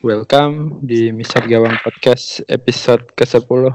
Welcome 0.00 0.80
di 0.80 1.12
Misal 1.12 1.44
Gawang 1.44 1.76
Podcast 1.84 2.40
episode 2.48 3.12
ke-10 3.12 3.68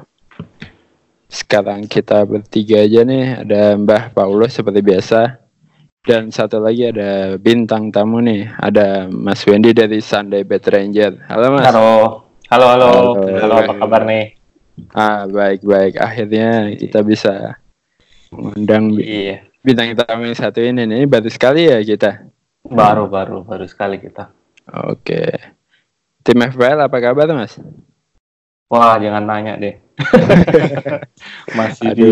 Sekarang 1.30 1.86
kita 1.86 2.26
bertiga 2.26 2.82
aja 2.82 3.06
nih. 3.06 3.46
Ada 3.46 3.78
Mbah 3.78 4.10
Paulo 4.10 4.50
seperti 4.50 4.82
biasa. 4.82 5.38
Dan 6.02 6.34
satu 6.34 6.58
lagi 6.58 6.90
ada 6.90 7.38
bintang 7.38 7.94
tamu 7.94 8.26
nih. 8.26 8.50
Ada 8.58 9.06
Mas 9.06 9.46
Wendy 9.46 9.70
dari 9.78 10.02
Sunday 10.02 10.42
Bad 10.42 10.66
Ranger. 10.66 11.14
Halo 11.30 11.46
Mas. 11.54 11.64
Halo, 11.70 11.86
halo, 12.50 12.66
halo, 12.74 12.90
Halo. 12.90 13.02
halo, 13.46 13.56
apa 13.62 13.74
kabar 13.86 14.02
nih? 14.10 14.26
Ah 14.98 15.30
baik-baik. 15.30 16.02
Akhirnya 16.02 16.74
kita 16.74 17.06
bisa 17.06 17.62
Mengundang 18.34 18.98
Iya, 18.98 19.46
bintang 19.62 19.94
tamu 19.94 20.26
yang 20.26 20.34
satu 20.34 20.58
ini 20.58 20.90
nih. 20.90 21.06
Baru 21.06 21.30
sekali 21.30 21.70
ya 21.70 21.78
kita? 21.86 22.26
Baru, 22.66 23.14
baru, 23.14 23.46
baru 23.46 23.70
sekali 23.70 24.02
kita. 24.02 24.34
Oke 24.90 25.54
Tim 26.26 26.42
FPL 26.42 26.90
apa 26.90 26.98
kabar 26.98 27.30
Mas? 27.38 27.54
Wah, 28.66 28.98
jangan 28.98 29.30
nanya 29.30 29.62
deh. 29.62 29.78
Masih 31.58 31.94
Aduh. 31.94 32.02
di 32.02 32.10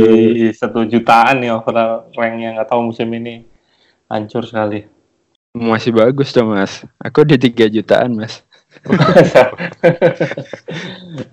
satu 0.54 0.86
jutaan 0.86 1.42
nih 1.42 1.50
overall 1.50 2.14
ranknya. 2.14 2.54
Nggak 2.54 2.70
tahu 2.70 2.94
musim 2.94 3.10
ini 3.10 3.42
hancur 4.06 4.46
sekali. 4.46 4.86
Masih 5.58 5.90
bagus 5.90 6.30
dong 6.30 6.54
Mas. 6.54 6.86
Aku 7.02 7.26
di 7.26 7.42
3 7.42 7.74
jutaan 7.74 8.14
Mas. 8.14 8.46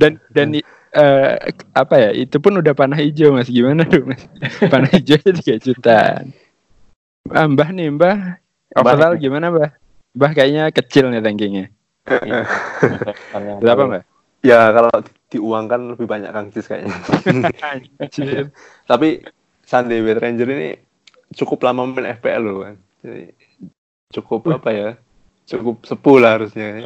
Dan 0.00 0.20
dan 0.32 0.60
eh, 0.92 1.32
apa 1.72 1.94
ya 1.96 2.10
itu 2.12 2.36
pun 2.36 2.56
udah 2.60 2.76
panah 2.76 3.00
hijau 3.00 3.32
mas. 3.32 3.48
Gimana 3.48 3.88
tuh 3.88 4.04
mas? 4.04 4.20
Panah 4.68 4.92
hijau 4.92 5.16
tiga 5.20 5.56
jutaan. 5.56 6.36
Ah, 7.32 7.48
mbah 7.48 7.72
nih 7.72 7.88
mbah. 7.92 8.36
Overall 8.76 9.16
gimana 9.16 9.48
mbah? 9.48 9.72
Mbah 10.12 10.30
kayaknya 10.36 10.68
kecil 10.68 11.08
nih 11.08 11.24
rankingnya 11.24 11.72
berapa 13.60 13.82
mbah 13.86 14.02
Ya 14.40 14.72
kalau 14.72 14.88
diuangkan 15.28 15.92
lebih 15.92 16.08
banyak 16.08 16.32
Kang 16.32 16.48
Cis 16.48 16.64
kayaknya. 16.64 16.96
Tapi 18.90 19.20
Sunday 19.68 20.00
Bad 20.00 20.18
Ranger 20.24 20.48
ini 20.48 20.68
cukup 21.36 21.60
lama 21.68 21.84
main 21.84 22.16
FPL 22.16 22.40
loh 22.40 22.64
kan. 22.64 22.80
Jadi 23.04 23.36
cukup 24.16 24.48
apa 24.48 24.70
ya? 24.72 24.90
Cukup 25.44 25.84
sepuh 25.84 26.16
lah 26.24 26.40
harusnya. 26.40 26.80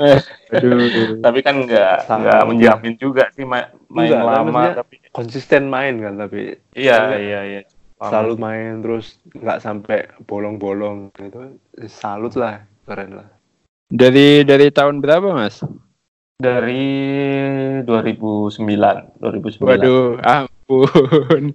aduh 0.51 1.23
Tapi 1.23 1.39
kan 1.47 1.63
nggak 1.63 2.11
Sama. 2.11 2.27
nggak 2.27 2.43
menjamin 2.51 2.95
juga 2.99 3.31
sih 3.31 3.47
ma- 3.47 3.71
main 3.87 4.11
Enggak, 4.11 4.23
lama. 4.27 4.63
Tapi 4.83 4.95
Konsisten 5.15 5.71
main 5.71 5.95
kan 6.03 6.19
tapi 6.19 6.59
iya, 6.75 7.15
iya, 7.15 7.41
iya. 7.47 7.63
selalu 8.03 8.35
main 8.35 8.83
terus 8.83 9.23
nggak 9.31 9.63
sampai 9.63 10.11
bolong-bolong 10.27 11.15
gitu. 11.23 11.55
Salut 11.87 12.35
lah, 12.35 12.67
keren 12.83 13.23
lah. 13.23 13.34
Dari 13.89 14.43
dari 14.45 14.69
tahun 14.71 15.01
berapa 15.01 15.35
mas 15.35 15.61
Dari 16.35 16.91
2009, 17.87 18.59
2009. 19.23 19.63
waduh 19.63 20.19
ampun 20.21 21.55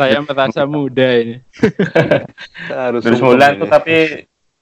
saya 0.00 0.24
merasa 0.24 0.64
muda 0.64 1.08
ini 1.20 1.44
Harus 2.72 3.04
2009 3.04 3.20
sungkem 3.20 3.60
tuh 3.60 3.68
ini. 3.68 3.72
tapi 3.72 3.96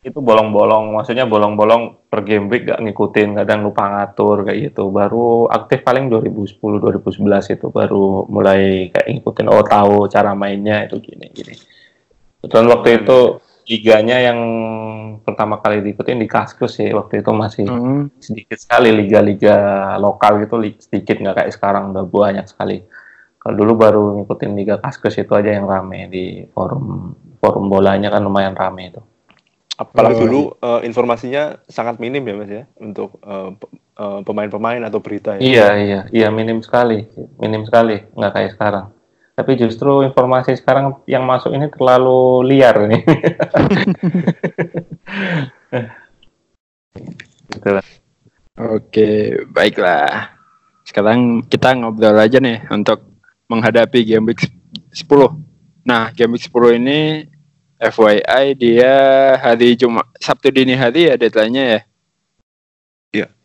itu 0.02 0.18
bolong-bolong, 0.18 0.98
maksudnya 0.98 1.30
bolong-bolong 1.30 2.10
per 2.10 2.26
game 2.26 2.50
week 2.50 2.66
gak 2.66 2.82
ngikutin, 2.82 3.38
kadang 3.38 3.62
lupa 3.62 3.86
ngatur 3.86 4.42
kayak 4.42 4.74
gitu. 4.74 4.90
Baru 4.90 5.46
aktif 5.46 5.86
paling 5.86 6.10
2010 6.10 6.58
2011 6.58 7.54
itu 7.54 7.66
baru 7.70 8.26
mulai 8.26 8.90
kayak 8.90 9.06
ngikutin 9.06 9.46
oh 9.46 9.62
tahu 9.62 10.10
cara 10.10 10.34
mainnya 10.34 10.90
itu 10.90 10.98
gini 10.98 11.30
gini. 11.30 11.54
Dan 12.42 12.66
waktu 12.66 13.06
itu 13.06 13.38
liganya 13.72 14.20
yang 14.20 14.38
pertama 15.24 15.56
kali 15.56 15.80
diikutin 15.80 16.20
di 16.20 16.28
Kaskus 16.28 16.76
sih, 16.76 16.92
waktu 16.92 17.24
itu 17.24 17.30
masih 17.32 17.64
Hmm, 17.64 18.12
sedikit 18.20 18.60
sekali 18.60 18.92
liga-liga 18.92 19.56
lokal 19.96 20.44
gitu 20.44 20.60
sedikit 20.76 21.16
nggak 21.16 21.36
kayak 21.40 21.52
sekarang 21.56 21.96
udah 21.96 22.04
banyak 22.04 22.44
sekali. 22.44 22.84
Kalau 23.40 23.54
dulu 23.56 23.72
baru 23.74 24.04
ngikutin 24.20 24.52
liga 24.52 24.76
Kaskus 24.76 25.16
itu 25.16 25.32
aja 25.32 25.56
yang 25.56 25.64
rame 25.64 26.06
di 26.06 26.44
forum 26.52 27.16
forum 27.40 27.64
bolanya 27.66 28.12
kan 28.12 28.22
lumayan 28.22 28.54
rame 28.54 28.92
itu. 28.92 29.00
Apalagi 29.72 30.14
Oh. 30.14 30.22
dulu 30.28 30.40
eh, 30.60 30.80
informasinya 30.84 31.58
sangat 31.64 31.96
minim 31.96 32.22
ya 32.22 32.34
Mas 32.36 32.50
ya 32.52 32.64
untuk 32.76 33.16
eh, 33.24 33.50
pemain-pemain 34.22 34.82
atau 34.84 35.00
berita 35.00 35.36
ya. 35.36 35.40
Iya 35.40 35.68
iya 35.78 36.00
iya 36.12 36.28
minim 36.28 36.60
sekali 36.60 37.08
minim 37.38 37.64
sekali 37.64 38.04
nggak 38.14 38.32
kayak 38.36 38.52
sekarang. 38.58 38.86
Tapi 39.42 39.58
justru 39.58 40.06
informasi 40.06 40.54
sekarang 40.54 41.02
yang 41.10 41.26
masuk 41.26 41.50
ini 41.50 41.66
terlalu 41.66 42.46
liar 42.46 42.86
nih. 42.86 43.02
gitu. 47.50 47.82
Oke, 48.54 49.42
baiklah. 49.50 50.30
Sekarang 50.86 51.42
kita 51.50 51.74
ngobrol 51.74 52.14
aja 52.14 52.38
nih 52.38 52.62
untuk 52.70 53.02
menghadapi 53.50 54.06
game 54.06 54.30
week 54.30 54.46
10. 54.94 55.10
Nah, 55.82 56.14
game 56.14 56.38
week 56.38 56.46
10 56.46 56.78
ini 56.78 57.26
FYI 57.82 58.54
dia 58.54 58.94
hari 59.42 59.74
Jumat 59.74 60.06
Sabtu 60.22 60.54
dini 60.54 60.78
hari 60.78 61.10
ya 61.10 61.18
deadline-nya 61.18 61.64
ya. 61.66 61.80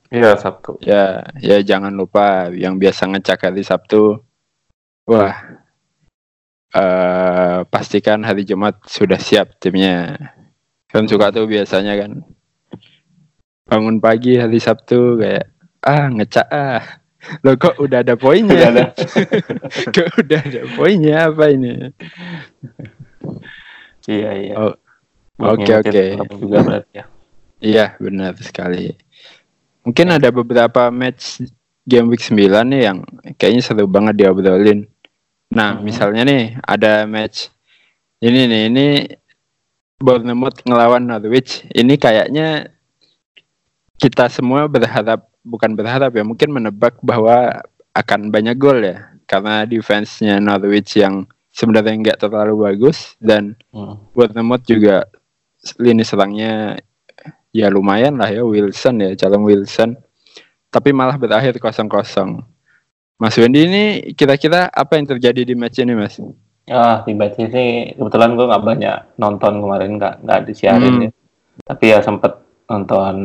Iya 0.07 0.40
Sabtu. 0.40 0.80
Ya, 0.80 1.28
ya 1.44 1.59
jangan 1.59 1.91
lupa 1.91 2.47
yang 2.56 2.80
biasa 2.80 3.12
ngecek 3.12 3.52
hari 3.52 3.59
Sabtu. 3.59 4.24
Wah. 5.03 5.67
Eh 6.74 7.60
pastikan 7.68 8.24
hari 8.24 8.44
Jumat 8.44 8.84
sudah 8.88 9.20
siap 9.20 9.56
timnya. 9.60 10.18
Kan 10.92 11.08
suka 11.08 11.32
tuh 11.32 11.48
biasanya 11.48 11.96
kan. 12.00 12.12
Bangun 13.68 14.00
pagi 14.00 14.40
hari 14.40 14.60
Sabtu 14.60 15.20
kayak 15.20 15.52
ah 15.84 16.08
ngecek 16.12 16.48
ah. 16.52 16.84
Loh 17.44 17.60
kok 17.60 17.76
udah 17.82 18.00
ada 18.08 18.16
poinnya? 18.16 18.56
Udah 18.56 18.70
ada. 18.72 18.86
kok 19.96 20.10
udah 20.16 20.40
ada 20.40 20.62
poinnya 20.80 21.16
apa 21.28 21.44
ini? 21.52 21.92
Iya 24.08 24.32
iya. 24.40 24.56
Oh, 24.56 24.74
Oke 25.38 25.70
oke. 25.76 26.18
juga 26.40 26.63
berarti 26.66 26.94
ya. 26.98 27.06
Iya, 27.58 27.86
benar 27.98 28.34
sekali. 28.42 28.94
Mungkin 29.86 30.08
ada 30.13 30.30
beberapa 30.34 30.90
match 30.90 31.42
game 31.88 32.10
week 32.12 32.22
9 32.25 32.48
nih 32.68 32.81
yang 32.90 32.98
kayaknya 33.38 33.62
seru 33.62 33.86
banget 33.86 34.18
diobrolin. 34.18 34.90
Nah, 35.54 35.80
Mhm. 35.80 35.82
misalnya 35.84 36.22
nih 36.28 36.44
ada 36.64 37.08
match 37.08 37.50
ini 38.20 38.50
nih, 38.50 38.62
ini 38.68 38.88
Bournemouth 39.98 40.62
ngelawan 40.66 41.06
Norwich. 41.06 41.66
Ini 41.74 41.98
kayaknya 41.98 42.70
kita 43.98 44.30
semua 44.30 44.70
berharap 44.70 45.26
bukan 45.42 45.74
berharap 45.74 46.14
ya, 46.14 46.22
mungkin 46.22 46.54
menebak 46.54 47.00
bahwa 47.02 47.62
akan 47.98 48.30
banyak 48.30 48.58
gol 48.58 48.78
ya. 48.84 49.18
Karena 49.26 49.66
defense-nya 49.66 50.38
Norwich 50.38 50.98
yang 51.02 51.26
sebenarnya 51.50 51.98
nggak 51.98 52.20
terlalu 52.22 52.70
bagus 52.70 53.18
dan 53.18 53.58
Hmm. 53.74 53.98
Bournemouth 54.14 54.64
juga 54.70 55.10
lini 55.82 56.06
serangnya 56.06 56.78
ya 57.50 57.68
lumayan 57.74 58.22
lah 58.22 58.30
ya 58.30 58.46
Wilson 58.46 59.02
ya 59.02 59.10
calon 59.18 59.42
Wilson 59.42 59.98
tapi 60.70 60.94
malah 60.94 61.18
berakhir 61.18 61.58
kosong 61.58 61.90
kosong 61.90 62.46
Mas 63.18 63.34
Wendy 63.36 63.66
ini 63.66 63.84
kira-kira 64.14 64.69
apa 64.69 64.94
yang 64.94 65.08
terjadi 65.08 65.42
di 65.44 65.54
match 65.54 65.81
ini 65.81 65.94
Mas? 65.94 66.22
Ah, 66.68 67.02
di 67.02 67.16
Batsi 67.16 67.48
sih 67.48 67.69
kebetulan 67.96 68.36
gue 68.36 68.46
nggak 68.46 68.62
banyak 68.62 68.98
nonton 69.16 69.58
kemarin 69.58 69.96
nggak 69.96 70.14
nggak 70.22 70.40
disiarin 70.46 70.94
Hmm. 70.94 71.04
ya. 71.04 71.12
Tapi 71.66 71.86
ya 71.90 72.00
sempet 72.00 72.34
nonton 72.68 73.16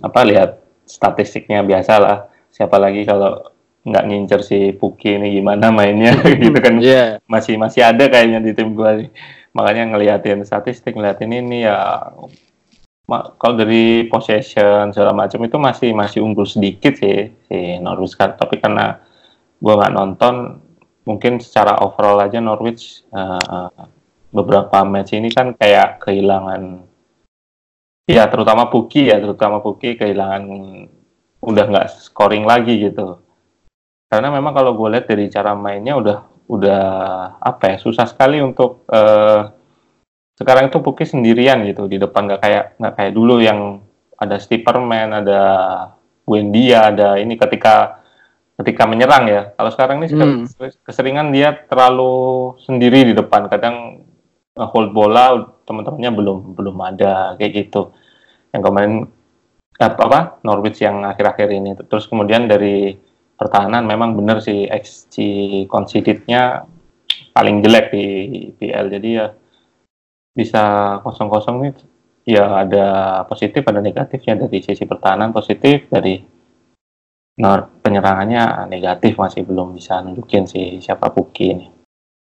apa 0.00 0.20
lihat 0.22 0.50
statistiknya 0.86 1.60
biasa 1.60 1.92
lah. 1.98 2.18
Siapa 2.48 2.78
lagi 2.78 3.04
kalau 3.04 3.42
nggak 3.84 4.04
ngincer 4.04 4.40
si 4.40 4.58
Puki 4.72 5.16
ini 5.16 5.34
gimana 5.34 5.68
mainnya 5.74 6.14
gitu 6.24 6.56
kan 6.56 6.78
Iya. 6.78 7.20
masih 7.26 7.58
masih 7.58 7.84
ada 7.84 8.06
kayaknya 8.06 8.40
di 8.40 8.54
tim 8.54 8.72
gue 8.72 8.90
nih. 9.04 9.10
Makanya 9.52 9.84
ngeliatin 9.90 10.46
statistik, 10.46 10.94
ngeliatin 10.94 11.34
ini 11.34 11.66
ya 11.66 12.08
kalau 13.08 13.54
dari 13.56 14.04
possession 14.04 14.92
segala 14.92 15.16
macam 15.16 15.40
itu 15.40 15.56
masih 15.56 15.90
masih 15.96 16.20
unggul 16.20 16.44
sedikit 16.44 16.92
sih 17.00 17.32
si 17.48 17.80
Norwich 17.80 18.14
kan. 18.20 18.36
Tapi 18.36 18.60
karena 18.60 19.00
gue 19.58 19.74
nggak 19.74 19.94
nonton, 19.96 20.60
mungkin 21.08 21.40
secara 21.40 21.80
overall 21.80 22.20
aja 22.20 22.36
Norwich 22.36 23.08
eh, 23.08 23.84
beberapa 24.28 24.84
match 24.84 25.16
ini 25.16 25.32
kan 25.32 25.56
kayak 25.56 26.04
kehilangan 26.04 26.84
ya 28.04 28.28
terutama 28.28 28.68
Puki 28.68 29.08
ya 29.08 29.16
terutama 29.16 29.64
Puki 29.64 29.96
kehilangan 29.96 30.44
udah 31.40 31.64
nggak 31.64 31.88
scoring 32.12 32.44
lagi 32.44 32.76
gitu 32.76 33.24
karena 34.12 34.28
memang 34.28 34.52
kalau 34.52 34.76
gue 34.76 34.88
lihat 34.92 35.08
dari 35.08 35.32
cara 35.32 35.56
mainnya 35.56 35.96
udah 35.96 36.18
udah 36.48 36.84
apa 37.40 37.64
ya 37.72 37.76
susah 37.80 38.04
sekali 38.08 38.40
untuk 38.44 38.84
eh, 38.92 39.40
sekarang 40.38 40.70
itu 40.70 40.78
Puki 40.78 41.02
sendirian 41.02 41.66
gitu 41.66 41.90
di 41.90 41.98
depan 41.98 42.30
nggak 42.30 42.40
kayak 42.40 42.64
nggak 42.78 42.94
kayak 42.94 43.12
dulu 43.12 43.42
yang 43.42 43.82
ada 44.14 44.38
Stiperman 44.38 45.10
ada 45.10 45.42
Wendia 46.30 46.94
ada 46.94 47.18
ini 47.18 47.34
ketika 47.34 47.98
ketika 48.58 48.86
menyerang 48.86 49.24
ya. 49.26 49.42
Kalau 49.54 49.70
sekarang 49.74 49.96
ini 50.02 50.06
Hmm. 50.14 50.46
keseringan 50.82 51.30
dia 51.34 51.54
terlalu 51.66 52.54
sendiri 52.62 53.06
di 53.10 53.14
depan. 53.14 53.50
Kadang 53.50 54.06
eh, 54.58 54.68
hold 54.74 54.90
bola 54.94 55.38
teman-temannya 55.66 56.10
belum 56.14 56.38
belum 56.58 56.76
ada 56.82 57.38
kayak 57.38 57.52
gitu. 57.66 57.94
Yang 58.54 58.62
kemarin 58.62 58.92
apa, 59.78 60.02
apa 60.10 60.20
Norwich 60.42 60.82
yang 60.82 61.06
akhir-akhir 61.06 61.48
ini. 61.54 61.70
Terus 61.86 62.10
kemudian 62.10 62.50
dari 62.50 62.98
pertahanan 63.38 63.86
memang 63.86 64.18
benar 64.18 64.42
sih 64.42 64.66
XG 64.66 65.14
conceded-nya 65.70 66.66
paling 67.30 67.62
jelek 67.62 67.94
di 67.94 68.04
PL 68.58 68.90
jadi 68.90 69.08
ya 69.08 69.26
bisa 70.38 70.62
kosong-kosong 71.02 71.56
nih 71.66 71.72
ya 72.28 72.62
ada 72.62 72.86
positif 73.26 73.66
ada 73.66 73.82
negatifnya 73.82 74.46
dari 74.46 74.62
sisi 74.62 74.86
pertahanan 74.86 75.34
positif 75.34 75.90
dari 75.90 76.22
penyerangannya 77.82 78.66
negatif 78.70 79.18
masih 79.18 79.46
belum 79.46 79.74
bisa 79.74 80.02
nunjukin 80.02 80.46
si 80.46 80.78
siapa 80.82 81.10
Puki 81.10 81.46
ini 81.50 81.66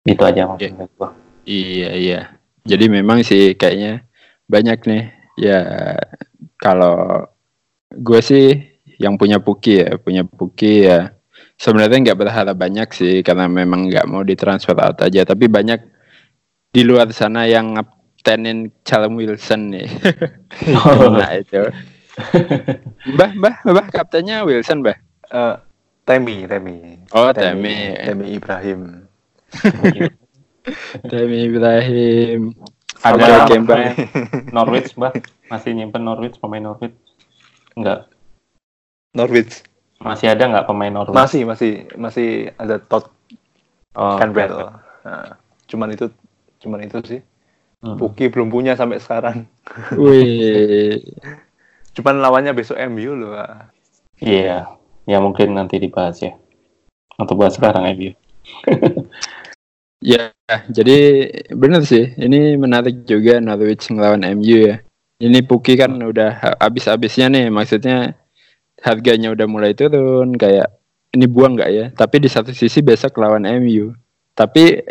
gitu 0.03 0.23
aja 0.27 0.47
dari 0.55 0.71
gua. 0.95 1.11
Iya 1.43 1.91
iya. 1.95 2.21
Jadi 2.63 2.85
memang 2.87 3.23
sih 3.23 3.55
kayaknya 3.55 4.07
banyak 4.47 4.79
nih. 4.87 5.03
Ya 5.39 5.59
kalau 6.55 7.27
gue 7.91 8.21
sih 8.23 8.63
yang 8.99 9.19
punya 9.19 9.43
Puki 9.43 9.83
ya, 9.83 9.99
punya 9.99 10.23
Puki 10.23 10.87
ya. 10.87 11.11
Sebenarnya 11.59 12.11
nggak 12.11 12.19
berharap 12.19 12.55
banyak 12.55 12.87
sih 12.95 13.19
karena 13.23 13.51
memang 13.51 13.91
nggak 13.91 14.07
mau 14.07 14.23
ditransfer 14.23 14.75
out 14.79 15.03
aja. 15.03 15.27
Tapi 15.27 15.51
banyak 15.51 15.79
di 16.73 16.81
luar 16.81 17.13
sana 17.13 17.45
yang 17.45 17.77
ngaptenin 17.77 18.73
Callum 18.81 19.13
Wilson 19.15 19.69
nih. 19.69 19.87
nah 21.21 21.31
itu. 21.37 21.69
Mbah, 23.13 23.31
mbah, 23.37 23.55
mbah, 23.61 23.87
kaptennya 23.93 24.41
Wilson, 24.41 24.81
mbah. 24.81 24.97
Eh, 25.29 25.55
Temi, 26.03 26.49
Temi. 26.49 26.97
Oh, 27.13 27.29
Temi. 27.29 27.93
Temi 27.93 28.25
Ibrahim. 28.35 29.05
Temi 31.11 31.37
Ibrahim. 31.47 32.57
ada 33.03 33.43
pemain 33.51 33.91
Norwich 34.55 34.95
mbak 34.95 35.27
masih 35.51 35.75
nyimpen 35.75 36.07
Norwich 36.07 36.39
pemain 36.39 36.63
Norwich 36.63 36.95
enggak 37.75 38.07
Norwich. 39.11 39.59
masih 39.99 40.31
ada 40.31 40.47
nggak 40.47 40.63
pemain 40.71 40.87
Norwich 40.87 41.11
Masih, 41.11 41.43
masih, 41.43 41.71
masih 41.99 42.55
ada 42.55 42.79
Todd 42.79 43.11
oh, 43.99 44.15
Canberra. 44.17 44.83
Nah, 45.03 45.35
cuman 45.67 45.91
itu, 45.91 46.07
cuman 46.63 46.87
itu 46.87 46.97
sih. 47.03 47.21
Hmm. 47.83 47.99
Puki 47.99 48.31
belum 48.31 48.47
punya 48.47 48.79
sampai 48.79 49.03
sekarang. 49.03 49.43
Wih. 49.99 51.03
Cuman 51.93 52.23
lawannya 52.23 52.55
besok 52.55 52.79
MU 52.79 53.13
loh. 53.13 53.35
Iya 54.23 54.71
ya 55.03 55.17
mungkin 55.19 55.51
nanti 55.51 55.83
dibahas 55.83 56.23
ya 56.23 56.31
untuk 57.19 57.43
bahas 57.43 57.59
sekarang 57.59 57.91
MU 57.91 58.11
Ya, 60.03 60.35
jadi 60.67 61.31
benar 61.55 61.87
sih. 61.87 62.11
Ini 62.19 62.59
menarik 62.59 63.07
juga 63.07 63.39
Norwich 63.39 63.87
ngelawan 63.87 64.27
MU 64.35 64.67
ya. 64.67 64.83
Ini 65.23 65.39
Puki 65.47 65.79
kan 65.79 65.95
udah 65.95 66.43
ha- 66.43 66.59
habis-habisnya 66.59 67.31
nih. 67.31 67.47
Maksudnya 67.47 68.11
harganya 68.83 69.31
udah 69.31 69.47
mulai 69.47 69.71
turun. 69.71 70.35
Kayak 70.35 70.75
ini 71.15 71.23
buang 71.23 71.55
nggak 71.55 71.71
ya? 71.71 71.85
Tapi 71.95 72.19
di 72.19 72.27
satu 72.27 72.51
sisi 72.51 72.83
besok 72.83 73.15
lawan 73.15 73.47
MU. 73.47 73.95
Tapi 74.35 74.83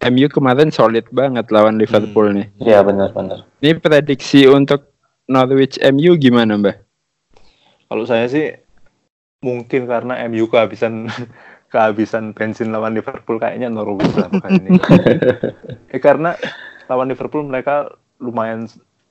MU 0.00 0.26
kemarin 0.32 0.72
solid 0.72 1.04
banget 1.12 1.52
lawan 1.52 1.76
Liverpool 1.76 2.32
nih. 2.32 2.48
iya 2.58 2.80
benar-benar 2.80 3.44
Ini 3.60 3.76
prediksi 3.76 4.48
untuk 4.48 4.88
Norwich 5.28 5.76
MU 5.92 6.16
gimana 6.16 6.56
Mbak? 6.56 6.76
Kalau 7.86 8.04
saya 8.08 8.24
sih 8.26 8.48
mungkin 9.44 9.84
karena 9.84 10.20
MU 10.26 10.48
kehabisan 10.48 11.06
kehabisan 11.72 12.32
bensin 12.34 12.72
lawan 12.72 12.96
Liverpool 12.96 13.38
kayaknya 13.38 13.68
Norwich 13.68 14.10
lah 14.16 14.28
ini. 14.50 14.74
eh, 15.94 16.00
karena 16.02 16.34
lawan 16.90 17.06
Liverpool 17.12 17.46
mereka 17.46 17.94
lumayan 18.18 18.66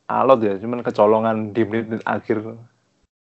alot 0.10 0.42
ya, 0.44 0.58
cuman 0.60 0.82
kecolongan 0.82 1.54
di 1.54 1.64
menit 1.64 2.02
akhir 2.04 2.42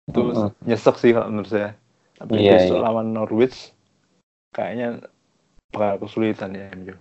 itu 0.05 0.21
Mm-mm. 0.21 0.51
nyesek 0.67 0.95
sih 1.01 1.15
kalau 1.15 1.31
menurut 1.31 1.49
saya. 1.49 1.71
Tapi 2.15 2.31
Iya, 2.37 2.59
besok 2.59 2.77
iya. 2.79 2.83
lawan 2.85 3.07
Norwich 3.11 3.73
kayaknya 4.53 5.03
bakal 5.73 6.05
kesulitan 6.05 6.53
ya 6.53 6.69
MU. 6.75 6.95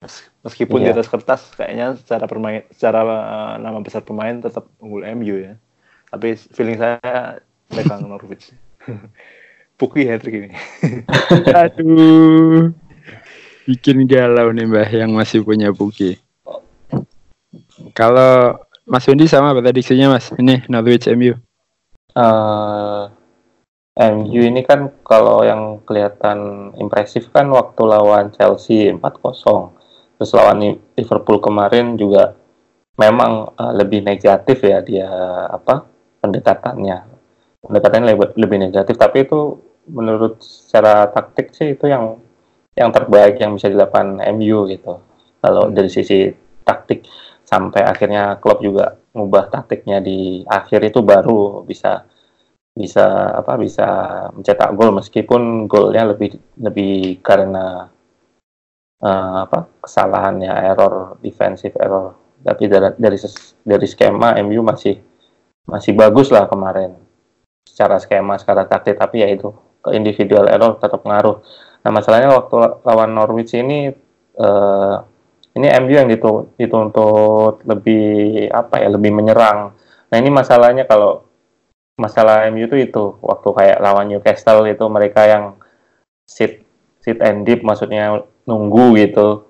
Mes- 0.00 0.32
Meskipun 0.40 0.80
di 0.80 0.88
Iya. 0.88 0.96
atas 0.96 1.12
kertas 1.12 1.52
kayaknya 1.52 1.92
secara 2.00 2.24
permain 2.24 2.64
secara 2.72 3.04
uh, 3.04 3.54
nama 3.60 3.84
besar 3.84 4.00
pemain 4.00 4.32
tetap 4.40 4.64
unggul 4.80 5.04
MU 5.12 5.36
ya. 5.36 5.60
Tapi 6.08 6.40
feeling 6.56 6.80
saya 6.80 7.36
pegang 7.68 8.08
Norwich. 8.08 8.48
Puki 9.78 10.08
hat-trick 10.08 10.48
ini. 10.48 10.50
Aduh. 11.60 12.72
Bikin 13.68 14.08
galau 14.08 14.50
nih 14.56 14.64
Mbah 14.64 14.88
yang 14.88 15.12
masih 15.12 15.44
punya 15.44 15.68
Puki. 15.68 16.16
Kalau 17.92 18.56
Mas 18.88 19.04
Wendy 19.04 19.28
sama 19.28 19.52
prediksinya 19.52 20.16
Mas? 20.16 20.32
Ini 20.32 20.64
Norwich 20.72 21.12
MU. 21.12 21.36
Eh, 22.16 23.02
MU 24.00 24.40
ini 24.40 24.64
kan 24.64 24.88
kalau 25.04 25.44
yang 25.44 25.84
kelihatan 25.84 26.72
impresif 26.80 27.28
kan 27.30 27.52
waktu 27.52 27.84
lawan 27.84 28.32
Chelsea 28.32 28.88
4-0. 28.96 29.76
Terus 30.20 30.36
lawan 30.36 30.60
Li- 30.60 30.80
Liverpool 31.00 31.40
kemarin 31.40 31.96
juga 31.96 32.36
memang 33.00 33.56
eh, 33.56 33.72
lebih 33.80 34.04
negatif 34.04 34.60
ya 34.60 34.84
dia 34.84 35.08
apa 35.48 35.88
pendekatannya. 36.20 36.98
Pendekatannya 37.64 38.06
lebih, 38.12 38.36
lebih 38.36 38.58
negatif 38.68 39.00
tapi 39.00 39.24
itu 39.24 39.56
menurut 39.88 40.44
secara 40.44 41.08
taktik 41.08 41.56
sih 41.56 41.72
itu 41.72 41.88
yang 41.88 42.20
yang 42.76 42.92
terbaik 42.92 43.40
yang 43.40 43.56
bisa 43.56 43.72
dilakukan 43.72 44.20
MU 44.36 44.68
gitu. 44.68 45.00
Kalau 45.40 45.72
Hmm. 45.72 45.74
dari 45.74 45.88
sisi 45.88 46.28
taktik 46.68 47.08
sampai 47.48 47.82
akhirnya 47.82 48.36
klub 48.38 48.60
juga 48.60 48.94
ngubah 49.16 49.48
taktiknya 49.50 49.98
di 50.04 50.44
akhir 50.46 50.86
itu 50.92 51.00
baru 51.02 51.64
bisa 51.64 52.04
bisa 52.70 53.34
apa 53.34 53.58
bisa 53.58 53.86
mencetak 54.30 54.70
gol 54.78 54.94
meskipun 54.94 55.66
golnya 55.66 56.14
lebih 56.14 56.38
lebih 56.62 57.18
karena 57.18 57.90
eh, 59.00 59.34
apa 59.48 59.68
kesalahannya 59.80 60.52
error 60.70 61.16
defensive 61.24 61.74
error. 61.80 62.16
Tapi 62.40 62.64
dari 62.68 62.88
dari 62.96 63.18
dari 63.64 63.86
skema 63.88 64.36
MU 64.40 64.60
masih 64.64 64.96
masih 65.68 65.92
bagus 65.96 66.32
lah 66.32 66.48
kemarin. 66.48 66.96
Secara 67.64 68.00
skema 68.00 68.36
secara 68.40 68.64
taktik 68.64 68.96
tapi 68.96 69.24
ya 69.24 69.28
itu 69.28 69.52
ke 69.80 69.96
individual 69.96 70.48
error 70.48 70.76
tetap 70.80 71.04
ngaruh. 71.04 71.40
Nah 71.84 71.90
masalahnya 71.92 72.32
waktu 72.32 72.56
lawan 72.84 73.12
Norwich 73.16 73.56
ini 73.56 73.92
eh, 74.36 74.96
ini 75.56 75.66
MU 75.82 75.92
yang 75.92 76.08
ditu- 76.08 76.54
dituntut 76.56 77.66
lebih 77.66 78.48
apa 78.52 78.80
ya 78.84 78.88
lebih 78.92 79.10
menyerang. 79.12 79.74
Nah 80.10 80.16
ini 80.16 80.30
masalahnya 80.32 80.84
kalau 80.88 81.26
masalah 82.00 82.48
MU 82.48 82.64
itu 82.64 82.76
itu 82.80 83.04
waktu 83.20 83.48
kayak 83.52 83.78
lawan 83.84 84.08
Newcastle 84.08 84.64
itu 84.64 84.84
mereka 84.88 85.28
yang 85.28 85.44
sit 86.24 86.64
sit 87.04 87.20
and 87.20 87.44
deep 87.44 87.60
maksudnya 87.60 88.24
nunggu 88.44 88.96
gitu 89.00 89.46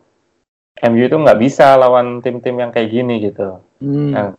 MU 0.80 1.02
itu 1.04 1.16
nggak 1.16 1.40
bisa 1.40 1.76
lawan 1.76 2.24
tim-tim 2.24 2.56
yang 2.56 2.70
kayak 2.72 2.90
gini 2.90 3.20
gitu 3.22 3.60
Hmm. 3.80 4.12
Nah, 4.12 4.36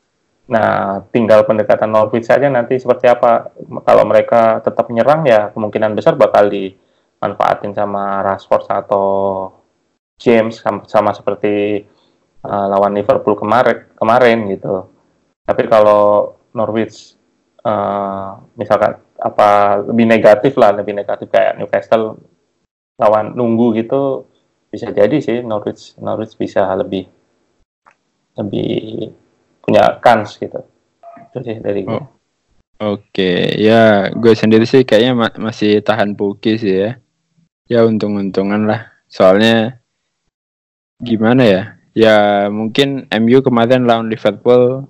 Nah, 0.51 0.99
tinggal 1.15 1.47
pendekatan 1.47 1.87
Norwich 1.87 2.27
saja 2.27 2.51
nanti 2.51 2.75
seperti 2.75 3.07
apa. 3.07 3.55
Kalau 3.87 4.03
mereka 4.03 4.59
tetap 4.59 4.91
menyerang 4.91 5.23
ya 5.23 5.47
kemungkinan 5.55 5.95
besar 5.95 6.19
bakal 6.19 6.51
dimanfaatin 6.51 7.71
sama 7.71 8.19
Rashford 8.19 8.67
atau 8.67 9.07
James 10.19 10.59
sama, 10.59 10.83
sama 10.91 11.15
seperti 11.15 11.87
uh, 12.43 12.67
lawan 12.67 12.91
Liverpool 12.99 13.39
kemarin 13.39 13.87
kemarin 13.95 14.51
gitu. 14.51 14.91
Tapi 15.47 15.71
kalau 15.71 16.35
Norwich 16.51 17.15
uh, 17.63 18.35
misalkan 18.59 18.99
apa 19.23 19.79
lebih 19.87 20.03
negatif 20.03 20.59
lah, 20.59 20.75
lebih 20.75 20.91
negatif 20.99 21.31
kayak 21.31 21.63
Newcastle 21.63 22.19
lawan 22.99 23.39
nunggu 23.39 23.79
gitu 23.79 24.27
bisa 24.71 24.87
jadi 24.95 25.17
sih 25.19 25.43
Norwich 25.43 25.99
Norwich 25.99 26.39
bisa 26.39 26.63
lebih 26.79 27.11
lebih 28.39 29.11
punya 29.59 29.99
kans 29.99 30.39
gitu. 30.39 30.63
Itu 31.31 31.37
sih 31.43 31.59
dari 31.59 31.83
gue. 31.83 31.91
Oh. 31.91 32.07
Oke, 32.81 33.61
ya 33.61 34.09
gue 34.09 34.33
sendiri 34.33 34.65
sih 34.65 34.81
kayaknya 34.81 35.13
ma 35.13 35.27
masih 35.37 35.85
tahan 35.85 36.17
Puki 36.17 36.57
sih 36.57 36.73
ya. 36.81 36.91
Ya 37.69 37.85
untung-untungan 37.85 38.65
lah. 38.65 38.89
Soalnya 39.05 39.77
gimana 40.97 41.45
ya? 41.45 41.63
Ya 41.93 42.47
mungkin 42.49 43.05
MU 43.11 43.43
kemarin 43.45 43.85
lawan 43.85 44.09
Liverpool 44.09 44.89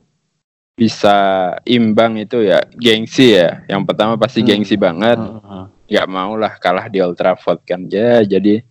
bisa 0.77 1.51
imbang 1.67 2.15
itu 2.15 2.39
ya 2.47 2.63
gengsi 2.79 3.35
ya. 3.35 3.65
Yang 3.67 3.91
pertama 3.91 4.15
pasti 4.15 4.39
Hmm. 4.39 4.47
gengsi 4.47 4.79
banget. 4.79 5.19
Hmm. 5.19 5.67
Nggak 5.91 6.07
mau 6.07 6.39
lah 6.39 6.55
kalah 6.63 6.87
di 6.87 7.03
Old 7.03 7.19
Trafford 7.19 7.59
kan. 7.67 7.91
Ya 7.91 8.23
jadi 8.23 8.63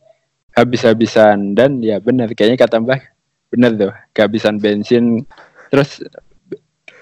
habis-habisan. 0.61 1.57
Dan 1.57 1.81
ya 1.81 1.97
benar 1.99 2.29
kayaknya 2.37 2.61
kata 2.61 2.79
Mbak 2.85 3.01
benar 3.51 3.71
tuh 3.75 3.93
kehabisan 4.13 4.61
bensin. 4.61 5.25
Terus 5.73 6.05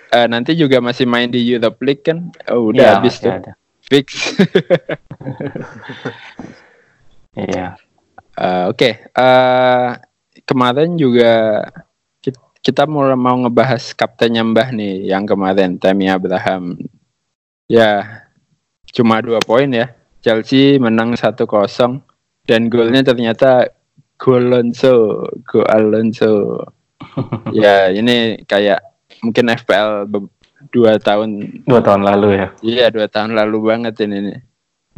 eh, 0.08 0.26
nanti 0.30 0.54
juga 0.54 0.78
masih 0.78 1.04
main 1.04 1.28
di 1.28 1.42
Europe 1.42 1.82
League 1.82 2.06
kan? 2.06 2.30
Oh, 2.48 2.70
udah 2.70 2.80
Iya, 2.80 2.92
habis 2.96 3.14
tuh. 3.18 3.34
ada. 3.34 3.52
fix. 3.88 4.08
Iya. 7.38 7.78
Eh, 8.38 8.64
oke 8.70 8.90
eh, 9.06 9.88
kemarin 10.42 10.94
juga 10.98 11.62
ki- 12.18 12.34
kita 12.62 12.86
mau 12.86 13.06
mau 13.14 13.34
ngebahas 13.46 13.94
kaptennya 13.94 14.42
Mbah 14.42 14.74
nih 14.74 15.10
yang 15.10 15.22
kemarin 15.22 15.78
Tammy 15.78 16.10
Abraham. 16.10 16.78
Ya 17.70 18.22
cuma 18.90 19.22
dua 19.22 19.38
poin 19.38 19.70
ya. 19.70 19.94
Chelsea 20.18 20.82
menang 20.82 21.14
1-0 21.14 21.46
dan 22.48 22.72
golnya 22.72 23.04
ternyata 23.04 23.68
gol 24.16 24.48
Alonso 24.48 25.28
gol 25.44 25.68
Alonso 25.68 26.64
ya 27.54 27.92
ini 27.92 28.40
kayak 28.48 28.80
mungkin 29.20 29.52
FPL 29.52 30.08
dua 30.74 30.98
tahun 30.98 31.62
Dua 31.68 31.78
tahun 31.84 32.02
lalu 32.02 32.28
ya. 32.40 32.48
iya 32.64 32.86
dua 32.90 33.06
tahun 33.06 33.36
lalu 33.36 33.58
banget 33.68 33.94
ini 34.02 34.18
nih 34.32 34.38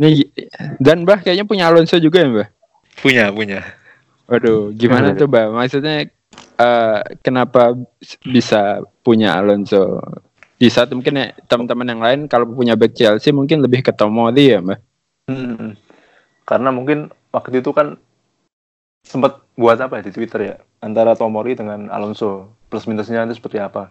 Nih, 0.01 0.33
dan 0.81 1.05
Mbah 1.05 1.21
kayaknya 1.21 1.45
punya 1.45 1.69
Alonso 1.69 2.01
juga 2.01 2.25
ya 2.25 2.29
Mbah 2.33 2.49
Punya, 3.01 3.33
punya. 3.33 3.65
Waduh, 4.29 4.77
gimana 4.77 5.17
tuh, 5.17 5.25
Mbak? 5.25 5.47
Maksudnya 5.57 5.95
eh, 6.61 6.99
kenapa 7.25 7.73
bisa 8.29 8.85
punya 9.01 9.41
Alonso? 9.41 9.99
Di 10.61 10.69
saat 10.69 10.93
mungkin 10.93 11.17
ya, 11.17 11.33
teman-teman 11.49 11.89
yang 11.89 12.03
lain 12.05 12.21
kalau 12.29 12.45
punya 12.45 12.77
back 12.77 12.93
Chelsea 12.93 13.33
mungkin 13.33 13.65
lebih 13.65 13.81
ke 13.81 13.93
Tomori 13.97 14.53
ya, 14.53 14.61
Mbak? 14.61 14.81
Hmm. 15.33 15.73
Karena 16.45 16.69
mungkin 16.69 17.09
waktu 17.31 17.63
itu 17.63 17.71
kan 17.71 17.99
sempat 19.07 19.41
buat 19.57 19.81
apa 19.81 20.01
ya 20.01 20.03
di 20.07 20.13
Twitter 20.13 20.41
ya 20.45 20.55
antara 20.85 21.17
Tomori 21.17 21.57
dengan 21.57 21.89
Alonso 21.89 22.53
plus 22.69 22.85
minusnya 22.85 23.25
itu 23.27 23.41
seperti 23.41 23.59
apa. 23.59 23.89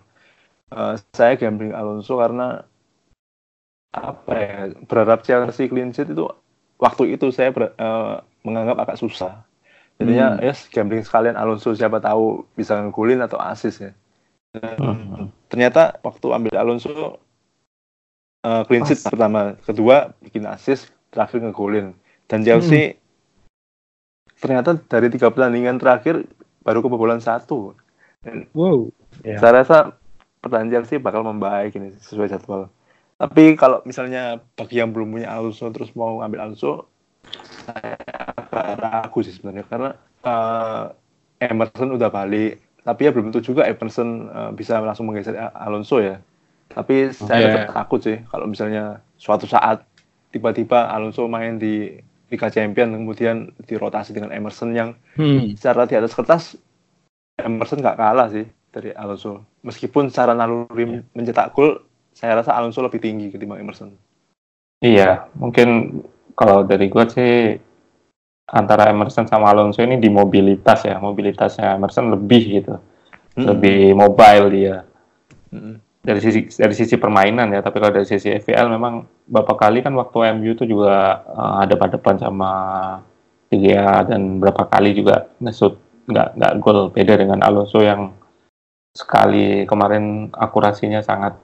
Eh, 0.70 0.96
saya 1.18 1.34
gambling 1.34 1.74
Alonso 1.74 2.14
karena 2.20 2.62
apa 3.90 4.34
ya 4.38 4.70
berharap 4.86 5.26
Chelsea 5.26 5.66
clean 5.66 5.90
sheet 5.90 6.14
itu 6.14 6.30
waktu 6.78 7.18
itu 7.18 7.34
saya 7.34 7.50
ber- 7.50 7.74
eh, 7.74 8.16
menganggap 8.46 8.78
agak 8.86 9.02
susah. 9.02 9.44
Jadinya 10.00 10.40
Hmm. 10.40 10.46
ya 10.46 10.54
gambling 10.72 11.04
sekalian 11.04 11.36
Alonso 11.36 11.76
siapa 11.76 12.00
tahu 12.00 12.48
bisa 12.56 12.78
ngegulin 12.80 13.20
atau 13.20 13.42
asis 13.42 13.82
ya. 13.82 13.92
Dan 14.54 14.78
Hmm. 14.80 15.28
ternyata 15.50 15.98
waktu 16.06 16.28
ambil 16.32 16.56
Alonso 16.56 17.18
eh, 18.46 18.64
clean 18.70 18.88
sheet 18.88 19.04
pertama, 19.04 19.60
kedua 19.68 20.16
bikin 20.24 20.48
assist, 20.48 20.94
terakhir 21.12 21.44
ngegolin. 21.44 21.92
Dan 22.30 22.46
Chelsea 22.46 22.99
ternyata 24.40 24.80
dari 24.80 25.12
tiga 25.12 25.30
pertandingan 25.30 25.78
terakhir 25.78 26.24
baru 26.64 26.80
kebobolan 26.82 27.20
satu. 27.20 27.76
Dan 28.24 28.48
Wow. 28.56 28.92
Iya. 29.24 29.40
Saya 29.40 29.64
rasa 29.64 29.78
pertandingan 30.40 30.84
Chelsea 30.84 31.00
bakal 31.00 31.24
membaik 31.28 31.76
ini 31.76 31.96
sesuai 32.00 32.32
jadwal. 32.32 32.72
Tapi 33.20 33.60
kalau 33.60 33.84
misalnya 33.84 34.40
bagi 34.56 34.80
yang 34.80 34.96
belum 34.96 35.12
punya 35.12 35.28
Alonso 35.28 35.68
terus 35.76 35.92
mau 35.92 36.24
ngambil 36.24 36.40
Alonso, 36.40 36.88
saya 37.68 38.00
agak 38.40 38.80
ragu 38.80 39.20
sih 39.28 39.36
sebenarnya 39.36 39.68
karena 39.68 39.90
eh, 40.24 40.84
Emerson 41.44 42.00
udah 42.00 42.08
balik, 42.08 42.64
tapi 42.84 43.08
ya 43.08 43.12
belum 43.12 43.32
tentu 43.32 43.44
juga 43.52 43.68
Emerson 43.68 44.32
eh, 44.32 44.52
bisa 44.56 44.80
langsung 44.80 45.12
menggeser 45.12 45.36
Alonso 45.52 46.00
ya. 46.00 46.24
Tapi 46.72 47.12
saya 47.12 47.40
Yeah. 47.44 47.52
tetap 47.68 47.76
takut 47.76 48.00
sih 48.00 48.18
kalau 48.32 48.48
misalnya 48.48 49.04
suatu 49.20 49.50
saat 49.52 49.84
tiba-tiba 50.32 50.88
Alonso 50.88 51.28
main 51.28 51.60
di 51.60 52.00
Liga 52.30 52.48
Champion 52.54 52.94
kemudian 52.94 53.50
dirotasi 53.66 54.14
dengan 54.14 54.30
Emerson 54.32 54.72
yang 54.74 54.94
Hmm. 55.18 55.54
secara 55.58 55.90
di 55.90 55.98
atas 55.98 56.14
kertas 56.14 56.56
Emerson 57.36 57.82
nggak 57.82 57.98
kalah 57.98 58.30
sih 58.30 58.46
dari 58.70 58.94
Alonso. 58.94 59.60
Meskipun 59.66 60.14
secara 60.14 60.38
naluri 60.38 61.02
mencetak 61.12 61.52
gol, 61.52 61.82
saya 62.14 62.38
rasa 62.38 62.54
Alonso 62.54 62.86
lebih 62.86 63.02
tinggi 63.02 63.34
ketimbang 63.34 63.60
Emerson. 63.60 63.90
Iya, 64.80 65.28
mungkin 65.36 66.00
kalau 66.40 66.64
dari 66.64 66.88
gue 66.88 67.06
sih 67.12 67.34
antara 68.50 68.88
Emerson 68.90 69.28
sama 69.28 69.52
Alonso 69.52 69.84
ini 69.84 70.00
di 70.00 70.08
mobilitas 70.08 70.88
ya, 70.88 70.98
mobilitasnya 70.98 71.76
Emerson 71.76 72.14
lebih 72.14 72.42
gitu, 72.62 72.76
lebih 73.36 73.94
mobile 73.94 74.48
dia 74.52 74.76
Mm-mm. 75.52 75.76
dari 76.00 76.20
sisi 76.24 76.48
dari 76.56 76.74
sisi 76.76 76.96
permainan 76.96 77.52
ya. 77.52 77.60
Tapi 77.60 77.78
kalau 77.78 77.94
dari 77.94 78.08
sisi 78.08 78.32
FPL 78.32 78.72
memang 78.72 79.04
beberapa 79.30 79.54
kali 79.54 79.86
kan 79.86 79.94
waktu 79.94 80.34
MU 80.42 80.58
itu 80.58 80.66
juga 80.66 81.22
eh, 81.30 81.54
hadap-hadapan 81.66 82.16
sama 82.18 82.52
Liga 83.50 84.06
dan 84.06 84.38
berapa 84.38 84.66
kali 84.70 84.94
juga 84.94 85.30
ngesut 85.42 85.78
nggak 86.10 86.28
nggak 86.38 86.54
gol 86.62 86.90
beda 86.90 87.14
dengan 87.18 87.42
Alonso 87.46 87.82
yang 87.82 88.14
sekali 88.94 89.66
kemarin 89.70 90.34
akurasinya 90.34 91.02
sangat 91.06 91.38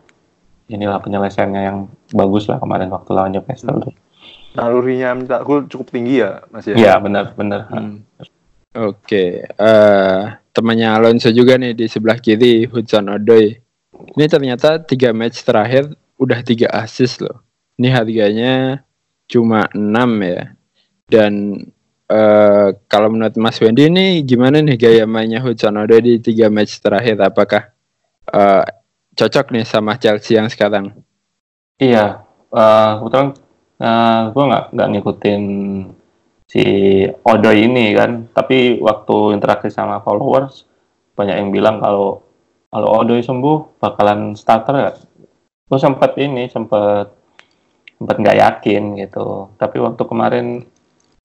inilah 0.65 0.97
penyelesaiannya 1.01 1.61
yang 1.61 1.77
bagus 2.13 2.49
lah 2.49 2.57
kemarin 2.57 2.89
waktu 2.89 3.09
lawan 3.13 3.33
Newcastle 3.33 3.77
tuh. 3.89 3.93
Nalurinya 4.57 5.13
mencetak 5.13 5.41
gol 5.45 5.69
cukup 5.69 5.93
tinggi 5.93 6.25
ya, 6.25 6.41
Mas 6.49 6.65
ya. 6.65 6.73
Iya 6.73 6.93
benar 6.97 7.37
benar. 7.37 7.69
Hmm. 7.69 8.01
Oke, 8.75 9.45
eh 9.45 10.21
temannya 10.51 10.89
Alonso 10.89 11.29
juga 11.29 11.55
nih 11.55 11.77
di 11.77 11.85
sebelah 11.85 12.17
kiri 12.17 12.65
Hudson 12.65 13.13
Odoi. 13.13 13.55
Ini 14.17 14.25
ternyata 14.27 14.81
tiga 14.81 15.13
match 15.15 15.45
terakhir 15.45 15.93
udah 16.17 16.39
tiga 16.41 16.67
assist 16.73 17.21
loh. 17.21 17.44
Ini 17.75 17.89
harganya 17.91 18.53
cuma 19.27 19.67
6 19.71 20.09
ya. 20.23 20.55
Dan 21.05 21.33
eh 22.05 22.67
kalau 22.85 23.09
menurut 23.09 23.33
Mas 23.41 23.57
Wendy 23.57 23.89
ini 23.89 24.21
gimana 24.21 24.61
nih 24.61 24.77
gaya 24.77 25.03
mainnya 25.09 25.41
Hudson 25.41 25.81
Odoi 25.81 26.01
di 26.01 26.13
tiga 26.21 26.47
match 26.53 26.77
terakhir? 26.77 27.17
Apakah 27.19 27.73
eh 28.29 28.65
cocok 29.15 29.55
nih 29.55 29.65
sama 29.65 29.97
Chelsea 29.97 30.37
yang 30.37 30.51
sekarang? 30.51 30.91
Iya, 31.79 32.23
eh, 32.53 32.91
kebetulan 32.99 33.29
eh, 33.81 34.21
gue 34.31 34.43
nggak 34.75 34.89
ngikutin 34.95 35.43
si 36.45 36.63
Odoi 37.25 37.67
ini 37.67 37.91
kan, 37.97 38.29
tapi 38.31 38.79
waktu 38.79 39.35
interaksi 39.35 39.67
sama 39.73 39.99
followers 40.05 40.63
banyak 41.17 41.35
yang 41.41 41.49
bilang 41.49 41.81
kalau 41.81 42.21
kalau 42.69 42.87
Odoi 43.01 43.23
sembuh 43.23 43.79
bakalan 43.79 44.35
starter. 44.35 44.99
Gue 45.65 45.79
sempat 45.81 46.13
ini 46.21 46.45
sempat 46.51 47.09
sempat 47.95 48.15
nggak 48.19 48.37
yakin 48.39 48.83
gitu, 48.99 49.49
tapi 49.55 49.77
waktu 49.79 50.03
kemarin 50.03 50.45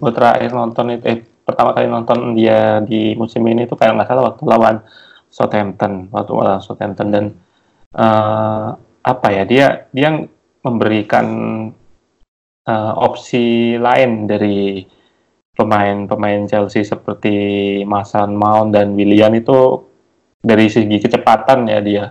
gue 0.00 0.12
terakhir 0.15 0.50
nonton 0.55 0.97
itu 0.97 1.05
eh 1.07 1.19
pertama 1.45 1.75
kali 1.75 1.87
nonton 1.91 2.33
dia 2.39 2.79
di 2.81 3.12
musim 3.19 3.43
ini 3.50 3.67
tuh 3.67 3.75
kayak 3.75 3.99
nggak 3.99 4.09
salah 4.09 4.25
waktu 4.33 4.43
lawan 4.47 4.77
Southampton, 5.31 6.09
waktu 6.15 6.31
lawan 6.31 6.62
Southampton 6.62 7.09
dan 7.11 7.25
eh, 7.95 8.69
apa 9.03 9.29
ya 9.35 9.43
dia 9.45 9.67
dia 9.91 10.15
memberikan 10.62 11.27
eh, 12.65 12.93
opsi 12.97 13.75
lain 13.77 14.31
dari 14.31 14.87
pemain-pemain 15.59 16.49
Chelsea 16.49 16.87
seperti 16.87 17.37
Mason 17.85 18.33
Mount 18.33 18.73
dan 18.73 18.97
Willian 18.97 19.37
itu 19.37 19.85
dari 20.41 20.73
segi 20.73 20.97
kecepatan 21.03 21.69
ya 21.69 21.81
dia. 21.85 22.05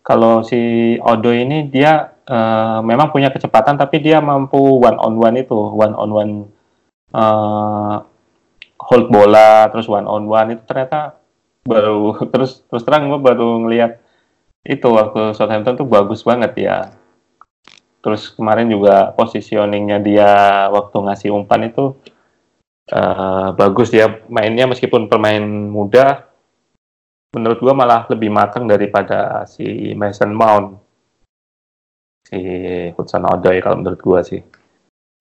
Kalau 0.00 0.40
si 0.40 0.94
Odo 1.00 1.32
ini 1.32 1.68
dia 1.68 2.13
eh, 2.28 2.78
memang 2.84 3.12
punya 3.12 3.28
kecepatan 3.32 3.76
tapi 3.76 4.00
dia 4.00 4.20
mampu 4.20 4.58
one 4.58 4.98
on 5.00 5.14
one 5.16 5.36
itu, 5.40 5.56
one 5.56 5.94
on 5.94 6.10
one 6.10 6.32
eh, 7.14 7.96
hold 8.80 9.06
bola 9.08 9.68
terus 9.72 9.88
one 9.88 10.08
on 10.08 10.28
one 10.28 10.56
itu 10.56 10.62
ternyata 10.68 11.16
baru 11.64 12.12
terus 12.32 12.64
terus 12.68 12.84
terang 12.84 13.08
gue 13.08 13.20
baru 13.20 13.64
ngelihat 13.64 14.04
itu 14.64 14.88
waktu 14.88 15.36
Southampton 15.36 15.76
tuh 15.76 15.88
bagus 15.88 16.24
banget 16.24 16.52
ya. 16.56 16.78
Terus 18.04 18.32
kemarin 18.36 18.68
juga 18.68 19.12
positioningnya 19.16 19.98
dia 20.00 20.30
waktu 20.72 20.96
ngasih 21.04 21.30
umpan 21.32 21.68
itu 21.68 21.96
eh, 22.92 23.48
bagus 23.56 23.88
dia 23.92 24.20
mainnya 24.28 24.68
meskipun 24.68 25.08
pemain 25.08 25.44
muda 25.44 26.28
menurut 27.34 27.58
gua 27.58 27.74
malah 27.74 28.06
lebih 28.12 28.30
matang 28.30 28.68
daripada 28.70 29.42
si 29.48 29.92
Mason 29.96 30.30
Mount 30.30 30.83
si 32.24 32.40
Hudson 32.96 33.28
Odoi 33.28 33.60
kalau 33.60 33.80
menurut 33.80 34.00
gua 34.00 34.20
sih 34.24 34.42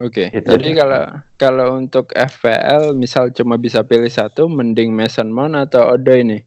Oke. 0.04 0.28
Itu 0.36 0.58
Jadi 0.58 0.74
aja. 0.74 0.80
kalau 0.84 1.04
kalau 1.40 1.68
untuk 1.80 2.12
FPL 2.12 2.92
misal 2.92 3.32
cuma 3.32 3.56
bisa 3.56 3.88
pilih 3.88 4.12
satu, 4.12 4.52
mending 4.52 4.92
Mason 4.92 5.32
Mount 5.32 5.56
atau 5.56 5.96
Odo 5.96 6.12
ini? 6.12 6.44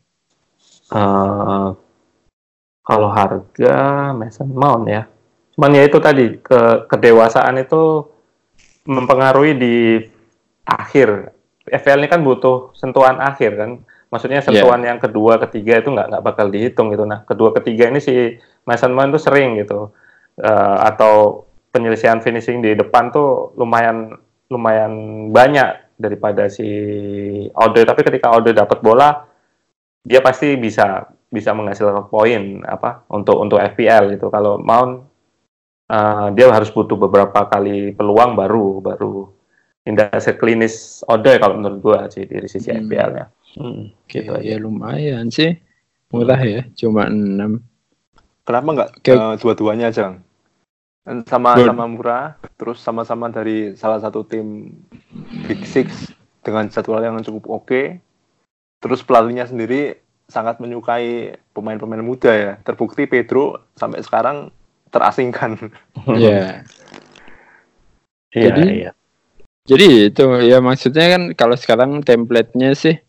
Eh, 0.93 1.69
kalau 2.87 3.11
harga 3.11 3.75
Mason 4.15 4.47
Mount 4.55 4.87
ya 4.87 5.03
cuman 5.59 5.73
ya 5.75 5.83
itu 5.89 5.99
tadi 5.99 6.39
ke 6.39 6.87
kedewasaan 6.87 7.59
itu 7.59 8.07
mempengaruhi 8.87 9.53
di 9.59 9.77
akhir 10.63 11.35
FPL 11.67 12.07
ini 12.07 12.09
kan 12.13 12.23
butuh 12.23 12.71
sentuhan 12.79 13.19
akhir 13.19 13.59
kan 13.59 13.71
maksudnya 14.07 14.39
sentuhan 14.39 14.85
yang 14.87 15.03
kedua 15.03 15.43
ketiga 15.43 15.83
itu 15.83 15.91
nggak 15.91 16.07
nggak 16.15 16.25
bakal 16.25 16.47
dihitung 16.47 16.95
gitu 16.95 17.03
nah 17.03 17.27
kedua 17.27 17.51
ketiga 17.59 17.91
ini 17.91 17.99
si 17.99 18.39
Mason 18.63 18.95
Mount 18.95 19.17
tuh 19.19 19.23
sering 19.27 19.59
gitu 19.59 19.91
Eh, 20.37 20.79
atau 20.85 21.49
penyelesaian 21.73 22.21
finishing 22.21 22.61
di 22.61 22.77
depan 22.77 23.09
tuh 23.09 23.57
lumayan 23.57 24.13
lumayan 24.47 24.93
banyak 25.33 25.97
daripada 25.97 26.45
si 26.47 26.69
Ode 27.51 27.89
tapi 27.89 28.05
ketika 28.05 28.37
Ode 28.37 28.53
dapat 28.53 28.85
bola 28.85 29.25
dia 30.05 30.21
pasti 30.21 30.53
bisa 30.55 31.09
bisa 31.27 31.57
menghasilkan 31.57 32.07
poin 32.07 32.61
apa 32.63 33.09
untuk 33.09 33.41
untuk 33.41 33.57
FPL 33.59 34.13
gitu 34.13 34.29
kalau 34.29 34.61
Mount 34.61 35.09
eh, 35.89 36.27
dia 36.37 36.53
harus 36.53 36.69
butuh 36.69 37.01
beberapa 37.01 37.49
kali 37.49 37.97
peluang 37.97 38.37
baru 38.37 38.85
baru 38.85 39.33
tidak 39.83 40.21
seklinis 40.21 41.01
Ode 41.03 41.41
kalau 41.41 41.57
menurut 41.57 41.81
gua 41.81 41.99
sih 42.13 42.29
dari 42.29 42.45
sisi 42.45 42.69
Hmm. 42.69 42.85
FPL-nya 42.85 43.25
Hmm, 43.57 43.89
gitu 44.05 44.37
aja. 44.37 44.45
ya 44.45 44.61
lumayan 44.61 45.33
sih. 45.33 45.57
Murah 46.13 46.37
ya, 46.39 46.61
cuma 46.77 47.09
6. 47.09 47.65
Kenapa 48.45 48.69
nggak 48.69 48.91
Oke. 49.01 49.11
eh, 49.11 49.35
dua-duanya 49.41 49.89
aja? 49.89 50.21
Kan 51.07 51.23
Sama 51.23 51.55
Good. 51.55 51.71
sama 51.71 51.85
murah, 51.87 52.35
terus 52.59 52.83
sama-sama 52.83 53.31
dari 53.31 53.79
salah 53.79 54.03
satu 54.03 54.27
tim 54.27 54.75
Big 55.47 55.63
Six 55.63 56.11
dengan 56.43 56.67
jadwal 56.67 56.99
yang 56.99 57.23
cukup 57.23 57.47
oke. 57.47 57.83
Terus 58.83 59.07
pelatihnya 59.07 59.47
sendiri 59.47 60.03
sangat 60.27 60.59
menyukai 60.59 61.39
pemain-pemain 61.55 62.03
muda 62.03 62.35
ya. 62.35 62.53
Terbukti 62.61 63.07
Pedro 63.07 63.71
sampai 63.79 64.03
sekarang 64.03 64.51
terasingkan. 64.91 65.71
Iya. 66.11 66.67
Iya, 68.35 68.51
Jadi- 68.51 68.75
iya. 68.83 68.91
Jadi 69.67 69.87
itu 70.11 70.23
ya 70.43 70.59
maksudnya 70.59 71.07
kan 71.11 71.23
kalau 71.35 71.59
sekarang 71.59 71.99
template-nya 72.03 72.75
sih 72.75 73.03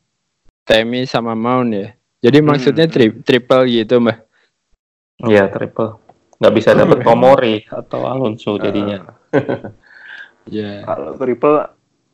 Temi 0.65 1.05
sama 1.05 1.37
Mount 1.37 1.69
ya. 1.69 1.93
Jadi 2.21 2.41
Hmm. 2.41 2.47
maksudnya 2.49 2.85
tri- 2.89 3.13
triple 3.21 3.69
gitu, 3.69 4.01
Mbak. 4.01 4.17
Iya, 5.29 5.49
triple. 5.53 6.01
Nggak 6.37 6.53
bisa 6.53 6.69
dapet 6.73 6.99
Tomori 7.07 7.55
atau 7.67 8.01
Alonso 8.05 8.57
jadinya. 8.57 9.01
Ya. 10.47 10.79
Kalau 10.87 11.19
triple 11.19 11.59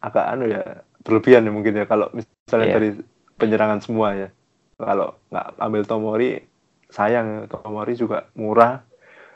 agak 0.02 0.26
anu 0.26 0.50
ya 0.50 0.82
berlebihan 1.06 1.46
ya 1.46 1.52
mungkin 1.54 1.78
ya 1.78 1.86
kalau 1.86 2.10
misalnya 2.10 2.66
Iya. 2.66 2.76
dari 2.82 2.90
penyerangan 3.38 3.80
semua 3.86 4.18
ya. 4.18 4.34
Kalau 4.74 5.22
nggak 5.30 5.48
ambil 5.62 5.82
Tomori 5.86 6.42
sayang 6.90 7.26
ya, 7.30 7.42
Tomori 7.46 7.94
juga 7.94 8.26
murah. 8.34 8.82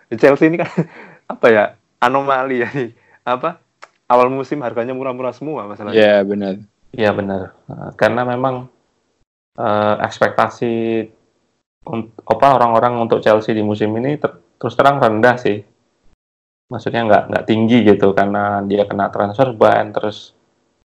Di 0.09 0.17
Chelsea 0.17 0.49
ini 0.49 0.57
kan 0.57 0.73
apa 1.37 1.45
ya 1.45 1.63
anomali 2.01 2.65
ya 2.65 2.69
nih. 2.73 2.89
Apa 3.21 3.61
awal 4.09 4.33
musim 4.33 4.65
harganya 4.65 4.97
murah-murah 4.97 5.37
semua 5.37 5.69
masalahnya. 5.69 5.93
Ya, 5.93 6.15
benar. 6.25 6.57
Iya 6.89 7.13
benar. 7.13 7.53
Karena 8.01 8.25
memang 8.25 8.65
eh, 9.61 9.95
ekspektasi 10.01 11.05
apa 12.25 12.47
orang-orang 12.57 12.97
untuk 12.97 13.21
Chelsea 13.21 13.53
di 13.53 13.61
musim 13.61 13.93
ini 13.93 14.17
ter- 14.17 14.41
terus 14.57 14.73
terang 14.77 14.97
rendah 15.01 15.37
sih. 15.39 15.61
Maksudnya 16.67 17.07
nggak 17.07 17.23
nggak 17.31 17.45
tinggi 17.47 17.87
gitu 17.87 18.11
karena 18.11 18.59
dia 18.67 18.83
kena 18.83 19.07
transfer 19.07 19.55
ban 19.55 19.95
terus 19.95 20.35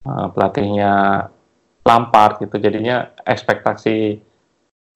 eh, 0.07 0.27
pelatihnya 0.31 1.27
Lampard 1.83 2.39
gitu. 2.39 2.57
Jadinya 2.63 3.11
ekspektasi 3.27 4.23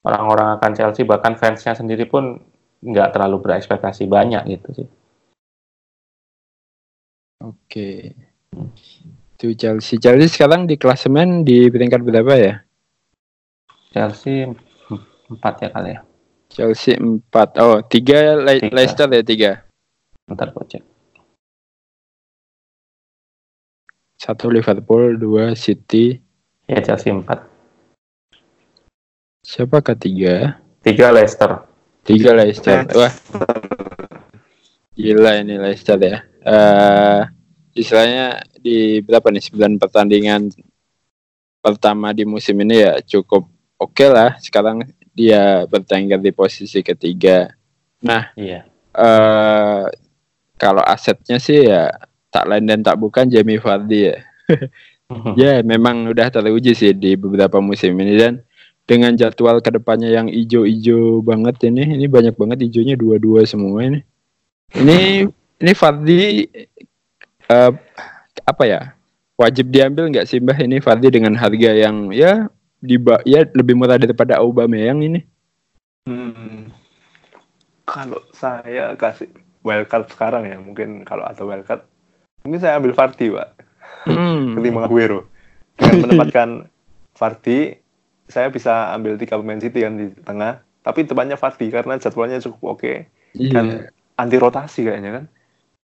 orang-orang 0.07 0.55
akan 0.57 0.71
Chelsea 0.71 1.03
bahkan 1.03 1.35
fansnya 1.35 1.75
sendiri 1.75 2.07
pun 2.07 2.39
nggak 2.79 3.11
terlalu 3.11 3.43
berekspektasi 3.43 4.07
banyak 4.07 4.43
gitu 4.47 4.69
sih. 4.83 4.87
Oke. 7.43 8.15
Itu 9.37 9.53
Chelsea. 9.53 10.01
Chelsea 10.01 10.31
sekarang 10.31 10.65
di 10.65 10.79
klasemen 10.79 11.45
di 11.45 11.69
peringkat 11.69 12.01
berapa 12.01 12.33
ya? 12.33 12.55
Chelsea 13.93 14.49
empat 15.27 15.53
ya 15.61 15.69
kali 15.69 15.89
ya. 15.93 16.01
Chelsea 16.47 16.97
4. 16.97 17.59
Oh, 17.61 17.83
3 17.85 18.39
Le 18.41 18.53
Tiga. 18.59 18.73
Leicester 18.73 19.07
ya 19.11 19.21
3. 19.21 20.27
Bentar 20.27 20.51
gue 20.51 20.65
cek. 20.67 20.83
Satu 24.17 24.49
Liverpool, 24.49 25.15
dua 25.21 25.53
City. 25.53 26.17
Ya 26.67 26.81
Chelsea 26.83 27.13
empat. 27.13 27.47
Siapa 29.47 29.79
ketiga? 29.79 30.59
Tiga 30.83 31.13
Leicester. 31.15 31.63
Tiga 32.03 32.35
Leicester. 32.35 32.83
Wah, 32.91 33.13
gila 34.91 35.39
ini 35.39 35.55
Leicester 35.55 35.95
ya. 36.01 36.19
Eh 36.43 37.21
istilahnya 37.77 38.41
di 38.57 38.99
berapa 39.05 39.29
nih 39.29 39.53
9 39.53 39.77
pertandingan 39.77 40.49
pertama 41.61 42.09
di 42.09 42.25
musim 42.25 42.57
ini 42.59 42.83
ya 42.83 42.99
cukup 42.99 43.47
oke 43.79 44.05
lah. 44.09 44.35
Sekarang 44.43 44.83
dia 45.17 45.65
bertengger 45.65 46.21
di 46.21 46.29
posisi 46.29 46.85
ketiga. 46.85 47.49
Iya. 48.37 48.69
eh 48.97 49.83
kalau 50.57 50.81
asetnya 50.85 51.37
sih 51.37 51.65
ya 51.69 51.89
tak 52.29 52.45
lain 52.49 52.65
dan 52.69 52.79
tak 52.85 52.97
bukan 53.01 53.25
Jamie 53.25 53.57
Vardy 53.61 54.13
ya. 54.13 54.17
Ya 55.39 55.63
memang 55.63 56.11
udah 56.11 56.27
teruji 56.27 56.75
sih 56.75 56.91
di 56.91 57.15
beberapa 57.15 57.63
musim 57.63 57.95
ini 57.95 58.19
dan 58.19 58.43
dengan 58.83 59.15
jadwal 59.15 59.63
ke 59.63 59.71
depannya 59.71 60.11
yang 60.11 60.27
ijo-ijo 60.27 61.23
banget 61.23 61.63
ini, 61.71 61.95
ini 61.95 62.11
banyak 62.11 62.35
banget 62.35 62.67
ijonya 62.67 62.99
dua-dua 62.99 63.47
semua 63.47 63.87
ini. 63.87 64.03
Ini 64.75 65.23
ini 65.63 65.71
Vardy 65.71 66.19
eh, 67.47 67.71
apa 68.43 68.63
ya? 68.67 68.99
Wajib 69.39 69.71
diambil 69.71 70.11
nggak 70.11 70.27
sih 70.27 70.43
Mbah 70.43 70.59
ini 70.59 70.83
Vardy 70.83 71.07
dengan 71.07 71.39
harga 71.39 71.71
yang 71.71 72.11
ya 72.11 72.51
di 72.77 72.95
ya 73.25 73.41
lebih 73.53 73.73
murah 73.73 73.97
daripada 73.97 74.37
Aubameyang 74.37 75.01
ini? 75.01 75.19
Hmm. 76.05 76.69
Kalau 77.87 78.19
saya 78.35 78.95
kasih 78.99 79.31
wildcard 79.63 80.11
sekarang 80.11 80.43
ya, 80.47 80.57
mungkin 80.59 81.03
kalau 81.03 81.23
ada 81.23 81.39
wildcard, 81.43 81.83
mungkin 82.43 82.59
saya 82.59 82.79
ambil 82.79 82.93
Vardy, 82.93 83.31
Pak, 83.31 83.49
Hmm. 84.07 84.43
ketimbang 84.59 84.87
Aguero. 84.87 85.27
Dengan 85.75 85.95
menempatkan 86.07 86.49
Vardy, 87.15 87.75
saya 88.27 88.47
bisa 88.51 88.91
ambil 88.91 89.15
tiga 89.15 89.39
pemain 89.39 89.59
City 89.59 89.83
kan 89.83 89.95
di 89.95 90.11
tengah, 90.23 90.63
tapi 90.83 91.03
depannya 91.03 91.35
Vardy 91.35 91.67
karena 91.71 91.95
jadwalnya 91.97 92.39
cukup 92.39 92.79
oke 92.79 93.07
Iya. 93.37 93.51
dan 93.53 93.65
anti 94.15 94.37
rotasi 94.39 94.87
kayaknya 94.87 95.11
kan. 95.21 95.25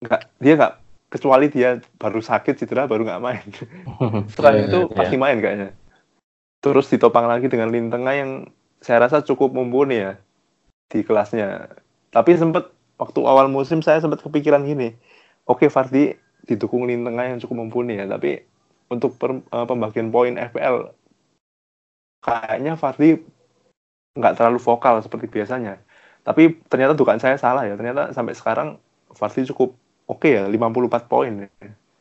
Nggak, 0.04 0.21
dia 0.39 0.54
nggak 0.56 0.74
kecuali 1.12 1.45
dia 1.48 1.69
baru 1.95 2.19
sakit 2.19 2.56
cedera 2.58 2.88
baru 2.88 3.04
nggak 3.08 3.24
main. 3.24 3.48
Setelah 4.32 4.52
Iya, 4.56 4.63
itu 4.67 4.80
iya. 4.88 4.95
pasti 4.95 5.15
main 5.15 5.38
kayaknya. 5.39 5.69
Terus 6.65 6.89
ditopang 6.89 7.30
lagi 7.30 7.45
dengan 7.45 7.69
lini 7.69 7.93
tengah 7.93 8.13
yang 8.17 8.49
saya 8.82 9.06
rasa 9.06 9.21
cukup 9.21 9.54
mumpuni 9.54 10.01
ya 10.01 10.17
di 10.89 11.06
kelasnya. 11.06 11.69
Tapi 12.10 12.34
sempat 12.34 12.73
waktu 12.97 13.21
awal 13.21 13.54
musim 13.54 13.86
saya 13.86 14.01
sempat 14.01 14.25
kepikiran 14.25 14.65
gini, 14.65 14.97
oke 15.45 15.69
Vardy 15.69 16.17
didukung 16.49 16.89
lini 16.89 17.06
tengah 17.06 17.25
yang 17.30 17.38
cukup 17.38 17.62
mumpuni 17.62 18.01
ya, 18.01 18.10
tapi 18.10 18.41
untuk 18.89 19.13
per- 19.21 19.45
eh, 19.45 19.65
pembagian 19.69 20.10
poin 20.10 20.34
FPL 20.41 20.89
kayaknya 22.25 22.73
Vardy 22.82 23.21
nggak 24.17 24.34
terlalu 24.34 24.58
vokal 24.58 25.06
seperti 25.06 25.30
biasanya. 25.30 25.78
Tapi 26.25 26.58
ternyata 26.65 26.97
dugaan 26.97 27.21
saya 27.21 27.38
salah 27.38 27.69
ya. 27.69 27.78
Ternyata 27.78 28.10
sampai 28.10 28.34
sekarang 28.34 28.82
Vardy 29.13 29.45
cukup 29.54 29.78
oke 30.10 30.25
ya, 30.34 30.49
54 30.49 31.06
poin. 31.06 31.45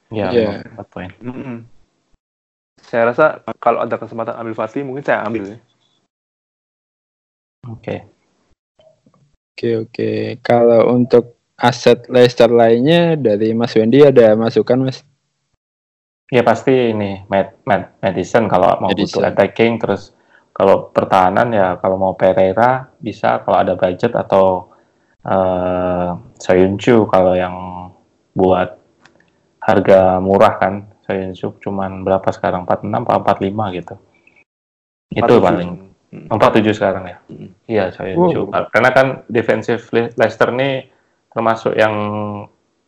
Ya, 0.09 0.33
Iya. 0.33 0.65
empat 0.73 0.89
poin. 0.89 1.13
Mm-mm. 1.21 1.74
Saya 2.95 3.11
rasa 3.11 3.43
kalau 3.59 3.83
ada 3.83 3.99
kesempatan 3.99 4.39
ambil 4.39 4.55
Vardy 4.55 4.87
mungkin 4.87 5.03
saya 5.03 5.27
ambil 5.27 5.51
ya. 5.51 5.59
Oke. 7.67 8.07
Oke 9.51 9.71
oke. 9.83 10.11
Kalau 10.39 10.95
untuk 10.95 11.43
aset 11.59 12.07
Leicester 12.07 12.47
lainnya 12.47 13.19
dari 13.19 13.51
Mas 13.51 13.75
Wendy 13.75 14.07
ada 14.07 14.39
masukan 14.39 14.87
Mas? 14.87 15.03
Ya 16.31 16.47
pasti 16.47 16.95
ini 16.95 17.27
Matt, 17.27 17.67
Matt 17.67 17.99
Madison 17.99 18.47
kalau 18.47 18.79
mau 18.79 18.95
Madison. 18.95 19.19
butuh 19.19 19.27
attacking 19.27 19.83
terus 19.83 20.15
kalau 20.55 20.95
pertahanan 20.95 21.51
ya 21.51 21.75
kalau 21.83 21.99
mau 21.99 22.15
Pereira 22.15 22.95
bisa 23.03 23.43
kalau 23.43 23.59
ada 23.59 23.75
budget 23.75 24.15
atau 24.15 24.71
eh 25.27 26.15
Soyuncu 26.39 27.11
kalau 27.11 27.35
yang 27.35 27.91
buat 28.39 28.71
harga 29.59 30.23
murah 30.23 30.63
kan 30.63 30.94
Soyuncu 31.05 31.61
cuman 31.61 32.01
berapa 32.03 32.25
sekarang 32.33 32.65
46 32.65 33.05
apa 33.05 33.37
45 33.37 33.77
gitu. 33.77 33.95
Itu 35.13 35.35
47. 35.37 35.45
paling 35.45 35.71
Hmm. 36.15 36.31
47 36.31 36.79
sekarang 36.79 37.05
ya. 37.11 37.19
Hmm. 37.27 37.51
Iya, 37.67 37.85
Soyuncu. 37.91 38.47
Karena 38.71 38.91
kan 38.95 39.07
defensif 39.27 39.91
Le- 39.91 40.15
Leicester 40.15 40.55
nih 40.55 40.87
termasuk 41.35 41.75
yang 41.75 41.95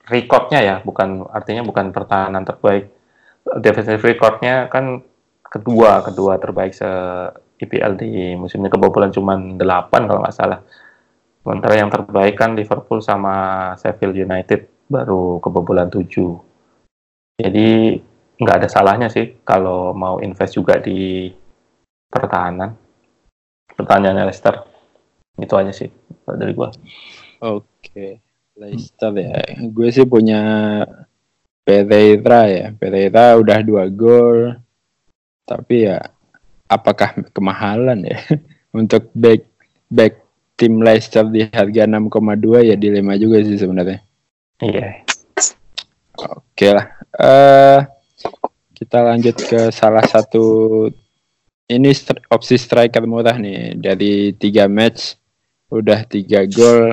recordnya 0.06 0.62
ya, 0.62 0.76
bukan 0.86 1.26
artinya 1.34 1.66
bukan 1.66 1.90
pertahanan 1.90 2.46
terbaik. 2.46 2.86
Defensive 3.58 4.02
recordnya 4.02 4.70
kan 4.70 5.02
kedua, 5.42 6.06
kedua 6.06 6.38
terbaik 6.38 6.70
se 6.74 6.86
IPL 7.58 7.98
di 7.98 8.38
musim 8.38 8.62
ini 8.62 8.70
kebobolan 8.70 9.10
cuma 9.10 9.34
8 9.34 10.06
kalau 10.06 10.22
nggak 10.22 10.36
salah. 10.36 10.60
Sementara 11.42 11.74
yang 11.74 11.90
terbaik 11.90 12.38
kan 12.38 12.54
Liverpool 12.54 13.02
sama 13.02 13.34
Sheffield 13.78 14.14
United 14.14 14.70
baru 14.86 15.42
kebobolan 15.42 15.90
7. 15.90 16.45
Jadi 17.36 18.00
nggak 18.36 18.56
ada 18.64 18.68
salahnya 18.68 19.08
sih 19.12 19.40
kalau 19.44 19.92
mau 19.92 20.20
invest 20.24 20.56
juga 20.56 20.80
di 20.80 21.28
pertahanan. 22.08 22.72
Pertanyaannya 23.76 24.24
Leicester. 24.24 24.56
Itu 25.36 25.52
aja 25.60 25.68
sih 25.68 25.92
dari 26.24 26.56
gua. 26.56 26.72
Oke, 27.44 28.24
Leicester 28.56 29.12
ya. 29.20 29.36
Gue 29.68 29.92
sih 29.92 30.08
punya 30.08 30.40
Pereira 31.60 32.48
ya. 32.48 32.66
Pereira 32.72 33.36
udah 33.36 33.60
dua 33.60 33.84
gol. 33.92 34.56
Tapi 35.44 35.84
ya 35.84 36.00
apakah 36.66 37.20
kemahalan 37.30 38.02
ya 38.02 38.18
untuk 38.80 39.12
back 39.14 39.44
back 39.86 40.24
tim 40.56 40.80
Leicester 40.80 41.28
di 41.28 41.46
harga 41.52 41.84
6,2 41.84 42.64
ya 42.64 42.74
dilema 42.80 43.14
juga 43.20 43.44
sih 43.44 43.60
sebenarnya. 43.60 44.00
Iya. 44.64 45.04
Oke 46.16 46.72
lah. 46.72 46.96
Eh 47.16 47.80
kita 48.76 49.00
lanjut 49.00 49.36
ke 49.40 49.72
salah 49.72 50.04
satu 50.04 50.44
ini 51.66 51.90
stri- 51.96 52.22
opsi 52.28 52.60
striker 52.60 53.08
murah 53.08 53.40
nih. 53.40 53.74
Dari 53.80 54.36
tiga 54.36 54.68
match 54.68 55.16
udah 55.72 56.04
tiga 56.04 56.44
gol. 56.44 56.92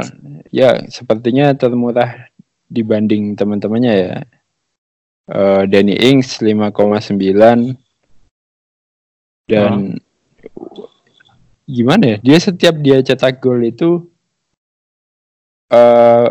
Ya 0.50 0.80
sepertinya 0.88 1.52
termurah 1.54 2.32
dibanding 2.72 3.36
teman-temannya 3.36 3.94
ya. 3.94 4.16
Eh 5.28 5.64
Danny 5.68 5.96
Ings 6.00 6.40
5,9 6.40 7.76
dan 9.44 10.00
gimana 11.68 12.16
ya? 12.16 12.18
Dia 12.24 12.38
setiap 12.40 12.80
dia 12.80 13.04
cetak 13.04 13.44
gol 13.44 13.60
itu 13.68 14.08
eh 15.68 16.28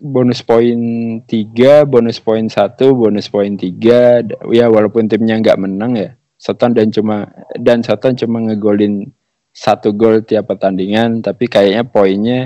bonus 0.00 0.42
poin 0.42 0.78
3, 1.22 1.86
bonus 1.86 2.18
poin 2.18 2.46
1, 2.46 2.74
bonus 2.94 3.26
poin 3.30 3.52
3. 3.54 4.50
Ya 4.50 4.66
walaupun 4.66 5.06
timnya 5.06 5.38
nggak 5.38 5.60
menang 5.60 5.94
ya. 5.94 6.10
Soton 6.38 6.74
dan 6.74 6.90
cuma 6.90 7.30
dan 7.56 7.80
Soton 7.80 8.12
cuma 8.18 8.42
ngegolin 8.42 9.08
satu 9.54 9.94
gol 9.94 10.26
tiap 10.26 10.50
pertandingan, 10.50 11.22
tapi 11.22 11.46
kayaknya 11.46 11.86
poinnya 11.86 12.40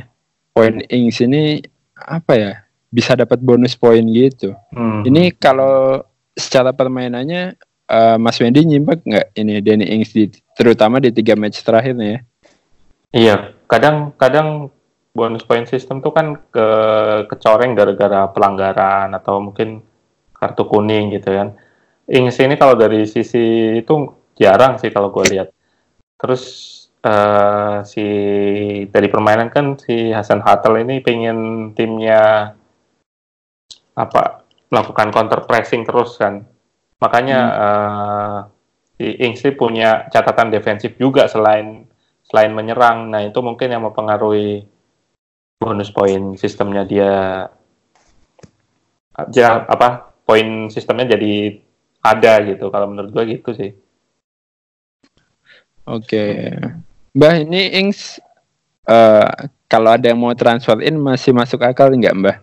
poin 0.53 0.85
Ings 0.93 1.25
ini 1.25 1.65
apa 1.97 2.33
ya? 2.37 2.53
Bisa 2.89 3.17
dapat 3.17 3.41
bonus 3.41 3.77
poin 3.77 4.05
gitu. 4.13 4.53
Hmm. 4.73 5.05
Ini 5.05 5.37
kalau 5.41 6.05
secara 6.37 6.71
permainannya 6.77 7.57
eh, 7.89 8.17
Mas 8.21 8.39
Wendy 8.39 8.69
nyimak 8.69 9.03
nggak 9.03 9.35
ini 9.35 9.61
Danny 9.65 9.87
Ings 9.99 10.13
di, 10.13 10.29
terutama 10.55 11.01
di 11.01 11.11
tiga 11.11 11.35
match 11.35 11.65
terakhir 11.65 11.97
nih 11.97 12.11
ya? 12.13 12.21
Iya, 13.09 13.37
kadang 13.65 14.13
kadang 14.21 14.69
bonus 15.19 15.43
point 15.43 15.67
system 15.67 15.99
tuh 15.99 16.15
kan 16.15 16.39
ke 16.55 16.69
kecoreng 17.27 17.75
gara-gara 17.75 18.31
pelanggaran 18.31 19.11
atau 19.19 19.43
mungkin 19.43 19.83
kartu 20.31 20.63
kuning 20.71 21.11
gitu 21.19 21.35
kan. 21.35 21.59
Ings 22.09 22.39
ini 22.39 22.55
kalau 22.55 22.79
dari 22.79 23.05
sisi 23.05 23.77
itu 23.83 23.95
jarang 24.39 24.79
sih 24.79 24.95
kalau 24.95 25.11
gue 25.11 25.25
lihat. 25.35 25.49
Terus 26.15 26.43
eh, 27.03 27.77
si 27.83 28.07
dari 28.89 29.09
permainan 29.11 29.51
kan 29.51 29.75
si 29.77 30.15
Hasan 30.15 30.41
Hatel 30.47 30.87
ini 30.87 31.03
pengen 31.03 31.71
timnya 31.75 32.55
apa 33.99 34.47
melakukan 34.71 35.11
counter 35.11 35.43
pressing 35.45 35.83
terus 35.83 36.15
kan. 36.17 36.47
Makanya 37.03 37.41
eh, 37.67 38.39
si 38.99 39.07
Ings 39.27 39.43
ini 39.43 39.53
punya 39.59 40.07
catatan 40.09 40.55
defensif 40.55 40.95
juga 40.97 41.27
selain 41.27 41.89
selain 42.29 42.53
menyerang. 42.53 43.09
Nah, 43.09 43.25
itu 43.25 43.41
mungkin 43.41 43.73
yang 43.73 43.89
mempengaruhi 43.89 44.78
bonus 45.59 45.91
poin 45.91 46.39
sistemnya 46.39 46.87
dia 46.87 47.11
ya 49.35 49.67
apa 49.67 50.15
poin 50.23 50.71
sistemnya 50.71 51.19
jadi 51.19 51.59
ada 51.99 52.33
gitu 52.47 52.71
kalau 52.71 52.87
menurut 52.87 53.11
gua 53.11 53.27
gitu 53.27 53.51
sih. 53.53 53.75
Oke. 55.83 56.55
Mbah 57.19 57.43
ini 57.43 57.75
Ings 57.83 58.23
eh 58.87 59.29
kalau 59.67 59.93
ada 59.93 60.07
yang 60.09 60.23
mau 60.23 60.33
transfer 60.33 60.79
in 60.81 60.97
masih 60.97 61.35
masuk 61.35 61.61
akal 61.67 61.91
nggak 61.91 62.15
Mbah? 62.15 62.37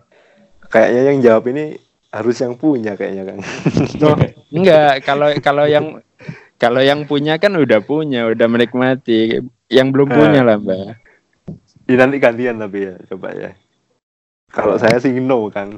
Kayaknya 0.68 1.02
yang 1.08 1.18
jawab 1.24 1.44
ini 1.50 1.64
harus 2.12 2.36
yang 2.38 2.54
punya 2.54 2.94
kayaknya 2.94 3.24
kan. 3.32 3.38
Enggak, 4.56 4.92
kalau 5.08 5.28
kalau 5.40 5.64
yang 5.64 6.04
kalau 6.56 6.80
yang 6.80 7.04
punya 7.04 7.36
kan 7.36 7.52
udah 7.56 7.80
punya, 7.84 8.28
udah 8.28 8.46
menikmati. 8.48 9.40
Yang 9.68 9.88
belum 9.92 10.08
punya 10.08 10.40
lah, 10.40 10.56
Mbak. 10.56 11.05
Ya, 11.86 11.94
nanti 12.02 12.18
gantian 12.18 12.58
tapi 12.58 12.90
ya 12.90 12.94
coba 13.14 13.30
ya. 13.30 13.50
Kalau 14.50 14.74
saya 14.78 14.98
sih 14.98 15.14
no 15.22 15.46
kan. 15.50 15.70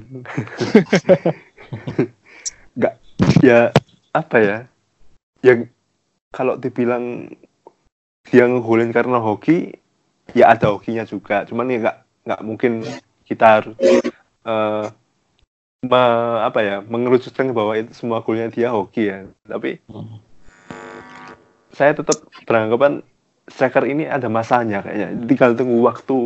Enggak 2.77 2.94
ya 3.44 3.73
apa 4.16 4.37
ya? 4.40 4.59
Yang 5.44 5.68
kalau 6.33 6.57
dibilang 6.57 7.33
dia 8.29 8.44
ngegolin 8.44 8.92
karena 8.92 9.21
hoki, 9.21 9.73
ya 10.37 10.53
ada 10.53 10.73
hokinya 10.73 11.05
juga. 11.05 11.44
Cuman 11.49 11.68
ya 11.73 11.77
nggak 11.85 11.97
nggak 12.29 12.40
mungkin 12.44 12.73
kita 13.29 13.61
harus 13.61 13.77
eh, 14.44 14.85
me- 15.85 16.40
apa 16.44 16.61
ya 16.64 16.77
mengerucutkan 16.85 17.53
bahwa 17.53 17.77
itu 17.77 17.92
semua 17.97 18.25
golnya 18.25 18.49
dia 18.49 18.73
hoki 18.73 19.12
ya. 19.12 19.29
Tapi 19.44 19.81
Hmm. 19.88 20.21
saya 21.73 21.92
tetap 21.92 22.25
beranggapan 22.49 23.05
striker 23.49 23.85
ini 23.89 24.05
ada 24.05 24.29
masanya 24.29 24.85
kayaknya. 24.85 25.09
Tinggal 25.27 25.51
tunggu 25.57 25.79
waktu 25.85 26.17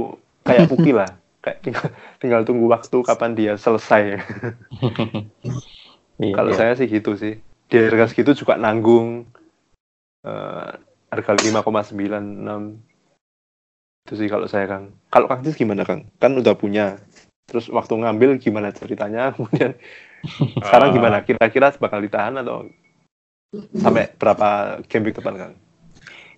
kayak 0.47 0.69
Puki 0.71 0.93
lah. 0.95 1.11
Kayak 1.43 1.59
tinggal, 1.59 1.89
tinggal 2.23 2.43
tunggu 2.47 2.71
waktu 2.71 3.03
kapan 3.03 3.35
dia 3.35 3.59
selesai. 3.59 4.03
Iya, 6.23 6.39
Kalau 6.39 6.55
iya. 6.55 6.59
saya 6.59 6.73
sih 6.79 6.87
gitu 6.87 7.19
sih. 7.19 7.43
Di 7.67 7.77
harga 7.83 8.07
segitu 8.07 8.31
juga 8.31 8.55
nanggung. 8.55 9.27
Eh, 10.23 10.71
harga 11.11 11.33
5,96 11.35 12.79
itu 14.03 14.15
sih 14.19 14.29
kalau 14.31 14.47
saya 14.51 14.67
Kang. 14.67 14.91
Kalau 15.15 15.27
Kang 15.31 15.47
Cis 15.47 15.55
gimana 15.55 15.87
Kang? 15.87 16.11
Kan 16.19 16.35
udah 16.35 16.59
punya. 16.59 16.99
Terus 17.47 17.71
waktu 17.71 17.95
ngambil 18.03 18.39
gimana 18.43 18.75
ceritanya? 18.75 19.31
Kemudian 19.35 19.79
sekarang 20.59 20.91
gimana? 20.95 21.23
Kira-kira 21.23 21.71
bakal 21.79 22.03
ditahan 22.03 22.35
atau 22.39 22.67
sampai 23.77 24.11
berapa 24.17 24.81
game 24.91 25.11
week 25.11 25.19
depan 25.19 25.35
Kang? 25.39 25.55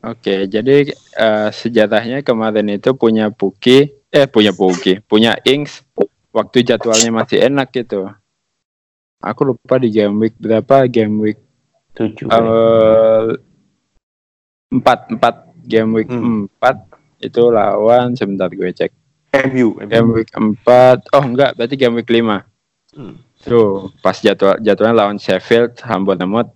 Oke, 0.04 0.44
jadi 0.46 0.84
eh, 0.92 1.48
sejarahnya 1.50 2.20
kemarin 2.20 2.68
itu 2.68 2.92
punya 2.92 3.28
Puki, 3.28 3.88
eh 4.08 4.26
punya 4.26 4.52
Puki, 4.52 5.00
punya 5.00 5.32
Ings, 5.42 5.80
waktu 6.28 6.60
jadwalnya 6.62 7.08
masih 7.10 7.40
enak 7.40 7.72
gitu. 7.72 8.12
Aku 9.18 9.40
lupa 9.42 9.80
di 9.80 9.88
game 9.88 10.12
week 10.18 10.36
berapa, 10.36 10.84
game 10.84 11.16
week 11.18 11.38
Tujuh. 11.94 12.28
eh, 12.28 13.26
empat 14.68 15.08
empat 15.08 15.34
game 15.64 15.90
week 15.94 16.10
Hmm. 16.10 16.44
empat 16.44 16.76
itu 17.18 17.42
lawan 17.48 18.12
sebentar 18.12 18.50
gue 18.50 18.68
cek 18.68 18.92
MU, 19.48 19.78
MU. 19.78 19.88
game 19.88 20.10
week 20.12 20.28
empat 20.34 21.08
oh 21.10 21.24
enggak 21.24 21.56
berarti 21.56 21.74
game 21.74 21.96
week 21.96 22.10
lima 22.10 22.44
Hmm. 22.92 23.16
tuh 23.40 23.90
pas 23.98 24.14
jadwal 24.14 24.54
jadwalnya 24.60 24.94
lawan 25.00 25.16
Sheffield 25.16 25.74
Bournemouth 26.02 26.52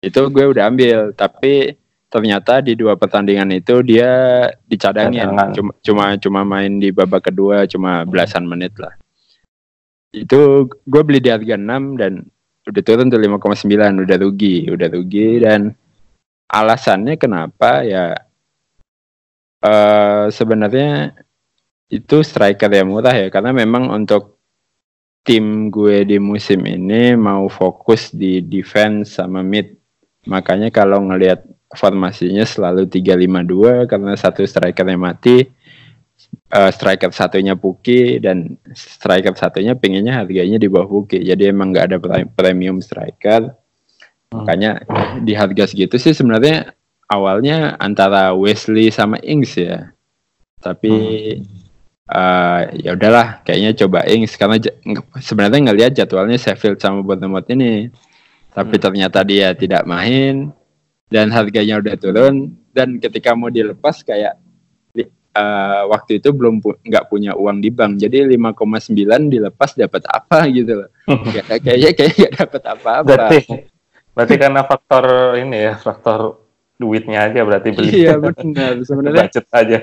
itu 0.00 0.20
gue 0.26 0.44
udah 0.48 0.66
ambil 0.66 1.12
tapi 1.14 1.76
ternyata 2.10 2.58
di 2.58 2.74
dua 2.74 2.98
pertandingan 2.98 3.54
itu 3.54 3.86
dia 3.86 4.44
dicadangin 4.66 5.30
cuma 5.54 5.72
cuma 5.78 6.04
cuma 6.18 6.40
main 6.42 6.82
di 6.82 6.90
babak 6.90 7.30
kedua 7.30 7.70
cuma 7.70 8.02
belasan 8.02 8.50
menit 8.50 8.74
lah. 8.82 8.90
Itu 10.10 10.66
gue 10.66 11.02
beli 11.06 11.22
di 11.22 11.30
harga 11.30 11.54
6 11.54 11.94
dan 12.02 12.26
udah 12.66 12.82
turun 12.82 13.06
tuh 13.14 13.22
5,9 13.22 14.02
udah 14.02 14.16
rugi 14.18 14.66
udah 14.66 14.88
rugi. 14.90 15.38
Dan 15.38 15.70
alasannya 16.50 17.14
kenapa 17.14 17.86
ya 17.86 18.18
eh 19.62 20.24
sebenarnya 20.34 21.14
itu 21.94 22.26
striker 22.26 22.74
yang 22.74 22.90
murah 22.90 23.14
ya. 23.14 23.30
Karena 23.30 23.54
memang 23.54 23.86
untuk 23.86 24.42
tim 25.22 25.70
gue 25.70 26.02
di 26.02 26.18
musim 26.18 26.66
ini 26.66 27.14
mau 27.14 27.46
fokus 27.46 28.10
di 28.10 28.42
defense 28.42 29.14
sama 29.14 29.46
mid. 29.46 29.78
Makanya 30.26 30.74
kalau 30.74 31.06
ngelihat 31.06 31.46
formasinya 31.74 32.42
selalu 32.42 32.86
352 32.90 33.86
karena 33.90 34.12
satu 34.18 34.42
strikernya 34.42 34.98
mati 34.98 35.46
eh, 36.50 36.70
striker 36.74 37.14
satunya 37.14 37.54
Puki 37.54 38.18
dan 38.18 38.58
striker 38.74 39.34
satunya 39.38 39.78
pinginnya 39.78 40.22
harganya 40.22 40.58
di 40.58 40.66
bawah 40.66 40.88
Puki 40.88 41.22
jadi 41.22 41.54
emang 41.54 41.70
nggak 41.70 41.86
ada 41.90 41.96
pre- 42.02 42.30
premium 42.34 42.82
striker 42.82 43.54
Hmm. 44.30 44.46
Makanya 44.46 44.70
di 45.26 45.34
harga 45.34 45.66
segitu 45.66 45.98
sih 45.98 46.14
sebenarnya 46.14 46.70
awalnya 47.10 47.74
antara 47.82 48.30
Wesley 48.30 48.94
sama 48.94 49.18
Ings 49.26 49.58
ya. 49.58 49.90
Tapi 50.62 50.94
eh, 52.10 52.60
ya 52.78 52.90
udahlah 52.94 53.42
kayaknya 53.42 53.74
coba 53.74 54.06
Ings 54.06 54.38
karena 54.38 54.62
sebenarnya 55.18 55.60
ngelihat 55.70 55.92
jadwalnya 55.98 56.38
Sheffield 56.38 56.78
sama 56.78 57.02
Bournemouth 57.02 57.50
ini. 57.50 57.90
Tapi 58.54 58.78
Hmm. 58.78 58.82
ternyata 58.82 59.26
dia 59.26 59.50
tidak 59.54 59.82
main 59.86 60.54
dan 61.10 61.28
harganya 61.28 61.76
udah 61.76 61.94
turun 61.94 62.54
dan 62.70 62.96
ketika 62.96 63.34
mau 63.34 63.50
dilepas 63.50 64.00
kayak 64.00 64.38
eh, 65.30 65.82
waktu 65.86 66.18
itu 66.18 66.30
belum 66.30 66.58
pu- 66.58 66.78
nggak 66.80 67.06
punya 67.06 67.34
uang 67.34 67.58
di 67.58 67.70
bank. 67.70 67.98
Jadi 67.98 68.26
5,9 68.30 68.94
dilepas 69.26 69.74
dapat 69.74 70.02
apa 70.06 70.46
gitu 70.56 70.80
loh. 70.80 70.90
Kayak- 71.06 71.60
kayaknya 71.66 71.90
kayak 71.94 72.12
nggak 72.14 72.34
dapat 72.38 72.62
apa-apa. 72.64 73.06
Berarti 73.06 73.38
berarti 74.10 74.34
karena 74.36 74.60
faktor 74.66 75.04
ini 75.38 75.58
ya, 75.70 75.74
faktor 75.78 76.42
duitnya 76.76 77.30
aja 77.30 77.40
berarti 77.44 77.68
beli. 77.70 77.90
Iya 77.94 78.14
benar. 78.24 78.72
Sebenarnya 78.82 79.26
budget 79.30 79.46
aja. 79.52 79.78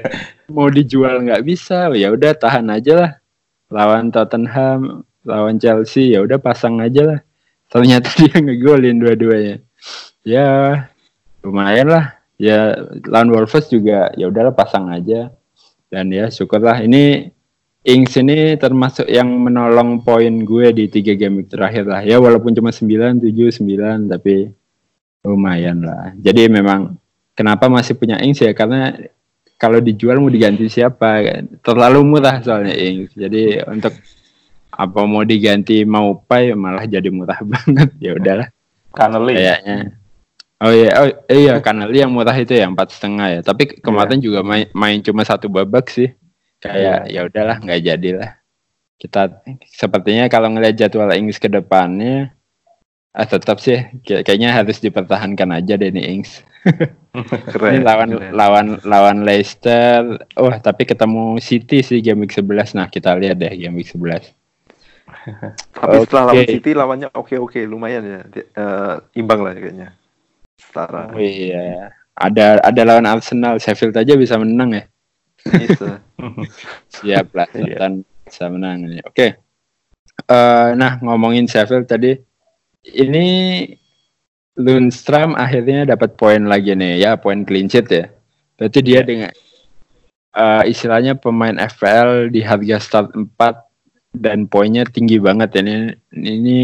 mau 0.51 0.67
dijual 0.67 1.15
nggak 1.23 1.43
bisa, 1.43 1.91
ya 1.91 2.11
udah 2.11 2.31
tahan 2.33 2.67
aja 2.67 2.93
lah. 2.95 3.11
Lawan 3.67 4.11
Tottenham, 4.11 5.03
lawan 5.23 5.59
Chelsea, 5.59 6.15
ya 6.15 6.23
udah 6.23 6.39
pasang 6.39 6.79
aja 6.79 7.03
lah. 7.03 7.19
Ternyata 7.67 8.07
dia 8.15 8.35
ngegolin 8.39 8.95
dua-duanya. 8.95 9.59
Ya 10.23 10.47
lumayan 11.47 11.87
lah. 11.87 12.05
Ya 12.37 12.75
lawan 13.07 13.33
Wolves 13.33 13.71
juga 13.71 14.11
ya 14.19 14.27
udahlah 14.27 14.51
pasang 14.53 14.91
aja. 14.91 15.31
Dan 15.87 16.11
ya 16.11 16.27
syukurlah 16.27 16.83
ini 16.83 17.31
Ings 17.87 18.19
ini 18.19 18.59
termasuk 18.59 19.07
yang 19.07 19.31
menolong 19.31 20.03
poin 20.03 20.43
gue 20.43 20.75
di 20.75 20.91
tiga 20.91 21.15
game 21.15 21.47
terakhir 21.47 21.87
lah. 21.87 22.03
Ya 22.03 22.19
walaupun 22.19 22.51
cuma 22.51 22.75
9, 22.75 23.23
7, 23.23 23.31
9 23.63 24.11
tapi 24.11 24.51
lumayan 25.23 25.87
lah. 25.87 26.11
Jadi 26.19 26.51
memang 26.51 26.99
kenapa 27.31 27.71
masih 27.71 27.95
punya 27.95 28.19
Ings 28.19 28.43
ya 28.43 28.51
karena 28.51 28.91
kalau 29.55 29.79
dijual 29.79 30.19
mau 30.19 30.27
diganti 30.27 30.67
siapa 30.67 31.23
terlalu 31.63 32.03
murah 32.03 32.43
soalnya 32.43 32.75
Ings. 32.75 33.15
Jadi 33.15 33.63
untuk 33.63 33.95
apa 34.77 35.01
mau 35.09 35.25
diganti 35.25 35.81
mau 35.87 36.21
pay 36.21 36.53
malah 36.53 36.85
jadi 36.85 37.09
murah 37.09 37.41
banget 37.51 37.89
ya 37.97 38.13
udahlah 38.13 38.47
kayaknya 39.33 39.96
oh 40.57 40.71
iya 40.73 40.89
oh 40.97 41.07
iya 41.29 41.53
karena 41.61 41.85
yang 41.89 42.09
murah 42.09 42.33
itu 42.33 42.53
ya 42.53 42.65
empat 42.65 42.89
setengah 42.93 43.27
ya 43.29 43.39
tapi 43.41 43.77
kemarin 43.77 44.17
juga 44.17 44.41
main, 44.41 44.65
main 44.73 44.99
cuma 45.01 45.21
satu 45.21 45.45
babak 45.47 45.89
sih 45.89 46.09
kayak 46.57 47.07
ya 47.07 47.25
udahlah 47.25 47.61
nggak 47.61 47.81
jadilah 47.85 48.31
kita 48.97 49.29
sepertinya 49.69 50.25
kalau 50.25 50.49
ngelihat 50.49 50.73
jadwal 50.89 51.13
Ings 51.13 51.37
ke 51.37 51.45
depannya 51.45 52.33
ah 53.13 53.25
tetap 53.25 53.61
sih 53.61 53.77
kayak- 54.01 54.25
kayaknya 54.25 54.49
harus 54.53 54.81
dipertahankan 54.81 55.53
aja 55.53 55.77
deh 55.77 55.93
nih 55.93 56.17
Ings 56.17 56.41
Keren. 57.53 57.71
ini 57.73 57.85
lawan 57.85 58.09
keren. 58.13 58.31
lawan 58.33 58.65
lawan 58.83 59.17
Leicester 59.21 60.21
wah 60.33 60.57
tapi 60.57 60.85
ketemu 60.85 61.37
City 61.37 61.81
sih 61.81 62.01
game 62.01 62.25
week 62.25 62.33
11 62.33 62.73
nah 62.73 62.89
kita 62.89 63.13
lihat 63.13 63.37
deh 63.37 63.53
game 63.53 63.77
week 63.77 63.89
11 63.93 64.33
Tapi 65.77 66.03
setelah 66.03 66.33
lawan. 66.33 66.45
City 66.47 66.71
lawannya 66.73 67.07
oke-oke 67.11 67.59
lumayan 67.63 68.03
ya. 68.03 68.19
Eh, 68.33 68.95
imbang 69.15 69.39
lah 69.43 69.55
kayaknya. 69.55 69.95
Setara. 70.57 71.13
oh 71.13 71.21
iya 71.21 71.93
ada 72.17 72.57
ada 72.65 72.81
lawan 72.81 73.05
Arsenal 73.05 73.61
Sheffield 73.61 73.93
aja 73.93 74.17
bisa 74.17 74.35
menang 74.41 74.73
ya 74.73 74.83
Bisa. 75.47 76.01
Siap 76.99 77.31
lah, 77.31 77.47
Iya. 77.55 77.77
Sultan 77.77 77.93
bisa 78.27 78.45
menang. 78.51 78.77
Oke. 79.07 79.39
Eh, 80.27 80.69
nah, 80.75 80.99
ngomongin 80.99 81.47
Sheffield 81.47 81.87
tadi, 81.87 82.19
ini 82.83 83.25
Lundstram 84.59 85.37
akhirnya 85.39 85.87
dapat 85.87 86.19
poin 86.19 86.43
lagi 86.49 86.75
nih, 86.75 86.99
ya 86.99 87.15
poin 87.15 87.45
clean 87.47 87.69
sheet 87.71 87.87
ya. 87.87 88.11
Berarti 88.59 88.79
dia 88.83 89.05
dengan 89.07 89.31
eh, 90.35 90.63
istilahnya 90.67 91.15
pemain 91.15 91.55
FPL 91.55 92.27
di 92.33 92.43
harga 92.43 92.81
start 92.81 93.15
4 93.15 94.19
dan 94.19 94.49
poinnya 94.51 94.83
tinggi 94.83 95.21
banget 95.21 95.63
ini. 95.63 95.95
Ini 96.11 96.59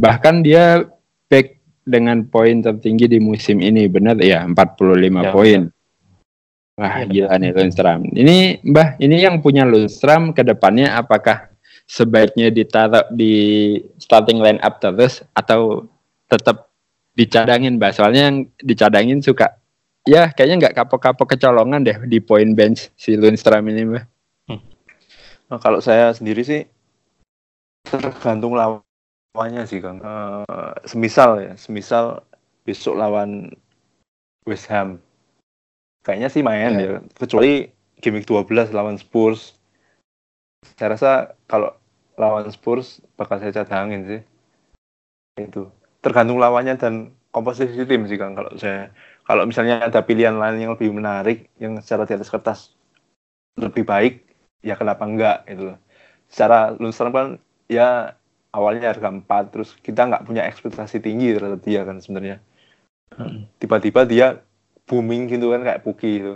bahkan 0.00 0.40
dia 0.40 0.86
back 1.28 1.57
dengan 1.88 2.22
poin 2.28 2.60
tertinggi 2.60 3.08
di 3.08 3.18
musim 3.18 3.64
ini, 3.64 3.88
benar 3.88 4.20
ya 4.20 4.44
45 4.44 5.24
Ya, 5.24 5.32
poin. 5.32 5.60
Wah, 6.78 7.02
Iya, 7.02 7.26
gila 7.26 7.34
nih 7.42 7.50
Lundstram. 7.56 8.06
Ini 8.14 8.62
Mbah, 8.62 9.02
ini 9.02 9.18
yang 9.18 9.42
punya 9.42 9.66
Lundstram 9.66 10.30
ke 10.30 10.46
depannya 10.46 10.94
apakah 10.94 11.50
sebaiknya 11.90 12.54
ditaruh 12.54 13.10
di 13.10 13.34
starting 13.98 14.38
line 14.38 14.60
up 14.62 14.78
terus 14.78 15.26
atau 15.34 15.90
tetap 16.30 16.70
dicadangin, 17.18 17.82
Mbah? 17.82 17.90
Soalnya 17.90 18.30
yang 18.30 18.46
dicadangin 18.62 19.18
suka 19.18 19.58
ya 20.06 20.30
kayaknya 20.30 20.70
nggak 20.70 20.76
kapok-kapok 20.78 21.34
kecolongan 21.34 21.82
deh 21.82 21.98
di 22.06 22.22
point 22.22 22.54
bench 22.54 22.94
si 22.94 23.18
Lundstram 23.18 23.66
ini, 23.66 23.82
Mbah. 23.82 24.04
Nah, 25.48 25.58
kalau 25.58 25.80
saya 25.80 26.12
sendiri 26.12 26.44
sih 26.44 26.62
tergantung 27.88 28.52
lawannya 29.38 29.70
sih 29.70 29.78
Kang. 29.78 30.02
Eh, 30.02 30.74
semisal 30.82 31.38
ya, 31.38 31.54
semisal 31.54 32.26
besok 32.66 32.98
lawan 32.98 33.54
West 34.42 34.66
Ham. 34.74 34.98
Kayaknya 36.02 36.28
sih 36.34 36.42
main 36.42 36.74
Ya. 36.74 36.98
ya. 36.98 37.00
Kecuali 37.14 37.70
game 38.02 38.18
week 38.18 38.26
12 38.26 38.74
lawan 38.74 38.98
Spurs. 38.98 39.54
Saya 40.74 40.98
rasa 40.98 41.10
kalau 41.46 41.70
lawan 42.18 42.50
Spurs 42.50 42.98
bakal 43.14 43.38
saya 43.38 43.54
cadangin 43.54 44.02
sih. 44.10 44.20
Itu. 45.38 45.70
Tergantung 46.02 46.42
lawannya 46.42 46.74
dan 46.74 47.14
komposisi 47.30 47.78
tim 47.86 48.10
sih 48.10 48.18
Kang 48.18 48.34
kalau 48.34 48.50
saya 48.58 48.90
kalau 49.22 49.46
misalnya 49.46 49.86
ada 49.86 50.02
pilihan 50.02 50.34
lain 50.34 50.58
yang 50.66 50.74
lebih 50.74 50.90
menarik 50.90 51.46
yang 51.62 51.78
secara 51.78 52.10
di 52.10 52.18
atas 52.18 52.32
kertas 52.32 52.58
lebih 53.54 53.86
baik 53.86 54.26
ya 54.66 54.74
kenapa 54.74 55.06
enggak 55.06 55.46
gitu 55.46 55.70
loh. 55.70 55.78
Secara 56.26 56.74
Lundstram 56.74 57.14
kan 57.14 57.28
ya 57.70 58.17
awalnya 58.52 58.92
harga 58.92 59.08
4 59.12 59.44
terus 59.52 59.76
kita 59.80 60.08
nggak 60.08 60.24
punya 60.24 60.44
ekspektasi 60.48 61.02
tinggi 61.04 61.36
terhadap 61.36 61.60
dia 61.64 61.84
kan 61.84 62.00
sebenarnya. 62.00 62.38
Tiba-tiba 63.60 64.04
dia 64.04 64.26
booming 64.88 65.28
gitu 65.28 65.52
kan 65.52 65.60
kayak 65.64 65.82
Puki 65.84 66.10
gitu. 66.22 66.34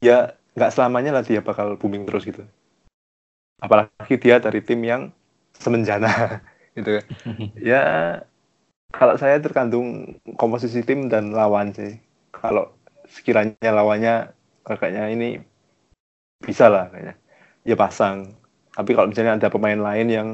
Ya 0.00 0.36
nggak 0.56 0.72
selamanya 0.72 1.20
lah 1.20 1.24
dia 1.26 1.42
bakal 1.42 1.76
booming 1.76 2.06
terus 2.06 2.24
gitu. 2.24 2.42
Apalagi 3.60 4.14
dia 4.20 4.36
dari 4.38 4.60
tim 4.60 4.80
yang 4.84 5.10
semenjana 5.56 6.40
gitu 6.76 7.00
kan. 7.00 7.04
Ya 7.60 7.82
kalau 8.94 9.18
saya 9.18 9.42
tergantung 9.42 10.16
komposisi 10.38 10.80
tim 10.86 11.10
dan 11.10 11.34
lawan 11.34 11.74
sih. 11.74 11.98
Kalau 12.30 12.72
sekiranya 13.06 13.70
lawannya 13.70 14.34
kayaknya 14.66 15.14
ini 15.14 15.38
bisa 16.42 16.66
lah 16.66 16.90
kayaknya 16.90 17.14
ya 17.62 17.76
pasang 17.78 18.34
tapi 18.74 18.92
kalau 18.92 19.08
misalnya 19.08 19.40
ada 19.40 19.48
pemain 19.48 19.78
lain 19.78 20.08
yang 20.10 20.28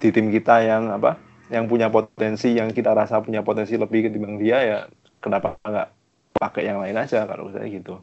di 0.00 0.08
tim 0.10 0.32
kita 0.32 0.64
yang 0.64 0.88
apa 0.90 1.20
yang 1.52 1.68
punya 1.68 1.92
potensi 1.92 2.56
yang 2.56 2.72
kita 2.72 2.96
rasa 2.96 3.20
punya 3.20 3.44
potensi 3.44 3.76
lebih 3.76 4.08
ketimbang 4.08 4.40
dia 4.40 4.58
ya 4.64 4.78
kenapa 5.20 5.60
nggak 5.60 5.88
pakai 6.40 6.62
yang 6.64 6.80
lain 6.80 6.96
aja 6.96 7.28
kalau 7.28 7.52
saya 7.52 7.68
gitu 7.68 8.00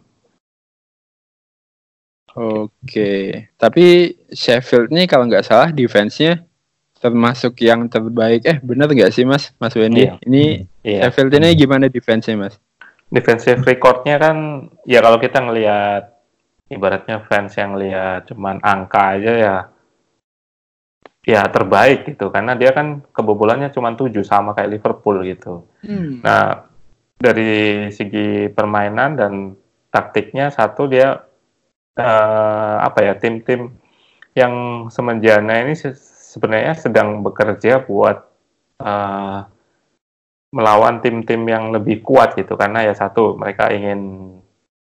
Oke, 2.38 3.50
tapi 3.58 4.14
Sheffield 4.30 4.94
nih 4.94 5.10
kalau 5.10 5.26
nggak 5.26 5.42
salah 5.42 5.74
defense-nya 5.74 6.46
termasuk 7.02 7.58
yang 7.66 7.90
terbaik. 7.90 8.46
Eh, 8.46 8.62
benar 8.62 8.94
nggak 8.94 9.10
sih 9.10 9.26
Mas, 9.26 9.58
Mas 9.58 9.74
Wendy? 9.74 10.06
Iya. 10.06 10.22
Ini 10.22 10.44
Iya. 10.86 11.10
Sheffield 11.10 11.34
ini 11.34 11.58
gimana 11.58 11.90
defense-nya 11.90 12.38
Mas? 12.38 12.56
defensive 13.08 13.64
recordnya 13.64 14.20
kan 14.20 14.68
ya 14.84 15.00
kalau 15.00 15.16
kita 15.16 15.40
ngelihat 15.40 16.12
ibaratnya 16.68 17.24
fans 17.24 17.56
yang 17.56 17.80
lihat 17.80 18.28
cuman 18.28 18.60
angka 18.60 19.16
aja 19.16 19.34
ya 19.34 19.56
ya 21.28 21.44
terbaik 21.52 22.08
gitu 22.08 22.32
karena 22.32 22.56
dia 22.56 22.72
kan 22.72 23.04
kebobolannya 23.12 23.68
cuma 23.76 23.92
7 23.92 24.24
sama 24.24 24.56
kayak 24.56 24.80
Liverpool 24.80 25.28
gitu. 25.28 25.68
Nah, 26.24 26.72
dari 27.20 27.88
segi 27.92 28.48
permainan 28.48 29.20
dan 29.20 29.34
taktiknya 29.92 30.48
satu 30.56 30.88
dia 30.88 31.20
eh, 32.00 32.76
apa 32.80 33.00
ya 33.04 33.14
tim-tim 33.20 33.76
yang 34.32 34.88
semenjana 34.88 35.68
ini 35.68 35.76
se- 35.76 36.00
sebenarnya 36.32 36.80
sedang 36.80 37.20
bekerja 37.20 37.84
buat 37.84 38.18
eh, 38.80 39.40
melawan 40.56 41.04
tim-tim 41.04 41.44
yang 41.44 41.76
lebih 41.76 42.08
kuat 42.08 42.40
gitu. 42.40 42.56
Karena 42.56 42.88
ya 42.88 42.96
satu 42.96 43.36
mereka 43.36 43.68
ingin 43.68 44.32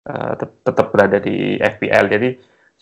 eh, 0.06 0.32
tet- 0.38 0.62
tetap 0.62 0.94
berada 0.94 1.18
di 1.18 1.58
FPL 1.58 2.06
jadi 2.06 2.28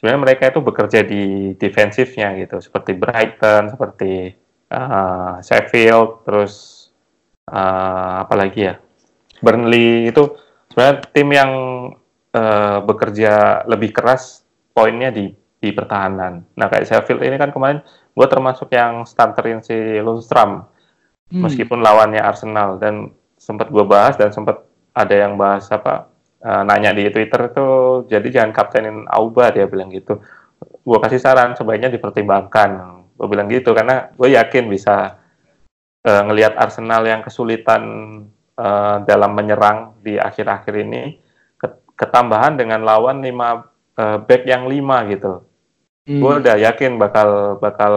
sebenarnya 0.04 0.20
mereka 0.20 0.52
itu 0.52 0.60
bekerja 0.60 1.00
di 1.00 1.56
defensifnya 1.56 2.36
gitu 2.36 2.60
seperti 2.60 2.92
Brighton 2.92 3.72
seperti 3.72 4.36
eh, 4.68 5.34
Sheffield 5.40 6.28
terus 6.28 6.52
eh, 7.48 8.12
apalagi 8.20 8.60
ya 8.68 8.76
Burnley 9.40 10.12
itu 10.12 10.36
sebenarnya 10.68 10.96
tim 11.08 11.28
yang 11.32 11.52
eh, 12.36 12.78
bekerja 12.84 13.64
lebih 13.64 13.96
keras 13.96 14.44
poinnya 14.76 15.08
di 15.08 15.32
di 15.64 15.72
pertahanan. 15.72 16.44
Nah 16.60 16.68
kayak 16.68 16.84
Sheffield 16.84 17.24
ini 17.24 17.40
kan 17.40 17.48
kemarin 17.48 17.80
gue 18.12 18.26
termasuk 18.28 18.68
yang 18.68 19.08
starterin 19.08 19.64
si 19.64 19.72
Lundstram 20.04 20.68
Hmm. 21.34 21.50
meskipun 21.50 21.80
lawannya 21.80 22.20
Arsenal 22.20 22.76
dan 22.76 23.10
sempat 23.40 23.72
gue 23.72 23.82
bahas 23.82 24.14
dan 24.14 24.30
sempat 24.30 24.62
ada 24.92 25.14
yang 25.14 25.40
bahas 25.40 25.66
apa 25.72 26.06
eh, 26.44 26.62
nanya 26.68 26.92
di 26.92 27.08
Twitter 27.08 27.48
tuh 27.50 28.04
jadi 28.04 28.28
jangan 28.28 28.52
kaptenin 28.52 29.08
Auba 29.08 29.48
dia 29.48 29.64
bilang 29.64 29.88
gitu. 29.88 30.20
Gue 30.84 30.98
kasih 31.00 31.20
saran 31.20 31.56
sebaiknya 31.56 31.88
dipertimbangkan. 31.88 33.00
Gue 33.16 33.26
bilang 33.30 33.48
gitu 33.48 33.72
karena 33.72 34.12
gue 34.12 34.36
yakin 34.36 34.68
bisa 34.68 35.16
eh, 36.04 36.22
ngelihat 36.28 36.60
Arsenal 36.60 37.02
yang 37.08 37.24
kesulitan 37.24 37.82
eh, 38.60 38.96
dalam 39.08 39.32
menyerang 39.32 39.96
di 40.04 40.20
akhir-akhir 40.20 40.74
ini 40.84 41.16
ket- 41.56 41.82
ketambahan 41.96 42.60
dengan 42.60 42.84
lawan 42.84 43.24
lima 43.24 43.64
eh, 43.96 44.18
back 44.20 44.44
yang 44.44 44.68
lima 44.68 45.08
gitu. 45.08 45.42
Hmm. 46.04 46.20
gue 46.20 46.32
udah 46.44 46.60
yakin 46.60 47.00
bakal 47.00 47.56
bakal 47.64 47.94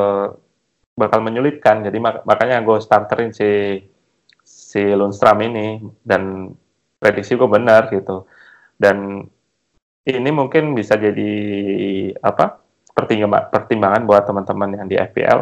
bakal 0.96 1.20
menyulitkan. 1.20 1.84
Jadi 1.84 2.00
mak- 2.00 2.24
makanya 2.24 2.64
gue 2.64 2.80
starterin 2.80 3.36
si 3.36 3.84
si 4.48 4.80
Lundstram 4.96 5.44
ini 5.44 5.84
dan 6.08 6.56
prediksi 7.04 7.36
gue 7.36 7.50
benar 7.52 7.92
gitu 7.92 8.26
dan 8.78 9.26
ini 10.08 10.30
mungkin 10.32 10.72
bisa 10.72 10.96
jadi 10.96 11.32
apa 12.24 12.64
pertimbangan 12.96 13.52
pertimbangan 13.52 14.02
buat 14.08 14.24
teman-teman 14.26 14.70
yang 14.80 14.88
di 14.88 14.96
FPL 14.98 15.40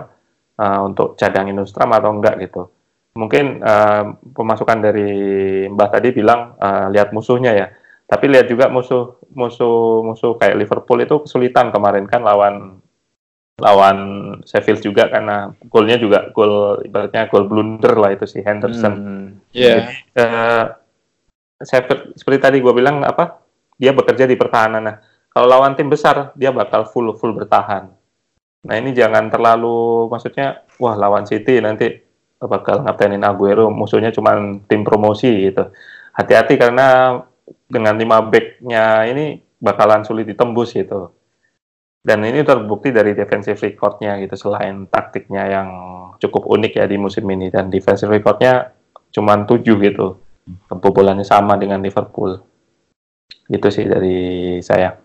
uh, 0.59 0.79
untuk 0.83 1.15
cadangin 1.15 1.55
Lundstram 1.55 1.93
atau 1.93 2.11
enggak 2.11 2.35
gitu 2.41 2.67
mungkin 3.15 3.63
uh, 3.63 4.19
pemasukan 4.35 4.79
dari 4.83 5.09
Mbah 5.71 5.89
tadi 5.93 6.11
bilang 6.11 6.59
uh, 6.59 6.91
lihat 6.91 7.15
musuhnya 7.15 7.55
ya 7.55 7.67
tapi 8.05 8.27
lihat 8.27 8.51
juga 8.51 8.67
musuh 8.67 9.17
musuh 9.31 10.03
musuh 10.03 10.35
kayak 10.35 10.59
Liverpool 10.59 10.99
itu 10.99 11.15
kesulitan 11.23 11.71
kemarin 11.71 12.05
kan 12.05 12.21
lawan 12.21 12.83
lawan 13.55 13.97
Sheffield 14.43 14.83
juga 14.83 15.07
karena 15.07 15.55
golnya 15.71 15.95
juga 15.95 16.27
gol 16.35 16.83
ibaratnya 16.83 17.31
gol 17.31 17.47
blunder 17.47 17.95
lah 17.95 18.11
itu 18.11 18.27
si 18.27 18.43
Henderson. 18.43 18.93
Hmm. 18.93 19.27
Iya. 19.55 19.95
Eh, 20.11 20.63
Sheffield 21.65 22.13
seperti 22.15 22.39
tadi 22.39 22.57
gue 22.61 22.73
bilang 22.73 23.01
apa 23.01 23.41
dia 23.75 23.91
bekerja 23.91 24.29
di 24.29 24.37
pertahanan. 24.37 24.81
Nah 24.85 24.95
kalau 25.33 25.49
lawan 25.49 25.75
tim 25.75 25.91
besar 25.91 26.31
dia 26.37 26.53
bakal 26.53 26.87
full 26.87 27.11
full 27.17 27.33
bertahan. 27.35 27.91
Nah 28.65 28.75
ini 28.77 28.95
jangan 28.95 29.27
terlalu 29.27 30.07
maksudnya 30.07 30.63
wah 30.79 30.95
lawan 30.95 31.27
City 31.27 31.59
nanti 31.59 31.91
bakal 32.39 32.85
ngaptenin 32.85 33.25
Aguero 33.25 33.67
musuhnya 33.73 34.13
cuma 34.13 34.37
tim 34.69 34.85
promosi 34.85 35.49
gitu. 35.49 35.73
Hati-hati 36.15 36.55
karena 36.55 37.19
dengan 37.67 37.97
lima 37.97 38.23
backnya 38.23 39.03
ini 39.09 39.41
bakalan 39.59 40.05
sulit 40.07 40.29
ditembus 40.29 40.77
gitu. 40.77 41.11
Dan 42.05 42.21
ini 42.21 42.45
terbukti 42.45 42.93
dari 42.93 43.17
defensive 43.17 43.57
recordnya 43.57 44.13
gitu 44.21 44.37
selain 44.37 44.85
taktiknya 44.85 45.49
yang 45.49 45.69
cukup 46.21 46.45
unik 46.45 46.77
ya 46.77 46.85
di 46.85 47.01
musim 47.01 47.25
ini 47.33 47.49
dan 47.49 47.73
defensive 47.73 48.13
recordnya 48.13 48.71
cuma 49.09 49.33
7 49.41 49.65
gitu. 49.65 50.24
Kebobolannya 50.45 51.25
sama 51.25 51.57
dengan 51.57 51.81
Liverpool. 51.81 52.37
Gitu 53.49 53.67
sih 53.73 53.85
dari 53.89 54.59
saya. 54.61 54.97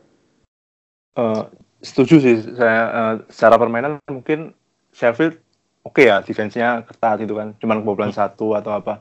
Eh, 1.16 1.42
setuju 1.81 2.20
sih 2.20 2.37
saya 2.57 2.83
eh, 2.88 3.14
secara 3.33 3.57
permainan 3.57 3.96
mungkin 4.09 4.53
Sheffield 4.92 5.40
oke 5.81 6.05
ya 6.05 6.20
defense-nya 6.20 6.85
ketat 6.85 7.24
itu 7.24 7.33
kan. 7.37 7.57
Cuman 7.57 7.81
kebobolan 7.81 8.12
satu 8.12 8.53
atau 8.57 8.76
apa. 8.76 9.00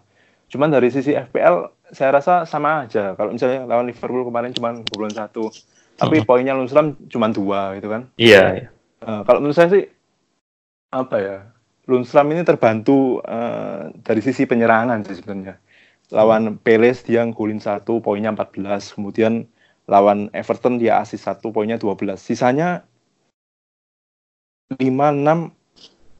Cuman 0.49 0.71
dari 0.71 0.89
sisi 0.89 1.13
FPL 1.13 1.69
saya 1.91 2.09
rasa 2.15 2.47
sama 2.47 2.87
aja. 2.87 3.13
Kalau 3.19 3.35
misalnya 3.35 3.67
lawan 3.67 3.91
Liverpool 3.91 4.23
kemarin 4.27 4.55
cuman 4.55 4.81
kebobolan 4.87 5.15
satu. 5.15 5.51
Tapi 5.99 6.23
poinnya 6.23 6.55
Lundstram 6.55 6.95
cuma 7.11 7.27
dua 7.27 7.75
gitu 7.75 7.91
kan. 7.91 8.07
Iya, 8.15 8.43
iya. 8.55 8.69
Eh, 8.99 9.21
kalau 9.23 9.39
menurut 9.39 9.55
saya 9.55 9.71
sih 9.71 9.83
apa 10.89 11.15
ya 11.21 11.37
Lundstram 11.87 12.27
ini 12.33 12.43
terbantu 12.43 13.23
eh, 13.23 13.93
dari 14.03 14.21
sisi 14.23 14.43
penyerangan 14.43 15.05
sih 15.07 15.19
sebenarnya 15.19 15.55
lawan 16.09 16.57
Palace 16.57 17.05
dia 17.05 17.21
golin 17.29 17.61
satu 17.61 18.01
poinnya 18.01 18.33
14 18.33 18.97
kemudian 18.97 19.45
lawan 19.85 20.29
Everton 20.33 20.81
dia 20.81 21.01
asis 21.01 21.21
satu 21.25 21.53
poinnya 21.53 21.77
12 21.77 22.17
sisanya 22.17 22.81
5 24.77 24.81
6 24.81 25.53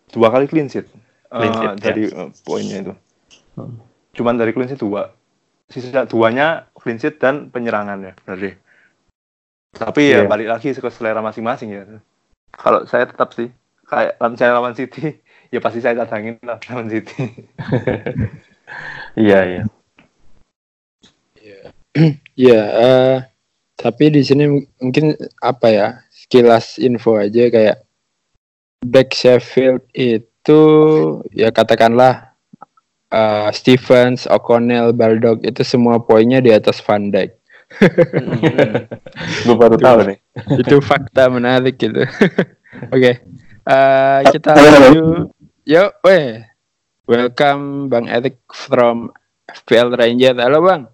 dua 0.09 0.27
kali 0.33 0.49
clean 0.49 0.69
sheet, 0.69 0.89
Eh, 1.29 1.37
Clean 1.37 1.53
sheet, 1.53 1.69
ya. 1.69 1.77
dari 1.77 2.03
eh, 2.09 2.29
poinnya 2.41 2.77
itu 2.81 2.93
Hmm. 3.53 3.75
cuman 4.15 4.39
dari 4.39 4.55
clean 4.55 4.69
sheet 4.71 4.81
dua 4.81 5.13
sisa 5.69 6.07
duanya 6.09 6.65
clean 6.73 6.97
sheet 6.97 7.21
dan 7.21 7.53
penyerangan 7.53 8.01
ya 8.01 8.13
berarti 8.25 8.55
tapi 9.75 10.01
ya 10.09 10.25
Iya. 10.25 10.29
balik 10.29 10.47
lagi 10.49 10.73
ke 10.73 10.89
selera 10.89 11.21
masing-masing 11.21 11.69
ya 11.69 11.83
kalau 12.55 12.89
saya 12.89 13.05
tetap 13.05 13.35
sih 13.37 13.53
kayak 13.85 14.17
lawan 14.17 14.33
saya 14.33 14.51
lawan 14.57 14.73
City 14.73 15.21
ya 15.53 15.59
pasti 15.61 15.81
saya 15.81 15.97
cadangin 16.05 16.41
lah 16.41 16.57
lawan 16.69 16.89
City 16.89 17.21
Iya, 19.17 19.39
iya. 19.49 19.63
Iya, 22.37 22.61
eh, 22.85 23.15
tapi 23.79 24.13
di 24.13 24.21
sini 24.21 24.45
mungkin 24.77 25.15
apa 25.41 25.67
ya, 25.71 25.87
sekilas 26.11 26.77
info 26.77 27.17
aja 27.17 27.49
kayak 27.49 27.77
back 28.85 29.11
Sheffield 29.11 29.83
itu 29.91 30.61
ya 31.33 31.49
katakanlah 31.51 32.35
eh, 33.09 33.49
Stevens, 33.51 34.29
O'Connell, 34.29 34.93
Baldock 34.93 35.41
itu 35.41 35.65
semua 35.65 35.97
poinnya 35.99 36.39
di 36.39 36.53
atas 36.53 36.79
Van 36.83 37.09
Dijk. 37.09 37.35
Gue 39.45 39.55
baru 39.55 39.77
Itu. 39.77 39.85
tahu 39.85 39.99
nih. 40.09 40.17
itu 40.61 40.75
fakta 40.81 41.29
menarik 41.29 41.77
gitu. 41.77 42.01
Oke, 42.93 43.21
eh, 43.65 44.19
kita 44.33 44.49
Halo, 44.55 44.69
halo. 44.69 44.77
lanjut. 44.77 45.25
Yuk, 45.69 45.91
weh. 46.05 46.41
Welcome 47.09 47.89
Bang 47.89 48.05
Erik 48.05 48.37
from 48.53 49.09
FPL 49.49 49.97
Ranger. 49.97 50.37
Halo 50.37 50.61
Bang. 50.61 50.89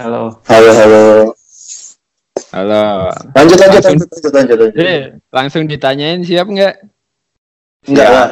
Halo. 0.00 0.40
Halo, 0.48 0.70
halo. 0.72 1.36
Halo. 2.56 3.12
Lanjut, 3.36 3.60
lanjut, 3.60 3.84
Langsung. 3.84 4.00
lanjut, 4.00 4.08
lanjut, 4.08 4.32
lanjut. 4.32 4.56
lanjut. 4.64 4.80
Eh, 4.80 5.12
langsung 5.28 5.68
ditanyain 5.68 6.24
siap 6.24 6.48
nggak? 6.48 6.88
Enggak 7.84 8.08
lah. 8.08 8.28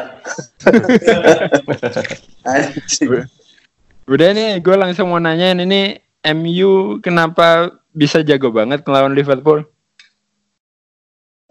Udah 4.12 4.29
nih, 4.33 4.64
gue 4.64 4.77
langsung 4.81 5.12
mau 5.12 5.20
nanyain 5.20 5.61
ini 5.61 6.01
MU 6.33 7.05
kenapa 7.05 7.68
bisa 7.92 8.25
jago 8.25 8.49
banget 8.49 8.81
melawan 8.88 9.12
Liverpool? 9.12 9.61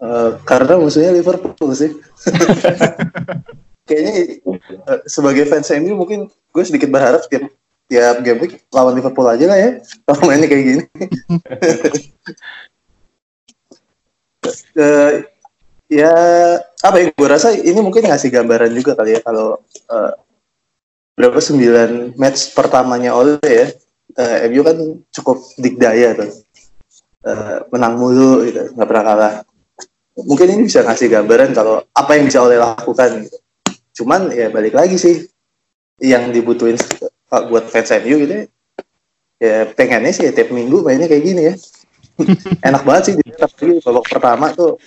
Eh, 0.02 0.30
karena 0.42 0.82
musuhnya 0.82 1.14
Liverpool 1.14 1.70
sih. 1.78 1.94
Kayaknya 3.86 4.42
eh, 4.66 5.00
sebagai 5.06 5.46
fans 5.46 5.70
MU 5.78 5.94
mungkin 5.94 6.26
gue 6.26 6.62
sedikit 6.66 6.90
berharap 6.90 7.22
tiap 7.30 7.46
tiap 7.86 8.22
game 8.22 8.40
week 8.42 8.54
lawan 8.74 8.94
Liverpool 8.94 9.26
aja 9.26 9.46
lah 9.46 9.58
ya. 9.58 9.70
Kalau 10.06 10.20
mainnya 10.26 10.48
kayak 10.50 10.64
gini. 10.64 10.82
Eh, 14.76 15.26
ya 15.90 16.14
apa 16.86 16.96
ya 17.02 17.10
gue 17.10 17.26
rasa 17.26 17.50
ini 17.50 17.82
mungkin 17.82 18.06
ngasih 18.06 18.30
gambaran 18.30 18.70
juga 18.78 18.94
kali 18.94 19.18
ya 19.18 19.20
kalau 19.26 19.58
eh, 19.66 20.12
berapa 21.18 21.42
sembilan 21.42 22.14
match 22.14 22.54
pertamanya 22.54 23.10
oleh 23.10 23.42
ya 23.42 23.66
eh, 24.22 24.46
MU 24.46 24.62
kan 24.62 24.78
cukup 25.10 25.42
dikdaya 25.58 26.14
tuh 26.14 26.46
Eh, 27.26 27.58
menang 27.74 27.98
mulu 27.98 28.46
gitu 28.46 28.70
nggak 28.78 28.86
pernah 28.86 29.02
kalah 29.02 29.34
mungkin 30.14 30.46
ini 30.46 30.70
bisa 30.70 30.86
ngasih 30.86 31.10
gambaran 31.10 31.50
kalau 31.58 31.82
apa 31.90 32.14
yang 32.14 32.30
bisa 32.30 32.38
oleh 32.38 32.54
lakukan 32.54 33.26
gitu. 33.26 33.38
cuman 33.98 34.30
ya 34.30 34.46
balik 34.46 34.78
lagi 34.78 34.94
sih 34.94 35.26
yang 35.98 36.30
dibutuhin 36.30 36.78
kalau 37.26 37.44
buat 37.50 37.66
fans 37.66 37.90
MU 38.02 38.16
gitu 38.22 38.34
ya, 38.34 38.44
ya 39.42 39.56
pengennya 39.74 40.12
sih 40.14 40.24
ya 40.30 40.32
tiap 40.32 40.54
minggu 40.54 40.86
mainnya 40.86 41.10
kayak 41.10 41.24
gini 41.26 41.42
ya. 41.52 41.54
Enak 42.68 42.82
banget 42.86 43.02
sih 43.12 43.14
di 43.20 43.28
lagi 43.36 43.82
babak 43.84 44.06
pertama 44.08 44.48
tuh 44.54 44.80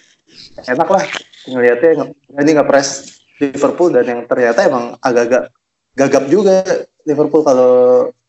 enak 0.65 0.87
lah. 0.89 1.03
Ngelihatnya 1.45 1.89
nge- 2.01 2.15
ini 2.41 2.49
nggak 2.57 2.69
press 2.69 3.19
Liverpool 3.39 3.93
dan 3.93 4.05
yang 4.07 4.21
ternyata 4.25 4.65
emang 4.65 4.97
agak-agak 4.99 5.53
gagap 5.95 6.25
juga 6.31 6.63
Liverpool 7.05 7.43
kalau 7.43 7.71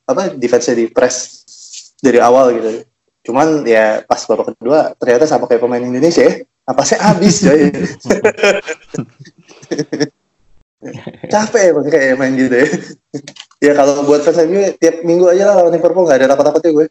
apa 0.04 0.34
defense 0.34 0.74
di 0.74 0.90
press 0.90 1.16
dari 2.02 2.18
awal 2.18 2.52
gitu. 2.58 2.84
Cuman 3.30 3.62
ya 3.64 4.02
pas 4.04 4.20
babak 4.26 4.56
kedua 4.56 4.92
ternyata 4.96 5.24
sama 5.28 5.46
kayak 5.46 5.62
pemain 5.62 5.82
Indonesia 5.82 6.24
ya. 6.24 6.34
Napasnya 6.66 6.98
habis 7.02 7.40
coy. 7.40 7.62
Capek 11.28 11.76
emang 11.76 11.86
kayak 11.92 12.16
main 12.16 12.32
gitu 12.32 12.56
ya 12.56 12.68
ya 13.60 13.72
kalau 13.76 14.00
buat 14.08 14.24
fans 14.24 14.40
MU 14.48 14.64
tiap 14.80 15.04
minggu 15.04 15.28
aja 15.28 15.52
lah 15.52 15.54
lawan 15.64 15.76
Liverpool 15.76 16.08
nggak 16.08 16.24
ada 16.24 16.32
takut-takutnya 16.32 16.72
gue 16.74 16.86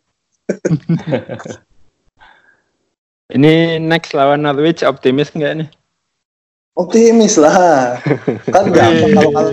Ini 3.29 3.77
next 3.77 4.17
lawan 4.17 4.41
Norwich 4.41 4.81
optimis 4.81 5.29
nggak 5.29 5.61
nih? 5.61 5.69
optimis 6.79 7.35
lah 7.35 7.99
kan 8.55 8.65
gampang 8.71 9.11
kalau 9.11 9.31
kalau 9.35 9.51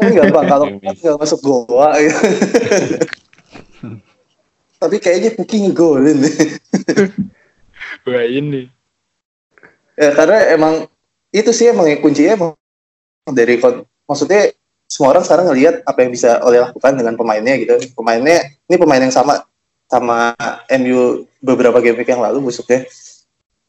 kan 0.00 0.10
gampang 0.16 0.46
kalau 0.48 0.66
kan 0.80 0.94
nggak 0.96 1.18
masuk 1.20 1.40
goa 1.44 1.90
gitu. 2.00 2.20
tapi 4.80 4.96
kayaknya 5.00 5.36
Puki 5.36 5.68
ngegolin 5.68 6.24
nih 6.24 6.34
Wah 8.04 8.24
ini. 8.24 8.68
ya 9.96 10.12
karena 10.12 10.56
emang 10.56 10.74
itu 11.32 11.52
sih 11.52 11.68
emang 11.68 11.88
kuncinya 12.00 12.36
emang 12.36 12.52
dari 13.32 13.60
maksudnya 14.08 14.52
semua 14.84 15.16
orang 15.16 15.24
sekarang 15.24 15.46
ngelihat 15.50 15.74
apa 15.84 15.98
yang 16.04 16.10
bisa 16.12 16.38
oleh 16.44 16.60
lakukan 16.62 16.92
dengan 16.94 17.14
pemainnya 17.18 17.54
gitu. 17.58 17.74
Pemainnya 17.96 18.44
ini 18.68 18.76
pemain 18.78 19.02
yang 19.02 19.14
sama 19.14 19.42
sama 19.88 20.32
MU 20.80 21.26
beberapa 21.40 21.80
game 21.80 21.98
week 22.00 22.10
yang 22.10 22.22
lalu 22.22 22.50
busuknya. 22.50 22.86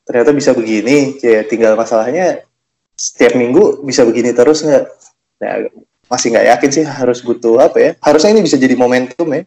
Ternyata 0.06 0.32
bisa 0.38 0.54
begini, 0.54 1.18
ya 1.18 1.42
tinggal 1.48 1.74
masalahnya 1.74 2.46
setiap 2.94 3.34
minggu 3.36 3.82
bisa 3.84 4.06
begini 4.06 4.32
terus 4.32 4.62
nggak? 4.62 4.86
Nah, 5.42 5.54
masih 6.06 6.30
nggak 6.32 6.48
yakin 6.56 6.70
sih 6.72 6.86
harus 6.86 7.26
butuh 7.26 7.58
apa 7.58 7.78
ya? 7.82 7.92
Harusnya 8.00 8.38
ini 8.38 8.46
bisa 8.46 8.56
jadi 8.56 8.78
momentum 8.78 9.26
ya 9.34 9.44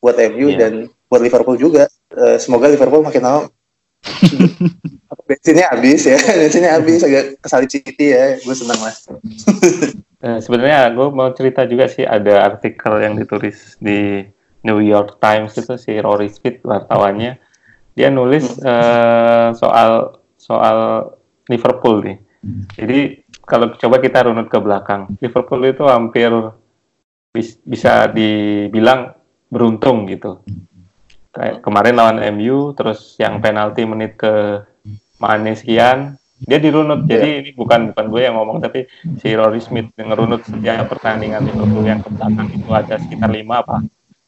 buat 0.00 0.16
MU 0.32 0.54
Iya. 0.54 0.56
dan 0.56 0.72
buat 1.10 1.20
Liverpool 1.20 1.60
juga. 1.60 1.90
Eh, 2.16 2.38
semoga 2.40 2.70
Liverpool 2.70 3.04
makin 3.04 3.22
lama 3.22 3.42
bensinnya 5.28 5.66
habis 5.74 6.06
ya, 6.06 6.16
bensinnya 6.40 6.78
habis 6.78 7.02
agak 7.02 7.42
kesalip 7.42 7.68
City 7.68 8.14
ya, 8.14 8.38
gue 8.38 8.54
senang 8.54 8.78
lah. 8.78 8.94
Eh, 10.16 10.40
sebenarnya 10.40 10.88
gue 10.96 11.06
mau 11.12 11.28
cerita 11.36 11.68
juga 11.68 11.92
sih 11.92 12.04
ada 12.08 12.48
artikel 12.48 13.04
yang 13.04 13.20
ditulis 13.20 13.76
di 13.76 14.24
New 14.64 14.80
York 14.80 15.20
Times 15.20 15.52
itu 15.60 15.76
si 15.76 15.92
Rory 16.00 16.32
Smith 16.32 16.64
wartawannya. 16.64 17.36
Dia 17.92 18.08
nulis 18.08 18.56
eh, 18.60 19.48
soal 19.52 20.20
soal 20.40 21.10
Liverpool 21.48 22.00
nih. 22.04 22.18
Jadi 22.76 22.98
kalau 23.46 23.74
coba 23.76 23.96
kita 24.02 24.26
runut 24.26 24.48
ke 24.48 24.58
belakang, 24.58 25.12
Liverpool 25.20 25.62
itu 25.66 25.84
hampir 25.86 26.30
bis- 27.30 27.60
bisa 27.62 28.08
dibilang 28.10 29.14
beruntung 29.52 30.08
gitu. 30.10 30.42
Kayak 31.30 31.60
kemarin 31.60 31.94
lawan 31.94 32.18
MU, 32.32 32.72
terus 32.72 33.14
yang 33.20 33.38
penalti 33.44 33.84
menit 33.84 34.16
ke 34.16 34.64
Mane 35.20 35.52
sekian, 35.56 36.16
dia 36.44 36.58
dirunut. 36.60 37.08
Jadi 37.08 37.28
ini 37.40 37.50
bukan 37.56 37.92
bukan 37.92 38.06
gue 38.12 38.20
yang 38.20 38.36
ngomong, 38.36 38.60
tapi 38.60 38.84
si 39.22 39.32
Rory 39.32 39.64
Smith 39.64 39.88
yang 39.96 40.12
ngerunut 40.12 40.44
setiap 40.44 40.84
pertandingan 40.92 41.48
Liverpool 41.48 41.84
yang 41.88 42.04
ke 42.04 42.12
belakang 42.12 42.48
itu 42.52 42.68
ada 42.72 42.94
sekitar 43.00 43.30
lima 43.32 43.64
apa 43.64 43.80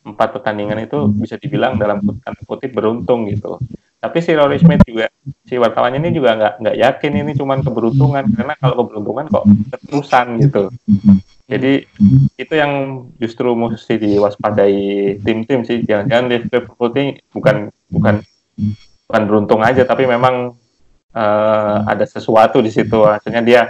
empat 0.09 0.41
pertandingan 0.41 0.89
itu 0.89 1.13
bisa 1.13 1.37
dibilang 1.37 1.77
dalam 1.77 2.01
tanda 2.25 2.43
kutip 2.49 2.73
beruntung 2.73 3.29
gitu. 3.29 3.61
Tapi 3.99 4.23
si 4.23 4.31
Rory 4.33 4.57
Smith 4.63 4.81
juga 4.87 5.11
si 5.45 5.59
wartawannya 5.59 5.99
ini 6.01 6.15
juga 6.15 6.39
nggak 6.39 6.55
nggak 6.65 6.77
yakin 6.81 7.13
ini 7.19 7.33
cuma 7.35 7.59
keberuntungan 7.61 8.25
karena 8.31 8.55
kalau 8.57 8.87
keberuntungan 8.87 9.27
kok 9.29 9.45
keterusan 9.75 10.27
gitu. 10.39 10.63
Jadi 11.49 11.85
itu 12.39 12.55
yang 12.55 13.05
justru 13.19 13.53
mesti 13.53 13.99
diwaspadai 13.99 15.19
tim-tim 15.21 15.67
sih. 15.67 15.83
Jangan-jangan 15.83 16.25
Liverpool 16.31 16.89
ini 16.95 17.19
bukan 17.35 17.75
bukan 17.91 18.15
bukan 19.09 19.23
beruntung 19.27 19.61
aja, 19.67 19.83
tapi 19.83 20.07
memang 20.07 20.55
eh, 21.13 21.77
ada 21.85 22.05
sesuatu 22.05 22.61
di 22.61 22.71
situ. 22.73 23.05
Akhirnya 23.05 23.43
dia 23.45 23.63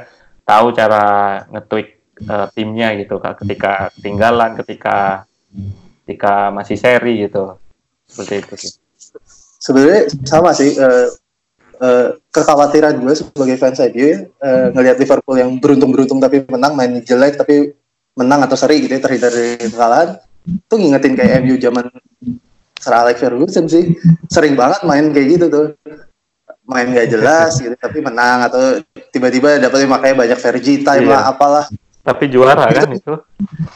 tahu 0.43 0.73
cara 0.75 1.05
nge-tweak 1.53 1.89
eh, 2.25 2.47
timnya 2.55 2.95
gitu, 2.99 3.21
Kak. 3.21 3.45
ketika 3.45 3.93
ketinggalan, 3.99 4.59
ketika 4.59 5.29
ketika 6.09 6.49
masih 6.49 6.77
seri 6.81 7.29
gitu. 7.29 7.61
Seperti 8.09 8.35
itu 8.41 8.55
sih. 8.57 8.73
Sebenarnya 9.61 10.09
sama 10.25 10.57
sih 10.57 10.73
eh, 10.73 11.09
eh, 11.85 12.09
kekhawatiran 12.33 12.97
gue 13.05 13.13
sebagai 13.13 13.61
fans 13.61 13.85
MU 13.93 14.01
ya, 14.01 14.19
eh, 14.25 14.67
ngelihat 14.73 14.97
Liverpool 14.97 15.37
yang 15.37 15.51
beruntung-beruntung 15.61 16.17
tapi 16.17 16.49
menang, 16.49 16.73
main 16.73 17.05
jelek 17.05 17.37
tapi 17.37 17.77
menang 18.17 18.49
atau 18.49 18.57
seri 18.57 18.83
gitu 18.83 18.97
ya 18.97 19.03
terhindar 19.05 19.31
dari 19.31 19.61
kekalahan. 19.61 20.09
Itu 20.49 20.75
ngingetin 20.81 21.15
kayak 21.15 21.35
MU 21.45 21.55
zaman 21.61 21.87
Sir 22.79 22.95
Alex 22.95 23.21
Ferguson 23.21 23.67
sih, 23.67 23.99
sering 24.31 24.55
banget 24.55 24.87
main 24.87 25.11
kayak 25.13 25.29
gitu 25.37 25.47
tuh. 25.51 25.67
Main 26.69 26.93
gak 26.93 27.09
jelas 27.09 27.57
gitu 27.57 27.73
tapi 27.75 28.05
menang 28.05 28.45
atau 28.45 28.77
tiba-tiba 29.09 29.57
dapetnya 29.57 29.89
makanya 29.89 30.17
banyak 30.21 30.39
Fergie 30.39 30.85
time 30.85 31.09
Iya. 31.09 31.13
lah 31.17 31.23
apalah. 31.33 31.65
Tapi 32.05 32.25
juara 32.29 32.69
kan 32.69 32.89
itu. 32.93 33.15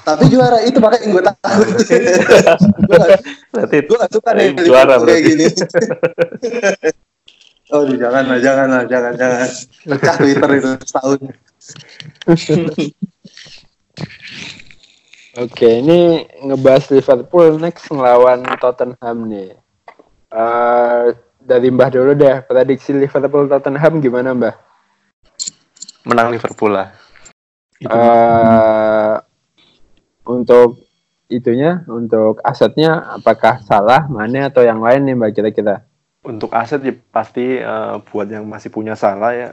Tapi 0.04 0.24
juara 0.28 0.60
itu 0.60 0.76
makanya 0.76 1.04
gue 1.08 1.22
takut. 1.24 1.68
gue 1.68 2.98
Berarti 3.48 3.76
itu 3.80 3.88
gue 3.88 3.96
gak 3.96 4.12
suka 4.12 4.30
nih 4.32 4.46
juara 4.60 4.96
kayak 4.96 5.04
berarti. 5.04 5.24
gini. 5.24 5.46
oh 7.76 7.88
jangan 7.88 8.24
lah, 8.28 8.38
jangan 8.40 8.68
lah, 8.68 8.82
jangan, 8.84 9.12
jangan. 9.16 9.48
Pecah 9.88 10.16
Twitter 10.20 10.50
itu 10.60 10.70
setahun. 10.84 11.20
Oke, 15.32 15.80
ini 15.80 15.98
ngebahas 16.44 16.92
Liverpool 16.92 17.56
next 17.56 17.88
ngelawan 17.88 18.44
Tottenham 18.60 19.32
nih. 19.32 19.56
Eh, 20.28 21.04
dari 21.42 21.68
Mbah 21.68 21.90
dulu 21.90 22.12
deh, 22.14 22.42
prediksi 22.46 22.94
Liverpool 22.94 23.50
Tottenham 23.50 23.98
gimana 23.98 24.30
Mbah? 24.32 24.54
Menang 26.06 26.34
Liverpool 26.34 26.74
lah. 26.74 26.94
Eh, 27.82 29.14
untuk 30.26 30.86
itunya, 31.26 31.82
untuk 31.90 32.38
asetnya, 32.46 33.18
apakah 33.18 33.58
salah, 33.66 34.06
mana 34.06 34.46
atau 34.50 34.62
yang 34.62 34.78
lain 34.78 35.06
nih 35.06 35.14
Mbak 35.18 35.30
kira-kira? 35.34 35.82
Untuk 36.22 36.54
aset 36.54 36.78
ya 36.86 36.94
pasti 37.10 37.58
eh, 37.58 37.94
buat 38.10 38.30
yang 38.30 38.46
masih 38.46 38.70
punya 38.70 38.94
salah 38.94 39.34
ya, 39.34 39.48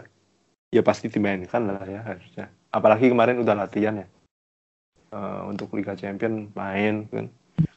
ya 0.69 0.81
pasti 0.85 1.09
dimainkan 1.09 1.65
lah 1.65 1.81
ya 1.89 2.05
harusnya. 2.05 2.45
Apalagi 2.69 3.09
kemarin 3.09 3.41
udah 3.41 3.57
latihan 3.57 4.05
ya. 4.05 4.07
Eh, 5.09 5.41
untuk 5.49 5.73
Liga 5.73 5.97
Champion 5.97 6.53
main 6.53 7.09
kan. 7.09 7.25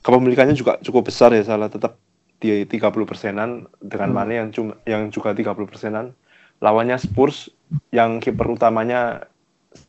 Kepemilikannya 0.04 0.54
juga 0.54 0.76
cukup 0.84 1.08
besar 1.08 1.32
ya 1.32 1.42
salah 1.42 1.72
tetap 1.72 1.96
di 2.43 2.66
30 2.66 3.07
persenan 3.07 3.70
dengan 3.78 4.11
Mane 4.11 4.43
yang 4.43 4.51
cuma 4.51 4.74
yang 4.82 5.14
juga 5.14 5.30
30 5.30 5.55
persenan. 5.70 6.11
Lawannya 6.59 6.99
Spurs 6.99 7.51
yang 7.95 8.18
kiper 8.18 8.51
utamanya 8.51 9.30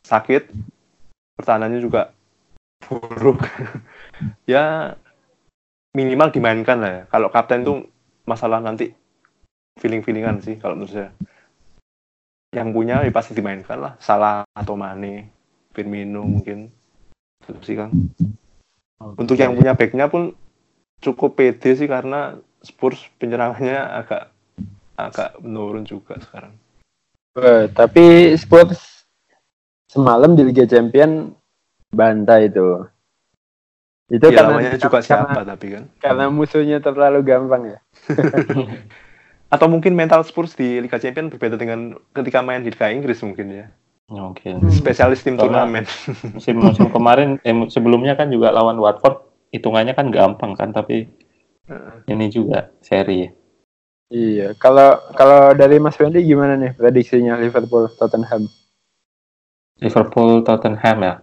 sakit, 0.06 0.54
pertahanannya 1.38 1.82
juga 1.82 2.14
buruk. 2.86 3.41
ya 4.54 4.93
minimal 5.97 6.30
dimainkan 6.30 6.78
lah 6.78 6.91
ya. 6.93 7.04
Kalau 7.10 7.34
kapten 7.34 7.66
tuh 7.66 7.89
masalah 8.30 8.62
nanti 8.62 8.93
feeling-feelingan 9.82 10.45
sih 10.45 10.62
kalau 10.62 10.78
menurut 10.78 10.93
saya. 10.93 11.10
Yang 12.54 12.70
punya 12.70 13.01
ya 13.01 13.10
pasti 13.10 13.34
dimainkan 13.34 13.82
lah. 13.82 13.93
Salah 13.97 14.45
atau 14.54 14.78
Mane, 14.78 15.34
Firmino 15.74 16.22
mungkin. 16.22 16.70
Sih 17.66 17.74
Kang. 17.74 17.89
Untuk 19.18 19.36
yang 19.41 19.58
punya 19.58 19.74
backnya 19.74 20.06
pun 20.08 20.38
cukup 21.04 21.36
pede 21.36 21.76
sih 21.76 21.86
karena 21.86 22.39
Spurs 22.64 22.95
penyerangannya 23.20 23.76
agak 23.76 24.32
agak 24.95 25.36
menurun 25.43 25.84
juga 25.84 26.16
sekarang. 26.18 26.56
Eh, 27.36 27.68
tapi 27.70 28.32
Spurs 28.34 29.04
semalam 29.91 30.32
di 30.32 30.47
Liga 30.47 30.64
Champion 30.64 31.36
bantai 31.91 32.47
itu. 32.47 32.88
Itu 34.08 34.30
Ya, 34.30 34.39
karena, 34.39 34.49
namanya 34.54 34.78
juga 34.78 34.99
karena, 34.99 35.08
siapa 35.08 35.41
tapi 35.43 35.66
kan. 35.74 35.84
karena 35.97 36.26
musuhnya 36.30 36.78
terlalu 36.80 37.20
gampang 37.26 37.64
ya. 37.68 37.80
Atau 39.54 39.68
mungkin 39.68 39.93
mental 39.93 40.22
Spurs 40.24 40.54
di 40.54 40.80
Liga 40.80 40.97
Champion 40.97 41.28
berbeda 41.30 41.58
dengan 41.58 41.97
ketika 42.14 42.39
main 42.39 42.62
di 42.62 42.72
Liga 42.72 42.89
Inggris 42.89 43.20
mungkin 43.22 43.49
ya. 43.51 43.66
Mungkin. 44.08 44.62
Spesialis 44.70 45.26
tim 45.26 45.36
Soalnya- 45.36 45.66
turnamen. 45.68 45.86
musim 46.38 46.56
musim 46.60 46.88
kemarin 46.89 47.41
eh, 47.41 47.56
sebelumnya 47.68 48.14
kan 48.14 48.30
juga 48.30 48.54
lawan 48.54 48.78
Watford 48.78 49.33
hitungannya 49.54 49.93
kan 49.93 50.10
gampang 50.10 50.58
kan 50.58 50.74
tapi 50.74 51.06
ini 52.10 52.26
juga 52.28 52.74
seri 52.84 53.18
ya. 53.24 53.32
Iya, 54.14 54.47
kalau 54.60 54.99
kalau 55.18 55.58
dari 55.58 55.82
Mas 55.82 55.97
Wendy 55.97 56.22
gimana 56.22 56.54
nih 56.60 56.76
prediksinya 56.78 57.39
Liverpool 57.39 57.89
Tottenham? 57.97 58.45
Liverpool 59.82 60.45
Tottenham 60.45 60.97
ya. 61.01 61.16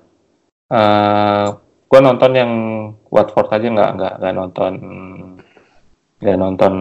Eh 0.70 1.46
gue 1.90 2.00
nonton 2.02 2.32
yang 2.34 2.52
Watford 3.10 3.50
aja 3.50 3.66
nggak 3.66 3.90
nggak 3.98 4.14
nggak 4.22 4.34
nonton 4.34 4.72
nggak 6.22 6.38
nonton 6.38 6.74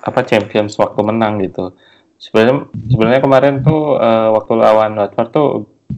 apa 0.00 0.20
Champions 0.24 0.80
waktu 0.80 1.00
menang 1.04 1.44
gitu. 1.44 1.76
Sebenarnya 2.16 2.72
sebenarnya 2.88 3.20
kemarin 3.20 3.54
tuh 3.60 4.00
eh, 4.00 4.28
waktu 4.32 4.52
lawan 4.56 4.96
Watford 4.96 5.28
tuh 5.34 5.48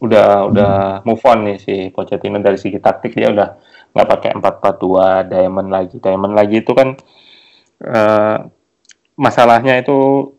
udah 0.00 0.48
udah 0.50 0.72
move 1.06 1.22
on 1.28 1.38
nih 1.44 1.58
si 1.60 1.74
Pochettino 1.92 2.40
dari 2.40 2.56
segi 2.56 2.80
taktik 2.82 3.14
dia 3.14 3.30
udah 3.30 3.48
nggak 3.90 4.08
pakai 4.08 4.30
4-4-2 4.38 5.30
diamond 5.30 5.68
lagi. 5.68 5.96
Diamond 5.98 6.34
lagi 6.34 6.56
itu 6.62 6.72
kan 6.72 6.88
eh, 7.84 8.38
masalahnya 9.18 9.80
itu 9.80 10.30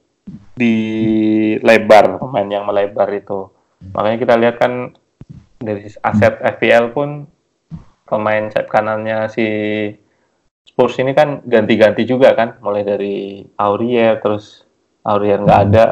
di 0.55 0.75
lebar 1.61 2.21
pemain 2.21 2.47
yang 2.47 2.65
melebar 2.65 3.09
itu. 3.13 3.49
Makanya 3.93 4.17
kita 4.21 4.35
lihat 4.37 4.55
kan 4.61 4.93
dari 5.61 5.85
aset 5.85 6.41
FPL 6.41 6.93
pun 6.93 7.25
pemain 8.05 8.49
sayap 8.51 8.67
kanannya 8.67 9.29
si 9.31 9.45
Spurs 10.61 10.97
ini 11.01 11.15
kan 11.17 11.41
ganti-ganti 11.45 12.05
juga 12.05 12.33
kan, 12.37 12.59
mulai 12.61 12.85
dari 12.85 13.41
Aurier 13.57 14.21
terus 14.21 14.63
Aurier 15.01 15.41
nggak 15.41 15.61
ada, 15.69 15.85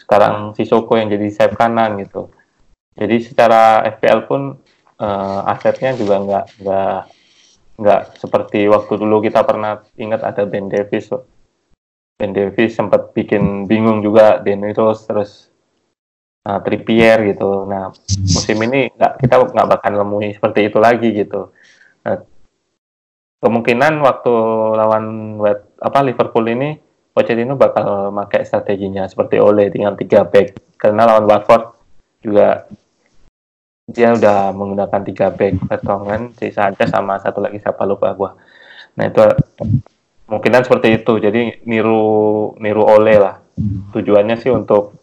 sekarang 0.00 0.56
si 0.58 0.66
Soko 0.66 0.98
yang 0.98 1.06
jadi 1.12 1.30
sayap 1.30 1.54
kanan 1.54 2.00
gitu. 2.02 2.34
Jadi 2.98 3.16
secara 3.22 3.86
FPL 3.86 4.26
pun 4.26 4.58
eh, 5.00 5.40
asetnya 5.52 5.96
juga 5.96 6.20
nggak 6.20 6.44
nggak 6.60 6.98
nggak 7.80 8.02
seperti 8.20 8.68
waktu 8.68 8.92
dulu 9.00 9.24
kita 9.24 9.40
pernah 9.40 9.80
ingat 9.96 10.20
ada 10.20 10.44
Ben 10.44 10.68
Davis. 10.68 11.08
Ben 12.20 12.36
Davis 12.36 12.76
sempat 12.76 13.16
bikin 13.16 13.64
bingung 13.64 14.04
juga 14.04 14.44
Dennis 14.44 14.76
terus 15.08 15.48
uh, 16.44 16.60
Trippier 16.60 17.32
gitu. 17.32 17.64
Nah 17.64 17.88
musim 18.20 18.60
ini 18.68 18.92
nggak 18.92 19.24
kita 19.24 19.34
nggak 19.40 19.68
bakal 19.72 19.92
nemui 19.96 20.36
seperti 20.36 20.68
itu 20.68 20.76
lagi 20.76 21.08
gitu. 21.16 21.48
Nah, 22.04 22.20
kemungkinan 23.40 24.04
waktu 24.04 24.34
lawan 24.76 25.04
apa 25.80 25.98
Liverpool 26.04 26.44
ini 26.52 26.76
Pochettino 27.10 27.56
bakal 27.56 28.12
pakai 28.12 28.44
strateginya 28.44 29.08
seperti 29.08 29.40
Ole 29.40 29.72
dengan 29.72 29.96
tiga 29.96 30.28
back 30.28 30.76
karena 30.76 31.08
lawan 31.08 31.24
Watford 31.24 31.64
juga 32.20 32.68
dia 33.90 34.14
udah 34.14 34.54
menggunakan 34.54 35.00
tiga 35.02 35.26
back 35.34 35.66
Vertonghen, 35.66 36.30
si 36.38 36.54
Sanchez 36.54 36.90
sama 36.90 37.18
satu 37.18 37.42
lagi 37.42 37.58
siapa 37.58 37.82
lupa 37.84 38.14
gua. 38.14 38.38
Nah 38.94 39.04
itu 39.10 39.20
kemungkinan 40.26 40.62
seperti 40.62 41.02
itu. 41.02 41.12
Jadi 41.18 41.66
niru 41.66 42.54
niru 42.62 42.82
Ole 42.86 43.18
lah. 43.18 43.36
Tujuannya 43.92 44.40
sih 44.40 44.54
untuk 44.54 45.02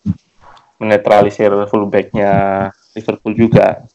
menetralisir 0.79 1.51
fullbacknya 1.67 2.31
Liverpool 2.95 3.33
juga. 3.35 3.85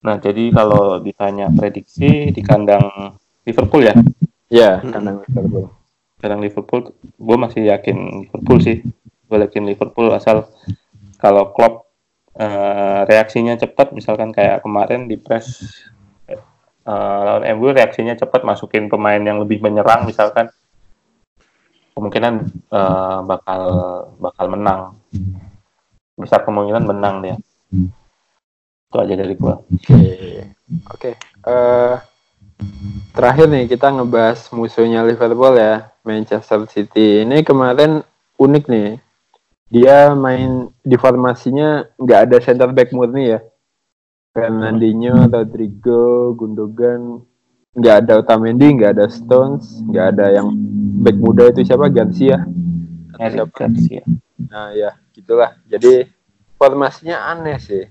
Nah 0.00 0.16
jadi 0.16 0.48
kalau 0.54 1.02
ditanya 1.02 1.52
prediksi 1.52 2.32
di 2.32 2.40
kandang 2.40 3.18
Liverpool 3.44 3.84
ya? 3.84 3.94
Ya, 4.48 4.80
kandang 4.80 5.26
Liverpool. 5.26 5.74
Kandang 6.20 6.40
Liverpool, 6.44 6.80
gue 7.00 7.36
masih 7.36 7.62
yakin 7.68 8.28
Liverpool 8.28 8.58
sih. 8.60 8.80
Gue 9.28 9.38
yakin 9.42 9.64
Liverpool 9.68 10.12
asal 10.12 10.48
kalau 11.20 11.52
Klopp 11.52 11.89
uh, 12.36 13.00
reaksinya 13.08 13.56
cepat, 13.58 13.96
misalkan 13.96 14.30
kayak 14.30 14.62
kemarin 14.62 15.10
di 15.10 15.16
press 15.16 15.74
uh, 16.86 17.20
lawan 17.26 17.44
MU 17.56 17.74
reaksinya 17.74 18.14
cepat, 18.14 18.46
masukin 18.46 18.86
pemain 18.86 19.20
yang 19.20 19.42
lebih 19.42 19.58
menyerang, 19.64 20.06
misalkan 20.06 20.52
kemungkinan 21.96 22.46
uh, 22.70 23.24
bakal 23.26 23.62
bakal 24.20 24.46
menang. 24.46 24.80
Besar 26.14 26.44
kemungkinan 26.44 26.84
menang 26.84 27.16
dia. 27.24 27.36
Itu 28.90 28.96
aja 29.00 29.14
dari 29.16 29.34
gua. 29.34 29.56
Oke, 29.56 29.88
okay. 29.88 30.38
oke. 30.86 30.98
Okay. 31.00 31.14
Uh, 31.40 31.96
Terakhir 33.10 33.50
nih 33.50 33.64
kita 33.66 33.90
ngebahas 33.90 34.48
musuhnya 34.54 35.02
Liverpool 35.02 35.58
ya, 35.58 35.90
Manchester 36.06 36.64
City. 36.70 37.26
Ini 37.26 37.42
kemarin 37.42 38.06
unik 38.38 38.64
nih. 38.70 38.88
Dia 39.70 40.12
main 40.18 40.74
di 40.82 40.98
formasinya 40.98 41.86
nggak 41.94 42.20
ada 42.26 42.36
center 42.42 42.74
back 42.74 42.90
murni 42.90 43.38
ya. 43.38 43.40
Fernandinho, 44.34 45.26
Rodrigo, 45.30 46.34
Gundogan, 46.34 47.22
nggak 47.74 47.94
ada 48.06 48.12
Otamendi, 48.22 48.78
nggak 48.78 48.98
ada 48.98 49.06
Stones, 49.06 49.82
nggak 49.86 50.06
ada 50.14 50.26
yang 50.34 50.54
back 51.02 51.18
muda 51.18 51.54
itu 51.54 51.62
siapa 51.62 51.86
Garcia. 51.86 52.46
Eric 53.18 53.54
Garcia. 53.54 54.02
Nah 54.50 54.74
ya, 54.74 54.98
gitulah. 55.14 55.54
Jadi 55.70 56.06
formasinya 56.58 57.30
aneh 57.30 57.58
sih. 57.62 57.86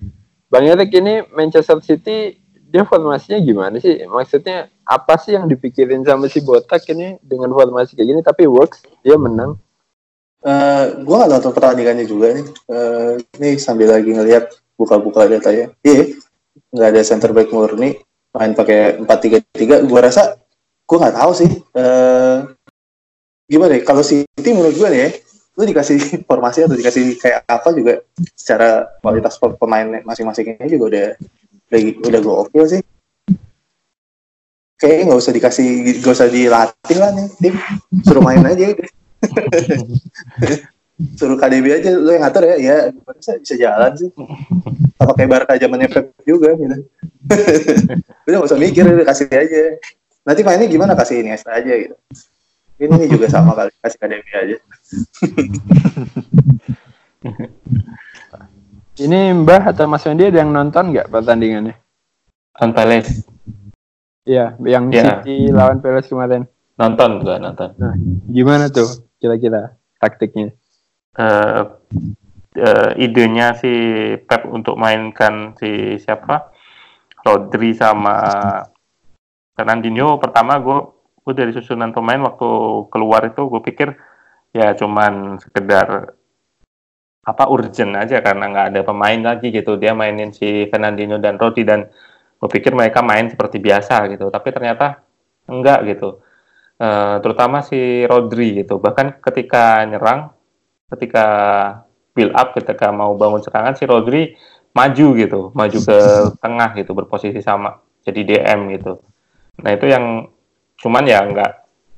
Bang 0.50 0.66
Erik 0.66 0.92
ini 0.92 1.24
Manchester 1.32 1.80
City 1.80 2.40
dia 2.70 2.84
formasinya 2.86 3.40
gimana 3.42 3.78
sih? 3.82 4.04
Maksudnya 4.06 4.70
apa 4.86 5.18
sih 5.22 5.38
yang 5.38 5.46
dipikirin 5.50 6.02
sama 6.06 6.30
si 6.30 6.42
Botak 6.42 6.86
ini 6.90 7.18
dengan 7.22 7.54
formasi 7.54 7.98
kayak 7.98 8.08
gini 8.10 8.22
tapi 8.26 8.46
works 8.46 8.82
dia 9.06 9.18
menang? 9.18 9.58
Uh, 10.40 11.04
gue 11.04 11.16
gak 11.20 11.32
nonton 11.32 11.52
pertandingannya 11.52 12.06
juga 12.08 12.36
nih. 12.36 12.46
Uh, 12.72 13.20
ini 13.40 13.60
sambil 13.60 13.92
lagi 13.92 14.12
ngeliat 14.12 14.56
buka-buka 14.80 15.28
datanya. 15.28 15.72
Iya, 15.84 16.16
nggak 16.72 16.90
ada 16.96 17.02
center 17.04 17.32
back 17.36 17.52
murni. 17.52 18.00
Main 18.32 18.56
pakai 18.56 19.02
empat 19.04 19.20
tiga 19.20 19.38
tiga. 19.52 19.84
Gue 19.84 20.00
rasa 20.00 20.40
gue 20.88 20.98
nggak 20.98 21.18
tahu 21.20 21.32
sih. 21.36 21.52
Uh, 21.76 22.48
gimana 23.52 23.76
ya? 23.76 23.82
Kalau 23.84 24.04
tim 24.06 24.54
menurut 24.56 24.80
gue 24.80 24.90
nih 24.90 25.02
ya, 25.04 25.10
lu 25.60 25.64
dikasih 25.68 26.00
formasi 26.30 26.64
atau 26.64 26.80
dikasih 26.80 27.20
kayak 27.20 27.44
apa 27.44 27.70
juga 27.76 28.00
secara 28.40 28.88
kualitas 29.04 29.36
pemain 29.36 30.00
masing-masingnya 30.08 30.64
juga 30.72 30.86
udah 30.88 31.08
udah, 31.70 31.80
udah 32.08 32.20
gokil 32.24 32.66
sih 32.66 32.82
kayaknya 34.80 35.12
nggak 35.12 35.20
usah 35.20 35.34
dikasih 35.36 35.68
nggak 36.00 36.16
usah 36.16 36.32
dilatih 36.32 36.98
lah 36.98 37.12
nih 37.12 37.28
tim 37.44 37.54
suruh 38.08 38.24
main 38.24 38.40
aja 38.48 38.72
suruh 41.16 41.40
KDB 41.40 41.66
aja 41.80 41.96
lo 41.96 42.12
yang 42.12 42.28
ngatur 42.28 42.44
ya 42.44 42.56
ya 42.60 42.76
bisa 42.92 43.40
bisa 43.40 43.56
jalan 43.56 43.92
sih 43.96 44.12
apa 45.00 45.12
kayak 45.16 45.30
Barca 45.32 45.56
zamannya 45.56 45.88
Pep 45.88 46.12
juga 46.28 46.52
gitu 46.60 46.76
udah 48.28 48.36
nggak 48.36 48.50
usah 48.52 48.60
mikir 48.60 48.84
udah 48.84 49.08
kasih 49.08 49.32
aja 49.32 49.80
nanti 50.28 50.44
mainnya 50.44 50.68
gimana 50.68 51.00
kasih 51.00 51.24
ini 51.24 51.32
aja 51.32 51.74
gitu 51.80 51.96
ini 52.80 53.08
juga 53.08 53.32
sama 53.32 53.56
kali 53.56 53.72
kasih 53.80 53.98
KDB 54.00 54.28
aja 54.36 54.58
Ini 59.00 59.32
Mbah 59.32 59.72
atau 59.72 59.88
Mas 59.88 60.04
Wendy 60.04 60.28
ada 60.28 60.44
yang 60.44 60.52
nonton 60.52 60.92
nggak 60.92 61.08
pertandingannya? 61.08 61.72
Lawan 62.60 62.72
Palace. 62.76 63.24
Iya, 64.28 64.60
yang 64.68 64.92
ya. 64.92 65.24
City 65.24 65.48
lawan 65.56 65.80
Palace 65.80 66.12
kemarin. 66.12 66.44
Nonton 66.76 67.24
juga 67.24 67.40
nonton. 67.40 67.72
Nah, 67.80 67.96
gimana 68.28 68.68
tuh 68.68 69.09
kira-kira 69.20 69.76
taktiknya? 70.00 70.56
Uh, 71.14 71.78
uh, 72.56 72.92
idenya 72.96 73.54
si 73.54 73.72
Pep 74.24 74.48
untuk 74.48 74.80
mainkan 74.80 75.54
si 75.60 76.00
siapa? 76.00 76.56
Rodri 77.20 77.76
sama 77.76 78.16
Fernandinho 79.56 80.16
pertama 80.24 80.56
gue 80.64 80.78
gue 81.20 81.34
dari 81.36 81.52
susunan 81.52 81.92
pemain 81.92 82.18
waktu 82.24 82.50
keluar 82.88 83.28
itu 83.28 83.44
gue 83.52 83.62
pikir 83.62 83.92
ya 84.56 84.74
cuman 84.74 85.38
sekedar 85.38 86.16
apa 87.22 87.44
urgent 87.52 87.94
aja 88.00 88.24
karena 88.24 88.50
nggak 88.50 88.68
ada 88.74 88.82
pemain 88.82 89.20
lagi 89.20 89.52
gitu 89.54 89.76
dia 89.78 89.94
mainin 89.94 90.34
si 90.34 90.66
Fernandinho 90.72 91.20
dan 91.22 91.36
Rodi 91.38 91.68
dan 91.68 91.86
gue 92.40 92.50
pikir 92.50 92.72
mereka 92.74 93.04
main 93.04 93.28
seperti 93.28 93.60
biasa 93.60 94.10
gitu 94.10 94.32
tapi 94.32 94.50
ternyata 94.56 95.04
enggak 95.46 95.86
gitu 95.92 96.24
uh, 96.80 97.16
terutama 97.22 97.62
si 97.62 98.08
Rodri 98.08 98.64
gitu. 98.64 98.80
Bahkan 98.80 99.22
ketika 99.22 99.84
nyerang 99.86 100.34
ketika 100.90 101.26
build 102.18 102.34
up 102.34 102.58
ketika 102.58 102.90
mau 102.90 103.14
bangun 103.14 103.44
serangan 103.44 103.78
si 103.78 103.86
Rodri 103.86 104.34
maju 104.74 105.08
gitu. 105.20 105.40
Maju 105.54 105.80
ke 105.84 106.00
tengah 106.40 106.70
gitu 106.80 106.92
berposisi 106.96 107.44
sama 107.44 107.78
jadi 108.02 108.22
DM 108.26 108.74
gitu. 108.80 109.04
Nah 109.62 109.72
itu 109.76 109.86
yang 109.92 110.32
cuman 110.80 111.04
ya 111.04 111.20
enggak 111.28 111.52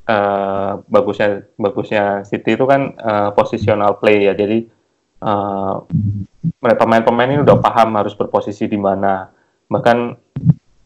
uh, 0.09 0.81
bagusnya 0.89 1.45
bagusnya 1.55 2.25
City 2.25 2.57
itu 2.57 2.65
kan 2.65 2.97
uh, 2.97 3.29
positional 3.37 4.01
play 4.01 4.27
ya. 4.27 4.33
Jadi 4.33 4.65
uh, 5.21 5.85
pemain-pemain 6.59 7.29
ini 7.29 7.39
udah 7.45 7.57
paham 7.61 7.95
harus 7.95 8.17
berposisi 8.17 8.65
di 8.65 8.77
mana. 8.81 9.29
Bahkan 9.71 9.97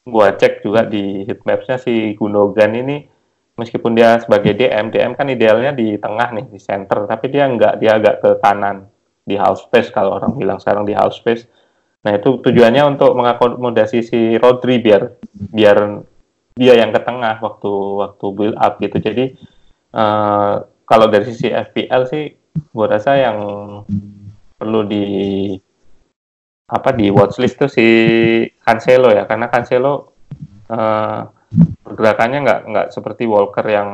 gua 0.05 0.37
cek 0.37 0.61
juga 0.61 0.85
di 0.85 1.25
heatmapsnya 1.25 1.81
si 1.81 2.13
Gundogan 2.13 2.75
ini 2.77 3.14
meskipun 3.55 3.95
dia 3.95 4.19
sebagai 4.19 4.55
DM, 4.55 4.91
DM 4.91 5.15
kan 5.15 5.27
idealnya 5.31 5.71
di 5.71 5.95
tengah 5.95 6.35
nih 6.35 6.45
di 6.51 6.59
center, 6.59 7.07
tapi 7.07 7.31
dia 7.31 7.47
enggak, 7.47 7.79
dia 7.79 7.95
agak 7.95 8.15
ke 8.19 8.29
kanan 8.43 8.87
di 9.25 9.35
half 9.39 9.57
space 9.57 9.89
kalau 9.89 10.19
orang 10.21 10.35
bilang 10.37 10.59
sekarang 10.61 10.85
di 10.85 10.93
half 10.93 11.15
space. 11.15 11.47
Nah 12.05 12.13
itu 12.13 12.37
tujuannya 12.43 12.83
untuk 12.85 13.17
mengakomodasi 13.17 13.99
si 14.05 14.19
Rodri 14.37 14.77
biar 14.77 15.17
biar 15.33 16.05
dia 16.55 16.73
yang 16.77 16.93
ke 16.93 17.01
tengah 17.01 17.41
waktu 17.41 17.71
waktu 18.05 18.25
build 18.31 18.55
up 18.61 18.77
gitu. 18.77 19.01
Jadi 19.01 19.33
uh, 19.97 20.61
kalau 20.85 21.09
dari 21.09 21.25
sisi 21.25 21.49
FPL 21.49 22.01
sih, 22.05 22.29
gue 22.53 22.85
rasa 22.85 23.17
yang 23.17 23.37
perlu 24.55 24.85
di 24.85 25.05
apa 26.65 26.89
di 26.93 27.13
watchlist 27.13 27.61
tuh 27.61 27.69
si 27.69 27.85
Cancelo 28.61 29.13
ya 29.13 29.29
karena 29.29 29.49
Cancelo 29.53 30.17
uh, 30.73 31.21
pergerakannya 31.95 32.39
nggak 32.43 32.61
nggak 32.67 32.87
seperti 32.91 33.23
Walker 33.23 33.63
yang 33.63 33.89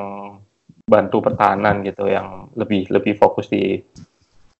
bantu 0.89 1.21
pertahanan 1.21 1.85
gitu 1.85 2.09
yang 2.09 2.49
lebih 2.57 2.89
lebih 2.89 3.13
fokus 3.13 3.45
di 3.45 3.77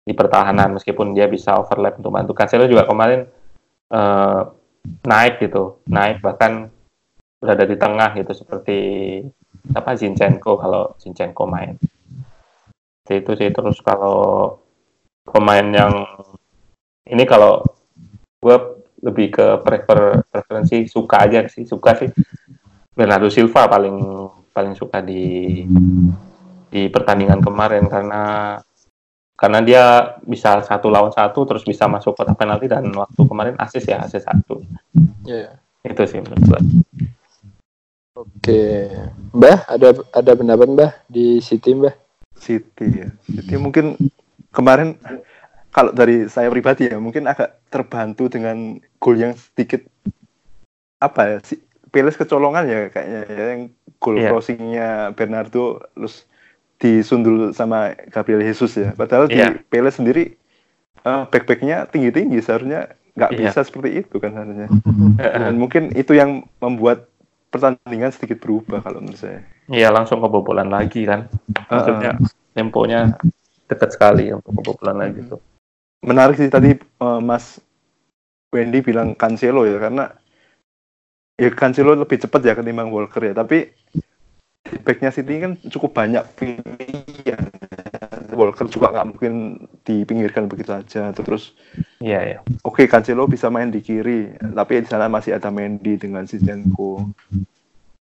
di 0.06 0.14
pertahanan 0.14 0.78
meskipun 0.78 1.18
dia 1.18 1.26
bisa 1.26 1.58
overlap 1.58 1.98
untuk 1.98 2.14
bantu. 2.14 2.38
Cancelo 2.38 2.70
juga 2.70 2.86
kemarin 2.86 3.26
uh, 3.90 4.46
naik 5.10 5.42
gitu 5.42 5.82
naik 5.90 6.22
bahkan 6.22 6.70
berada 7.42 7.66
di 7.66 7.74
tengah 7.82 8.14
gitu 8.14 8.32
seperti 8.38 8.80
apa 9.74 9.98
Zinchenko 9.98 10.62
kalau 10.62 10.94
Zinchenko 11.02 11.50
main. 11.50 11.82
Itu 13.10 13.34
sih 13.34 13.50
terus 13.50 13.82
kalau 13.82 14.62
pemain 15.26 15.66
yang 15.66 16.06
ini 17.10 17.26
kalau 17.26 17.66
gue 18.38 18.58
lebih 19.02 19.34
ke 19.34 19.48
prefer 19.66 20.22
preferensi 20.30 20.86
suka 20.86 21.26
aja 21.26 21.50
sih 21.50 21.66
suka 21.66 21.98
sih 21.98 22.10
Bernardo 22.92 23.32
Silva 23.32 23.72
paling 23.72 23.98
paling 24.52 24.76
suka 24.76 25.00
di 25.00 25.64
di 26.72 26.82
pertandingan 26.92 27.40
kemarin 27.40 27.88
karena 27.88 28.24
karena 29.36 29.60
dia 29.66 29.84
bisa 30.22 30.62
satu 30.62 30.92
lawan 30.92 31.10
satu 31.10 31.48
terus 31.50 31.66
bisa 31.66 31.90
masuk 31.90 32.14
kotak 32.14 32.38
penalti 32.38 32.70
dan 32.70 32.86
waktu 32.94 33.22
kemarin 33.26 33.56
asis 33.58 33.90
ya 33.90 34.04
asis 34.06 34.22
satu. 34.22 34.62
Yeah. 35.26 35.58
itu 35.82 36.06
sih 36.06 36.22
menurut 36.22 36.46
gue 36.46 36.62
oke. 38.14 38.64
Mbah 39.34 39.60
ada 39.66 39.90
ada 40.14 40.32
pendapat 40.38 40.68
mbah 40.70 40.92
di 41.10 41.42
City 41.42 41.74
mbah? 41.74 41.96
City 42.38 42.88
ya. 43.02 43.10
City 43.26 43.58
mungkin 43.58 43.98
kemarin 44.54 44.94
kalau 45.74 45.90
dari 45.96 46.30
saya 46.30 46.52
pribadi 46.52 46.92
ya 46.92 47.02
mungkin 47.02 47.26
agak 47.26 47.64
terbantu 47.72 48.30
dengan 48.30 48.78
gol 49.02 49.18
yang 49.18 49.34
sedikit 49.34 49.82
apa 51.02 51.22
ya 51.26 51.38
si 51.42 51.58
Peles 51.92 52.16
kecolongan 52.16 52.64
ya 52.66 52.80
kayaknya 52.88 53.22
ya 53.28 53.44
yang 53.52 53.62
gol 54.00 54.16
Iya. 54.16 54.30
crossingnya 54.32 54.88
Bernardo 55.12 55.84
terus 55.92 56.24
disundul 56.78 57.52
sama 57.52 57.94
Gabriel 58.10 58.42
Jesus 58.42 58.74
ya 58.74 58.92
padahal 58.92 59.28
Iya. 59.28 59.54
di 59.54 59.62
Peles 59.64 59.96
sendiri 59.96 60.34
eh, 60.98 61.22
back-backnya 61.28 61.86
tinggi-tinggi 61.86 62.40
seharusnya 62.40 62.96
nggak 63.12 63.32
Iya. 63.32 63.40
bisa 63.44 63.60
seperti 63.62 64.02
itu 64.02 64.16
kan 64.18 64.32
seharusnya 64.32 64.68
dan 65.44 65.54
mungkin 65.56 65.92
itu 65.94 66.16
yang 66.16 66.48
membuat 66.58 67.12
pertandingan 67.52 68.10
sedikit 68.10 68.40
berubah 68.40 68.80
kalau 68.80 69.04
menurut 69.04 69.20
saya 69.20 69.44
Iya 69.68 69.88
langsung 69.88 70.20
kebobolan 70.20 70.68
lagi 70.68 71.08
kan. 71.08 71.32
Maksudnya 71.68 72.20
temponya 72.52 73.16
dekat 73.68 73.96
sekali 73.96 74.28
untuk 74.30 74.52
kebobolan 74.54 75.00
lagi 75.00 75.24
tuh. 75.24 75.40
menarik 76.02 76.36
sih 76.36 76.48
tadi 76.48 76.76
eh, 76.76 77.20
Mas 77.20 77.60
Wendy 78.50 78.80
bilang 78.80 79.14
Cancelo 79.14 79.64
ya 79.64 79.78
karena 79.78 80.12
ya 81.42 81.50
Cancelo 81.50 81.98
lebih 81.98 82.22
cepat 82.22 82.42
ya 82.46 82.54
ketimbang 82.54 82.94
Walker 82.94 83.18
ya. 83.26 83.34
Tapi 83.34 83.74
backnya 84.86 85.10
City 85.10 85.42
kan 85.42 85.58
cukup 85.66 85.98
banyak 85.98 86.22
pilihan. 86.38 87.50
Walker 88.32 88.70
juga 88.70 88.94
nggak 88.94 89.08
mungkin 89.10 89.34
dipinggirkan 89.82 90.46
begitu 90.46 90.72
aja. 90.72 91.10
Terus 91.12 91.58
Iya 91.98 92.20
ya. 92.22 92.40
oke 92.62 92.86
Cancelo 92.86 93.26
bisa 93.26 93.50
main 93.50 93.74
di 93.74 93.82
kiri. 93.82 94.38
Tapi 94.38 94.86
di 94.86 94.88
sana 94.88 95.10
masih 95.10 95.34
ada 95.34 95.50
Mendy 95.50 95.98
dengan 95.98 96.30
Zinchenko. 96.30 97.10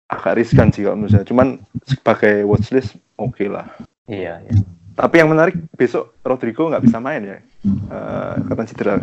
Agak 0.05 0.37
riskan 0.37 0.69
sih 0.69 0.85
kalau 0.85 1.01
menurut 1.01 1.17
saya. 1.17 1.25
Cuman 1.25 1.65
sebagai 1.89 2.45
watchlist 2.45 3.01
oke 3.17 3.49
lah. 3.49 3.65
Iya 4.05 4.45
ya. 4.45 4.57
tapi 4.95 5.19
yang 5.19 5.27
menarik 5.27 5.59
besok 5.75 6.15
Rodrigo 6.23 6.71
nggak 6.71 6.87
bisa 6.87 7.03
main 7.03 7.25
ya? 7.27 7.39
Eh, 7.67 8.35
karena 8.47 8.63
cedera? 8.63 8.95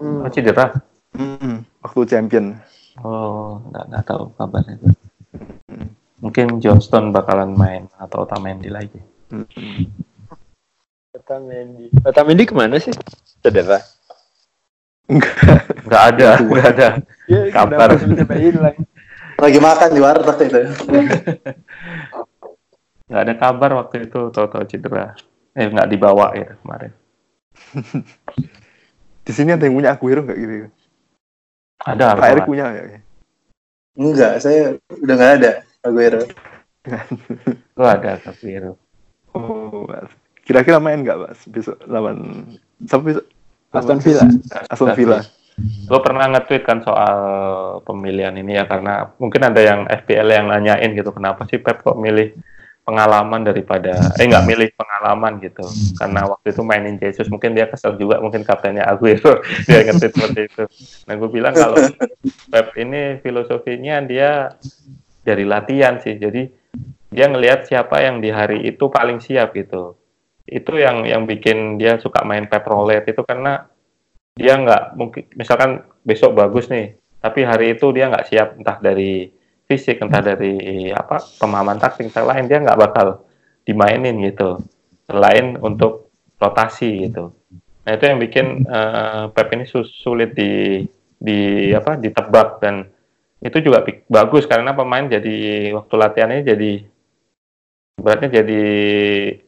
Oh, 0.00 0.24
cedera. 0.32 0.80
Hmm, 1.12 1.60
waktu 1.84 2.00
champion. 2.08 2.56
Oh 3.02 3.58
nggak 3.70 3.84
nggak 3.90 4.04
tahu 4.06 4.22
kabarnya 4.38 4.78
itu. 4.78 4.88
Mungkin 6.22 6.62
Johnston 6.62 7.10
bakalan 7.10 7.52
main 7.58 7.90
atau 7.98 8.22
Otamendi 8.22 8.70
lagi. 8.70 9.00
Hmm. 9.34 9.48
Otamendi. 11.10 11.90
Otamendi 12.06 12.42
ke 12.46 12.54
mana 12.54 12.78
sih? 12.78 12.94
Cedera. 13.42 13.82
Nggak 15.10 16.02
ada, 16.14 16.28
nggak 16.40 16.66
ada. 16.78 16.88
Ya, 17.28 17.40
Kabar. 17.52 17.98
Lagi 19.34 19.58
makan 19.58 19.90
di 19.90 20.00
warteg 20.00 20.48
itu. 20.48 20.60
Nggak 23.04 23.20
ada 23.20 23.34
kabar 23.36 23.70
waktu 23.84 24.08
itu 24.08 24.32
tahu-tahu 24.32 24.64
cedera. 24.64 25.12
Eh 25.52 25.68
nggak 25.68 25.86
dibawa 25.92 26.32
ya 26.32 26.56
kemarin. 26.64 26.92
Di 29.24 29.32
sini 29.32 29.52
ada 29.52 29.64
yang 29.68 29.76
punya 29.76 29.92
Aguero 29.92 30.24
nggak 30.24 30.38
gitu? 30.40 30.68
Ada. 31.84 32.16
Pak 32.16 32.28
Erik 32.32 32.42
Pak. 32.44 32.48
punya 32.48 32.66
ya? 32.72 33.00
Enggak, 33.94 34.32
saya 34.42 34.74
udah 34.90 35.14
nggak 35.14 35.32
ada 35.38 35.52
Aguero. 35.84 36.22
Oh 37.78 37.86
ada 37.94 38.18
Aguero. 38.24 38.74
Oh, 39.34 39.86
Mas. 39.86 40.10
kira-kira 40.44 40.76
main 40.76 41.00
nggak 41.00 41.18
Mas 41.20 41.40
besok 41.48 41.80
lawan 41.88 42.44
besok? 42.80 43.24
Aston 43.74 43.98
Villa. 44.00 44.24
Aston 44.70 44.94
Villa. 44.94 45.20
Lo 45.86 46.02
pernah 46.02 46.26
nge-tweet 46.34 46.66
kan 46.66 46.82
soal 46.82 47.16
pemilihan 47.86 48.34
ini 48.34 48.58
ya 48.58 48.66
karena 48.66 49.14
mungkin 49.22 49.42
ada 49.42 49.60
yang 49.62 49.80
FPL 49.86 50.28
yang 50.30 50.46
nanyain 50.50 50.90
gitu 50.94 51.14
kenapa 51.14 51.46
sih 51.46 51.62
Pep 51.62 51.82
kok 51.82 51.98
milih 51.98 52.34
pengalaman 52.84 53.42
daripada 53.42 54.12
eh 54.20 54.28
nggak 54.28 54.44
milih 54.44 54.68
pengalaman 54.76 55.40
gitu. 55.40 55.64
Karena 55.96 56.28
waktu 56.28 56.52
itu 56.52 56.62
mainin 56.62 57.00
Jesus 57.00 57.32
mungkin 57.32 57.56
dia 57.56 57.66
kesel 57.66 57.96
juga 57.96 58.20
mungkin 58.20 58.44
kaptennya 58.44 58.84
Aguero 58.84 59.40
dia 59.66 59.88
nge-tweet 59.88 60.12
seperti 60.12 60.40
itu. 60.52 60.64
Nah 61.08 61.14
gue 61.16 61.30
bilang 61.32 61.56
kalau 61.56 61.80
Pep 62.52 62.76
ini 62.76 63.18
filosofinya 63.24 64.04
dia 64.04 64.52
dari 65.24 65.48
latihan 65.48 65.96
sih. 65.98 66.20
Jadi 66.20 66.46
dia 67.08 67.26
ngelihat 67.32 67.66
siapa 67.66 68.04
yang 68.04 68.20
di 68.20 68.28
hari 68.28 68.68
itu 68.68 68.92
paling 68.92 69.18
siap 69.24 69.56
gitu. 69.56 69.96
Itu 70.44 70.76
yang 70.76 71.08
yang 71.08 71.24
bikin 71.24 71.80
dia 71.80 71.96
suka 71.96 72.20
main 72.22 72.44
Pep 72.46 72.68
roulette 72.68 73.16
itu 73.16 73.24
karena 73.24 73.64
dia 74.34 74.58
nggak 74.58 74.98
mungkin 74.98 75.22
misalkan 75.38 75.86
besok 76.02 76.34
bagus 76.34 76.66
nih 76.66 76.98
tapi 77.22 77.40
hari 77.46 77.78
itu 77.78 77.88
dia 77.94 78.10
nggak 78.10 78.26
siap 78.28 78.48
entah 78.60 78.76
dari 78.82 79.30
fisik 79.64 80.00
entah 80.00 80.20
dari 80.20 80.88
apa 80.92 81.20
pemahaman 81.40 81.80
taktik 81.80 82.08
entah 82.12 82.24
lain 82.24 82.46
dia 82.46 82.60
nggak 82.60 82.80
bakal 82.80 83.24
dimainin 83.64 84.20
gitu. 84.24 84.60
Selain 85.08 85.56
untuk 85.60 86.12
rotasi 86.40 87.08
gitu. 87.08 87.32
Nah 87.84 87.92
itu 87.92 88.04
yang 88.08 88.18
bikin 88.20 88.46
eh, 88.64 89.24
Pep 89.32 89.48
ini 89.52 89.64
sulit 89.68 90.36
di 90.36 90.84
di 91.16 91.70
apa 91.72 91.96
ditebak. 91.96 92.60
Dan 92.60 92.84
itu 93.44 93.60
juga 93.60 93.84
bagus 94.08 94.48
karena 94.48 94.72
pemain 94.72 95.04
jadi 95.04 95.68
waktu 95.76 95.94
latihannya 96.00 96.40
jadi 96.44 96.72
beratnya 97.94 98.42
jadi 98.42 98.62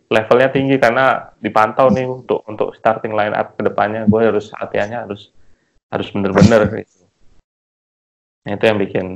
levelnya 0.06 0.48
tinggi 0.54 0.76
karena 0.78 1.34
dipantau 1.42 1.90
nih 1.90 2.06
untuk 2.06 2.46
untuk 2.46 2.76
starting 2.78 3.10
line 3.10 3.34
up 3.34 3.58
ke 3.58 3.62
depannya 3.66 4.06
gue 4.06 4.22
harus 4.22 4.54
latihannya 4.54 5.02
harus 5.02 5.34
harus 5.90 6.08
bener-bener 6.12 6.84
gitu. 6.84 7.06
Nah, 8.46 8.54
itu 8.54 8.64
yang 8.64 8.78
bikin 8.78 9.06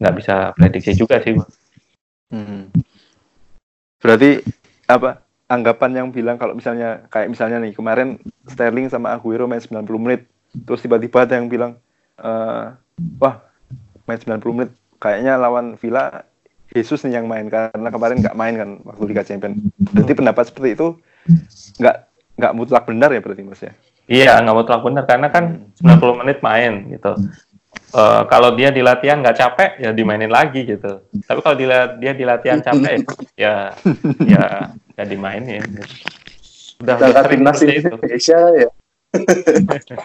nggak 0.00 0.14
bisa 0.16 0.34
prediksi 0.56 0.92
juga 0.96 1.20
sih. 1.20 1.36
Hmm. 2.32 2.68
Berarti 4.02 4.42
apa 4.86 5.26
anggapan 5.46 6.02
yang 6.02 6.08
bilang 6.10 6.36
kalau 6.38 6.54
misalnya 6.54 7.06
kayak 7.10 7.30
misalnya 7.30 7.62
nih 7.62 7.72
kemarin 7.74 8.18
Sterling 8.50 8.90
sama 8.90 9.14
Aguero 9.14 9.46
main 9.46 9.62
90 9.62 9.86
menit 9.98 10.26
terus 10.66 10.82
tiba-tiba 10.82 11.22
ada 11.22 11.38
yang 11.38 11.46
bilang 11.46 11.78
eh, 12.18 12.64
wah 13.18 13.34
main 14.06 14.18
90 14.18 14.42
menit 14.54 14.70
kayaknya 14.98 15.38
lawan 15.38 15.78
Villa 15.78 16.26
Jesus 16.74 17.06
nih 17.06 17.22
yang 17.22 17.26
main 17.30 17.46
karena 17.46 17.88
kemarin 17.88 18.18
nggak 18.20 18.36
main 18.36 18.54
kan 18.58 18.70
waktu 18.82 19.02
Liga 19.06 19.22
Champions. 19.22 19.62
Berarti 19.94 20.12
pendapat 20.12 20.44
seperti 20.50 20.68
itu 20.74 20.88
nggak 21.78 21.96
nggak 22.36 22.52
mutlak 22.52 22.84
benar 22.84 23.10
ya 23.14 23.20
berarti 23.22 23.42
Mas 23.46 23.62
ya? 23.62 23.72
Iya 24.06 24.32
nggak 24.42 24.56
mutlak 24.56 24.82
bener 24.82 25.04
karena 25.06 25.28
kan 25.30 25.44
90 25.78 26.20
menit 26.20 26.38
main 26.42 26.72
gitu. 26.90 27.12
Eh, 27.96 28.22
kalau 28.28 28.52
dia 28.52 28.68
di 28.68 28.84
latihan 28.84 29.24
nggak 29.24 29.38
capek 29.40 29.70
ya 29.80 29.88
dimainin 29.96 30.28
lagi 30.28 30.68
gitu. 30.68 31.00
Tapi 31.24 31.40
kalau 31.40 31.56
dila- 31.56 31.96
dia 31.96 32.12
di 32.12 32.28
latihan 32.28 32.60
capek 32.60 33.08
ya 33.40 33.72
ya 34.20 34.68
ya 34.92 35.04
dimainin. 35.08 35.64
Gitu. 35.64 35.96
Udah, 36.84 37.00
sering 37.00 37.40
timnas 37.40 37.56
seperti 37.56 37.80
itu. 37.80 37.88
Indonesia 37.88 38.38
ya. 38.52 38.68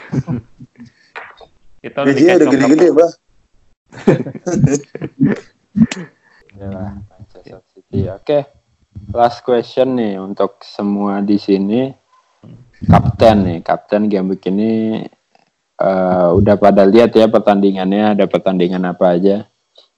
Kita 1.81 2.05
udah 2.05 2.13
Gajinya 2.13 2.35
udah 2.37 2.47
gede-gede, 2.47 2.87
Bang. 2.93 3.11
Inilah 6.55 6.89
Manchester 7.11 7.59
City. 7.75 8.07
Oke. 8.07 8.39
Last 9.11 9.43
question 9.43 9.99
nih 9.99 10.15
untuk 10.21 10.63
semua 10.63 11.19
di 11.19 11.35
sini. 11.35 11.91
Kapten 12.87 13.37
nih, 13.43 13.59
kapten 13.65 14.07
game 14.07 14.39
ini 14.47 15.03
eh, 15.82 16.29
udah 16.38 16.55
pada 16.61 16.86
lihat 16.86 17.17
ya 17.17 17.25
pertandingannya, 17.25 18.17
ada 18.17 18.25
pertandingan 18.29 18.86
apa 18.86 19.17
aja. 19.17 19.49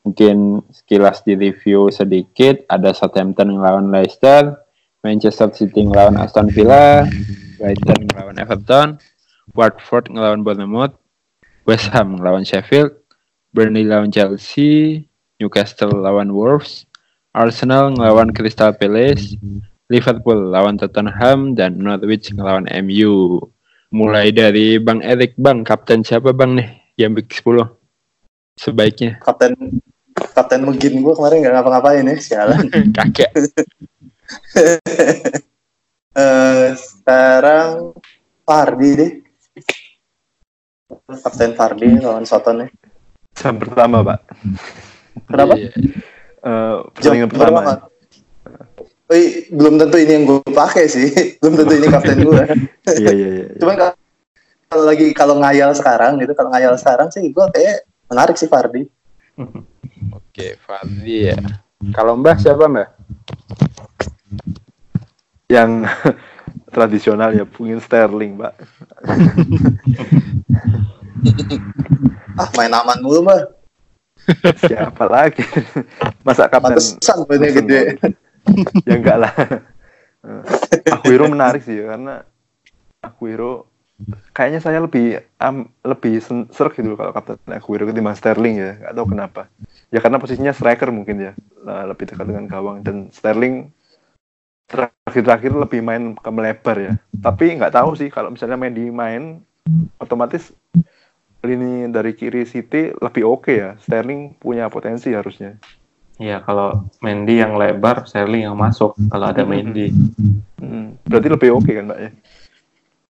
Mungkin 0.03 0.63
sekilas 0.71 1.23
di 1.23 1.35
review 1.39 1.87
sedikit, 1.87 2.67
ada 2.67 2.91
Southampton 2.91 3.55
ngelawan 3.55 3.87
Leicester, 3.87 4.59
Manchester 5.03 5.51
City 5.55 5.87
ngelawan 5.87 6.19
Aston 6.19 6.51
Villa, 6.51 7.07
Brighton 7.55 8.11
ngelawan 8.11 8.35
Everton, 8.39 8.87
Watford 9.55 10.11
ngelawan 10.11 10.43
Bournemouth, 10.43 10.95
West 11.63 11.87
Ham 11.95 12.19
ngelawan 12.19 12.43
Sheffield, 12.43 12.91
Burnley 13.55 13.87
lawan 13.87 14.11
Chelsea, 14.11 15.03
Newcastle 15.39 15.93
lawan 15.93 16.35
Wolves, 16.35 16.83
Arsenal 17.31 17.95
ngelawan 17.95 18.35
Crystal 18.35 18.75
Palace, 18.75 19.39
Liverpool 19.87 20.51
lawan 20.51 20.75
Tottenham, 20.75 21.55
dan 21.55 21.79
Norwich 21.79 22.31
ngelawan 22.33 22.67
MU. 22.83 23.39
Mulai 23.93 24.33
dari 24.33 24.81
Bang 24.81 25.05
Erik, 25.05 25.37
Bang, 25.37 25.61
kapten 25.61 26.01
siapa 26.01 26.33
Bang 26.33 26.57
nih? 26.57 26.81
Yang 26.97 27.11
week 27.21 27.29
10 27.45 27.69
sebaiknya. 28.57 29.21
Kapten 29.21 29.53
Kapten 30.13 30.61
Megin 30.65 31.01
gue 31.01 31.13
kemarin 31.13 31.41
nggak 31.45 31.53
ngapa-ngapain 31.57 32.05
ya, 32.05 32.17
sialan. 32.17 32.65
Kakek. 32.97 33.29
Eh, 36.13 36.69
sekarang 36.77 37.97
Fardi 38.45 38.89
deh. 38.93 39.11
Kapten 41.09 41.57
Fardi 41.57 41.89
lawan 41.97 42.21
Soton 42.21 42.61
ya. 42.61 42.69
Jam 43.33 43.57
pertama 43.57 44.05
Pak. 44.05 44.19
Kenapa? 45.25 45.57
Iya. 45.57 45.73
Eh, 45.73 46.77
Jam 47.01 47.17
pertandingan 47.17 47.29
pertama. 47.33 47.59
berapa? 47.65 47.92
Wih, 49.13 49.45
belum 49.53 49.77
tentu 49.77 50.01
ini 50.01 50.11
yang 50.17 50.25
gue 50.25 50.41
pakai 50.49 50.89
sih. 50.89 51.13
belum 51.41 51.53
tentu 51.61 51.73
ini 51.77 51.87
kapten 51.87 52.17
gue. 52.25 52.43
Iya 52.97 53.11
iya 53.13 53.27
iya. 53.29 53.45
Cuman 53.61 53.75
kalau- 53.77 53.99
kalau 54.67 54.83
lagi 54.89 55.07
kalau 55.13 55.35
ngayal 55.37 55.69
sekarang 55.77 56.17
gitu, 56.17 56.33
kalau 56.33 56.49
ngayal 56.49 56.73
sekarang 56.81 57.13
sih 57.13 57.21
gue 57.29 57.45
kayak 57.53 57.85
menarik 58.09 58.33
sih 58.33 58.49
Fardi. 58.49 58.89
Oke, 60.09 60.57
Fadli 60.57 61.29
ya. 61.29 61.37
Kalau 61.93 62.17
Mbah 62.17 62.41
siapa 62.41 62.65
Mbah? 62.65 62.89
yang 65.45 65.85
tradisional 66.73 67.29
ya 67.37 67.45
pungin 67.45 67.77
Sterling, 67.77 68.33
Pak. 68.41 68.53
Ah 72.33 72.49
main 72.57 72.73
aman 72.73 72.97
mulu 72.97 73.21
mah. 73.21 73.45
Siapa 74.57 75.05
lagi? 75.05 75.45
Masa 76.25 76.49
kapten 76.49 76.81
Pantesan 76.81 77.29
gede. 77.29 78.01
ya 78.87 78.95
enggak 78.99 79.17
lah. 79.17 79.33
Eh, 80.23 80.91
Aguero 80.91 81.27
menarik 81.27 81.63
sih 81.63 81.83
karena 81.83 82.23
Aguero 83.03 83.67
kayaknya 84.35 84.59
saya 84.59 84.79
lebih 84.83 85.21
am, 85.39 85.69
lebih 85.85 86.19
serk 86.51 86.79
gitu 86.79 86.95
kalau 86.95 87.11
kapten 87.13 87.37
Aguero 87.51 87.87
ketimbang 87.87 88.17
Sterling 88.17 88.55
ya, 88.59 88.71
nggak 88.79 88.93
tahu 88.95 89.07
kenapa. 89.15 89.41
Ya 89.93 89.99
karena 90.01 90.17
posisinya 90.17 90.55
striker 90.55 90.89
mungkin 90.89 91.21
ya, 91.21 91.31
Nah, 91.63 91.87
lebih 91.87 92.11
dekat 92.11 92.27
dengan 92.27 92.45
gawang 92.49 92.83
dan 92.83 93.07
Sterling 93.15 93.71
terakhir-terakhir 94.67 95.53
lebih 95.53 95.79
main 95.85 96.17
ke 96.17 96.29
melebar 96.33 96.77
ya. 96.79 96.93
Tapi 97.23 97.55
nggak 97.59 97.73
tahu 97.75 97.95
sih 97.95 98.09
kalau 98.11 98.33
misalnya 98.33 98.59
main 98.59 98.73
di 98.73 98.89
main 98.89 99.23
otomatis 100.01 100.51
lini 101.43 101.87
dari 101.91 102.15
kiri 102.15 102.43
City 102.43 102.91
lebih 102.99 103.23
oke 103.23 103.53
ya. 103.53 103.79
Sterling 103.79 104.35
punya 104.39 104.67
potensi 104.67 105.13
harusnya. 105.13 105.55
Iya, 106.21 106.45
kalau 106.45 106.93
Mendy 107.01 107.41
yang 107.41 107.57
lebar, 107.57 108.05
Sterling 108.05 108.45
yang 108.45 108.53
masuk 108.53 108.93
kalau 109.09 109.33
ada 109.33 109.41
Mendy. 109.43 109.89
Hmm, 110.61 110.97
berarti 111.09 111.27
lebih 111.29 111.49
oke 111.57 111.71
kan, 111.73 111.89
Mbak 111.89 111.99
ya? 111.99 112.11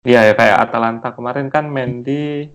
Iya, 0.07 0.19
ya 0.31 0.33
kayak 0.33 0.57
Atalanta 0.65 1.09
kemarin 1.13 1.47
kan 1.53 1.69
Mendy 1.69 2.49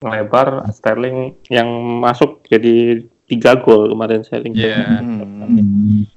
ngelebar, 0.00 0.66
Sterling 0.74 1.38
yang 1.52 1.68
masuk 2.02 2.42
jadi 2.50 3.04
tiga 3.30 3.60
gol 3.62 3.92
kemarin 3.94 4.26
Sterling. 4.26 4.58
Iya. 4.58 5.04
Hmm. 5.04 6.08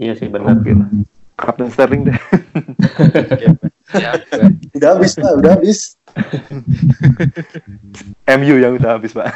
Iya 0.00 0.12
sih 0.16 0.32
benar. 0.32 0.56
Lah. 0.56 0.88
Kapten 1.36 1.68
Sterling 1.68 2.08
deh. 2.08 2.18
Siapa? 3.92 4.46
Udah 4.72 4.88
habis 4.96 5.12
pak, 5.18 5.32
udah 5.36 5.50
habis. 5.58 6.00
MU 8.38 8.54
yang 8.58 8.78
udah 8.78 8.98
habis, 8.98 9.12
Pak. 9.14 9.28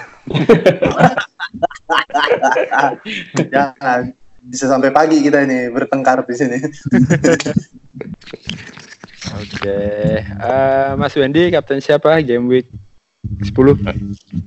Jangan. 3.50 4.00
Bisa 4.48 4.64
sampai 4.70 4.88
pagi 4.94 5.20
kita 5.20 5.44
ini 5.44 5.68
bertengkar 5.68 6.24
di 6.24 6.34
sini. 6.34 6.56
Oke. 9.36 9.78
Eh, 10.24 10.90
Mas 10.96 11.14
Wendy, 11.18 11.52
kapten 11.52 11.82
siapa 11.84 12.22
game 12.24 12.46
week 12.48 12.68
10? 13.44 13.52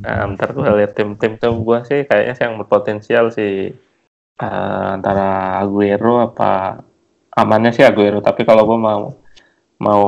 Nah, 0.01 0.31
ntar 0.33 0.57
gue 0.57 0.65
lihat 0.81 0.97
tim-tim 0.97 1.37
tuh 1.37 1.53
gue 1.61 1.79
sih 1.85 2.01
kayaknya 2.07 2.33
sih 2.33 2.43
yang 2.47 2.55
berpotensial 2.57 3.25
sih 3.29 3.75
eh, 4.41 4.85
antara 4.95 5.59
Aguero 5.61 6.23
apa 6.23 6.81
amannya 7.35 7.75
sih 7.75 7.85
Aguero 7.85 8.23
tapi 8.23 8.41
kalau 8.41 8.65
gue 8.65 8.79
mau 8.79 9.01
mau 9.81 10.03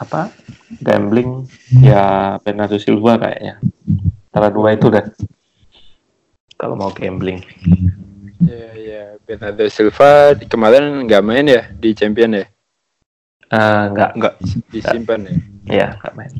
apa 0.00 0.32
gambling 0.80 1.44
ya 1.76 2.34
Bernardo 2.40 2.80
Silva 2.80 3.20
kayaknya 3.20 3.60
antara 4.32 4.48
dua 4.48 4.72
itu 4.72 4.88
dah 4.88 5.04
kalau 6.56 6.74
mau 6.74 6.90
gambling 6.90 7.40
Iya, 8.40 8.70
iya. 8.74 9.02
Bernardo 9.22 9.68
Silva 9.68 10.32
di- 10.32 10.48
kemarin 10.48 11.04
nggak 11.04 11.22
main 11.22 11.44
ya 11.44 11.68
di 11.70 11.92
champion 11.92 12.34
ya? 12.34 12.48
Eh, 13.46 13.84
nggak 13.92 14.10
Enggak. 14.16 14.34
Disimpan 14.72 15.20
ya? 15.22 15.34
ya 15.68 15.86
nggak 16.00 16.14
main 16.16 16.32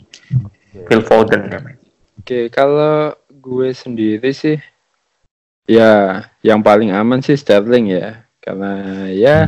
Phil 0.88 1.02
Foden 1.04 1.46
nggak 1.46 1.62
main 1.62 1.78
Oke, 2.18 2.48
kalau 2.48 3.12
gue 3.28 3.68
sendiri 3.72 4.32
sih 4.32 4.56
ya 5.64 6.20
yang 6.40 6.60
paling 6.60 6.90
aman 6.90 7.20
sih 7.20 7.36
Sterling 7.36 7.92
ya. 7.92 8.24
Karena 8.40 8.72
ya 9.12 9.44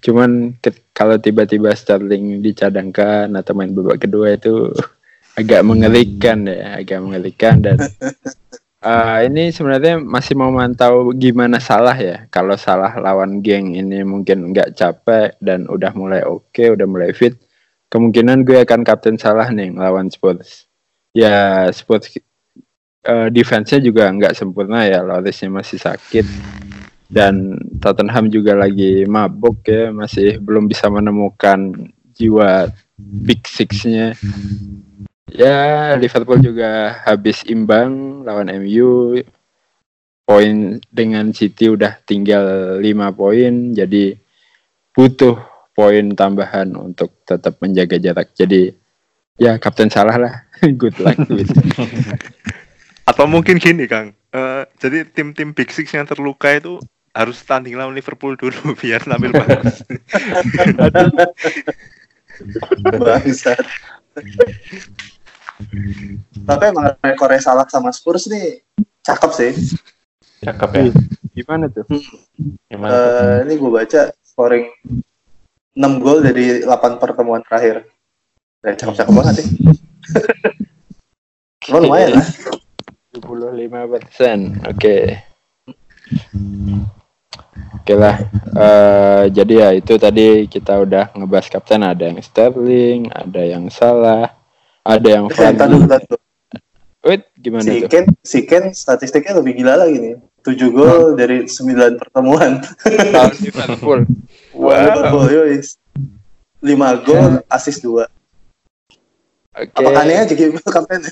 cuman 0.00 0.56
kalau 0.96 1.16
tiba-tiba 1.20 1.72
Sterling 1.74 2.40
dicadangkan 2.40 3.32
atau 3.34 3.52
main 3.52 3.72
babak 3.72 4.06
kedua 4.06 4.34
itu 4.36 4.70
agak 5.40 5.62
mengerikan 5.66 6.48
ya, 6.48 6.80
agak 6.80 6.98
mengerikan 7.02 7.60
dan 7.60 7.76
eh, 8.80 9.18
ini 9.28 9.52
sebenarnya 9.52 10.00
masih 10.00 10.34
mau 10.38 10.48
mantau 10.48 11.12
gimana 11.12 11.60
salah 11.60 11.96
ya. 11.96 12.24
Kalau 12.32 12.56
salah 12.56 12.96
lawan 12.96 13.44
geng 13.44 13.76
ini 13.76 14.00
mungkin 14.06 14.52
nggak 14.54 14.78
capek 14.78 15.36
dan 15.42 15.68
udah 15.68 15.92
mulai 15.92 16.24
oke, 16.24 16.62
udah 16.72 16.86
mulai 16.88 17.12
fit. 17.12 17.36
Kemungkinan 17.92 18.42
gue 18.42 18.64
akan 18.66 18.82
kapten 18.82 19.14
salah 19.14 19.46
nih 19.52 19.70
lawan 19.70 20.10
Spurs 20.10 20.66
ya 21.16 21.64
Spurs 21.72 22.12
eh, 23.08 23.28
defense-nya 23.32 23.80
juga 23.80 24.12
nggak 24.12 24.36
sempurna 24.36 24.84
ya 24.84 25.00
Lorisnya 25.00 25.48
masih 25.48 25.80
sakit 25.80 26.26
dan 27.06 27.60
Tottenham 27.78 28.26
juga 28.30 28.58
lagi 28.58 29.06
mabuk 29.06 29.62
ya 29.66 29.94
masih 29.94 30.42
belum 30.42 30.66
bisa 30.66 30.90
menemukan 30.90 31.90
jiwa 32.16 32.70
big 32.98 33.46
six-nya 33.46 34.18
ya 35.30 35.94
Liverpool 35.94 36.42
juga 36.42 36.98
habis 37.06 37.46
imbang 37.46 38.22
lawan 38.26 38.50
MU 38.62 39.20
poin 40.26 40.82
dengan 40.90 41.30
City 41.30 41.70
udah 41.70 42.02
tinggal 42.02 42.78
5 42.82 43.14
poin 43.14 43.52
jadi 43.70 44.18
butuh 44.90 45.38
poin 45.76 46.10
tambahan 46.16 46.72
untuk 46.74 47.22
tetap 47.22 47.60
menjaga 47.62 48.00
jarak 48.00 48.34
jadi 48.34 48.74
ya 49.38 49.60
kapten 49.60 49.92
salah 49.92 50.16
lah 50.18 50.34
good 50.80 50.96
luck 50.98 51.20
gitu. 51.28 51.54
Atau 53.06 53.30
mungkin 53.30 53.62
gini, 53.62 53.86
Kang. 53.86 54.10
Eh, 54.34 54.62
jadi 54.82 55.06
tim-tim 55.06 55.54
Big 55.54 55.70
Six 55.70 55.94
yang 55.94 56.10
terluka 56.10 56.50
itu 56.50 56.82
harus 57.16 57.40
tanding 57.40 57.72
lawan 57.72 57.96
Liverpool 57.96 58.36
dulu 58.36 58.72
biar 58.80 59.00
tampil 59.00 59.32
bagus. 59.32 59.80
Bangsat. 62.84 63.64
Tapi 66.44 66.64
emang 66.68 66.92
rekornya 67.00 67.40
salah 67.40 67.64
sama 67.64 67.88
Spurs 67.88 68.28
nih 68.28 68.60
cakep 69.00 69.30
sih. 69.32 69.52
cakep 70.36 70.68
ya 70.76 70.84
gimana 71.32 71.64
tuh 71.72 71.88
gimana 72.68 72.92
tuh? 72.92 73.08
Eh, 73.08 73.36
ini 73.48 73.54
gue 73.56 73.70
baca 73.72 74.12
scoring 74.20 74.68
6 75.72 76.04
gol 76.04 76.20
dari 76.20 76.60
8 76.60 77.00
pertemuan 77.00 77.40
terakhir. 77.40 77.88
Ya, 78.60 78.76
cakep-cakep 78.76 79.12
banget 79.16 79.34
sih. 79.40 79.48
Cuma 81.64 81.80
lumayan 81.80 82.20
lah. 82.20 82.26
75 83.16 83.92
persen 83.96 84.60
oke 84.68 84.96
oke 87.86 87.94
lah 87.94 88.16
Eh, 88.56 89.24
jadi 89.36 89.54
ya 89.60 89.68
itu 89.76 90.00
tadi 90.00 90.48
kita 90.48 90.80
udah 90.80 91.12
ngebahas 91.12 91.52
kapten 91.52 91.84
ada 91.84 92.08
yang 92.08 92.16
Sterling 92.24 93.12
ada 93.12 93.42
yang 93.44 93.68
salah 93.68 94.32
ada 94.80 95.04
yang 95.04 95.28
Fadli. 95.28 95.84
Wait, 97.04 97.28
gimana 97.36 97.68
Si 97.68 97.84
tuh 97.84 97.90
Ken, 97.92 98.04
si 98.24 98.38
Ken 98.48 98.72
statistiknya 98.72 99.36
lebih 99.38 99.60
gila 99.60 99.76
lagi 99.76 100.00
nih. 100.00 100.16
7 100.40 100.72
gol 100.72 101.20
dari 101.20 101.44
9 101.44 102.00
pertemuan. 102.00 102.64
Lawan 103.12 103.36
Liverpool 103.44 104.00
Liverpool, 104.56 105.26
yoi. 105.28 105.60
5 106.64 107.04
gol, 107.04 107.32
assist 107.52 107.84
2. 107.84 107.92
oke 107.92 108.08
Apakah 109.76 110.00
aneh 110.00 110.16
aja 110.24 110.32
gitu 110.32 110.56
kapten? 110.74 111.04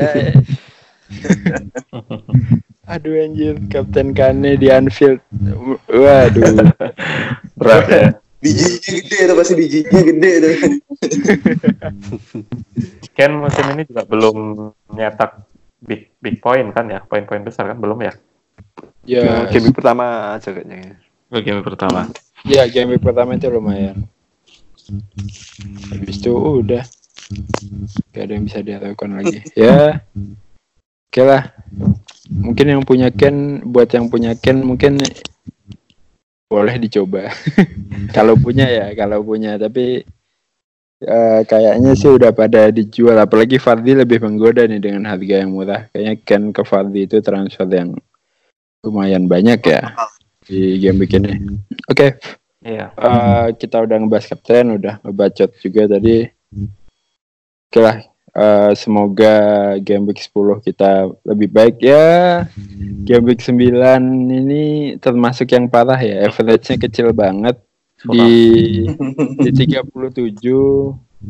Ya, 0.00 0.10
ya. 0.16 0.32
Aduh 2.84 3.16
anjir, 3.24 3.56
Kapten 3.72 4.12
Kane 4.12 4.60
di 4.60 4.68
Anfield. 4.68 5.20
Waduh. 5.88 6.68
berat 7.58 7.86
ya 7.88 8.06
bijinya 8.44 8.90
gede 9.00 9.18
tuh 9.24 9.36
pasti 9.40 9.54
bijinya 9.56 10.00
gede 10.04 10.30
tuh. 10.36 10.52
Ken 13.16 13.32
musim 13.40 13.64
ini 13.72 13.88
juga 13.88 14.04
belum 14.04 14.36
nyetak 14.92 15.48
big 15.80 16.12
big 16.20 16.44
point 16.44 16.68
kan 16.76 16.84
ya 16.92 17.00
poin-poin 17.08 17.40
besar 17.40 17.72
kan 17.72 17.80
belum 17.80 18.04
ya 18.04 18.12
Ya, 19.04 19.44
Game 19.52 19.72
pertama 19.76 20.32
aja 20.36 20.48
kayaknya. 20.48 20.96
game 21.28 21.60
pertama 21.60 22.08
ya 22.44 22.64
game 22.68 22.96
pertama 23.00 23.36
itu 23.36 23.48
lumayan. 23.48 24.04
Habis 25.92 26.20
itu 26.20 26.32
udah. 26.32 26.84
Gak 28.12 28.22
ada 28.28 28.32
yang 28.36 28.44
bisa 28.44 28.60
dilakukan 28.60 29.10
lagi. 29.16 29.40
Ya. 29.56 30.04
Oke 31.14 31.22
lah. 31.22 31.46
Mungkin 32.26 32.74
yang 32.74 32.82
punya 32.82 33.14
Ken, 33.14 33.62
buat 33.62 33.86
yang 33.94 34.10
punya 34.10 34.34
Ken 34.34 34.66
mungkin 34.66 34.98
boleh 36.50 36.74
dicoba. 36.82 37.30
kalau 38.18 38.34
punya 38.34 38.66
ya, 38.66 38.90
kalau 38.98 39.22
punya. 39.22 39.54
Tapi 39.54 40.02
eh, 41.06 41.40
kayaknya 41.46 41.94
sih 41.94 42.10
udah 42.10 42.34
pada 42.34 42.74
dijual. 42.74 43.14
Apalagi 43.14 43.62
Fardi 43.62 43.94
lebih 43.94 44.26
menggoda 44.26 44.66
nih 44.66 44.82
dengan 44.82 45.06
harga 45.06 45.46
yang 45.46 45.54
murah. 45.54 45.86
Kayaknya 45.94 46.14
Ken 46.26 46.50
ke 46.50 46.66
Fardi 46.66 47.06
itu 47.06 47.22
transfer 47.22 47.70
yang 47.70 47.94
lumayan 48.82 49.30
banyak 49.30 49.62
ya 49.62 49.94
di 50.42 50.82
game 50.82 50.98
week 50.98 51.14
ini. 51.14 51.62
Oke, 51.86 52.18
iya 52.58 52.90
eh, 52.90 53.46
kita 53.54 53.86
udah 53.86 54.02
ngebahas 54.02 54.34
kapten, 54.34 54.82
udah 54.82 54.98
ngebacot 55.06 55.50
juga 55.62 55.94
tadi. 55.94 56.26
Oke 57.70 57.78
lah, 57.78 58.02
eh, 58.34 58.72
semoga 58.74 59.34
game 59.80 60.10
week 60.10 60.20
10 60.20 60.60
kita 60.66 61.10
lebih 61.22 61.48
baik 61.50 61.76
ya. 61.80 62.44
Game 63.06 63.24
week 63.30 63.40
9 63.40 63.54
ini 64.30 64.94
termasuk 64.98 65.54
yang 65.54 65.70
parah 65.70 65.98
ya, 65.98 66.26
average-nya 66.26 66.76
kecil 66.78 67.14
banget. 67.14 67.58
di 68.04 68.84
di 69.40 69.50
37 69.64 69.88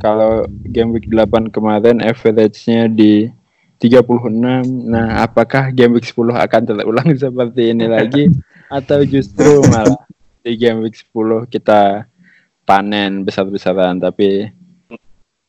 kalau 0.03 0.43
game 0.67 0.91
week 0.91 1.07
8 1.07 1.55
kemarin 1.55 2.03
average-nya 2.03 2.91
di 2.91 3.31
36. 3.79 4.91
Nah, 4.91 5.23
apakah 5.23 5.71
game 5.71 5.95
week 5.95 6.09
10 6.09 6.35
akan 6.35 6.63
terulang 6.67 7.09
seperti 7.21 7.71
ini 7.71 7.87
lagi 7.87 8.27
atau 8.73 9.07
justru 9.07 9.63
malah 9.71 10.03
di 10.43 10.57
game 10.57 10.83
week 10.85 10.97
10 10.99 11.47
kita 11.53 12.09
panen 12.65 13.25
besar-besaran 13.25 14.01
tapi 14.01 14.49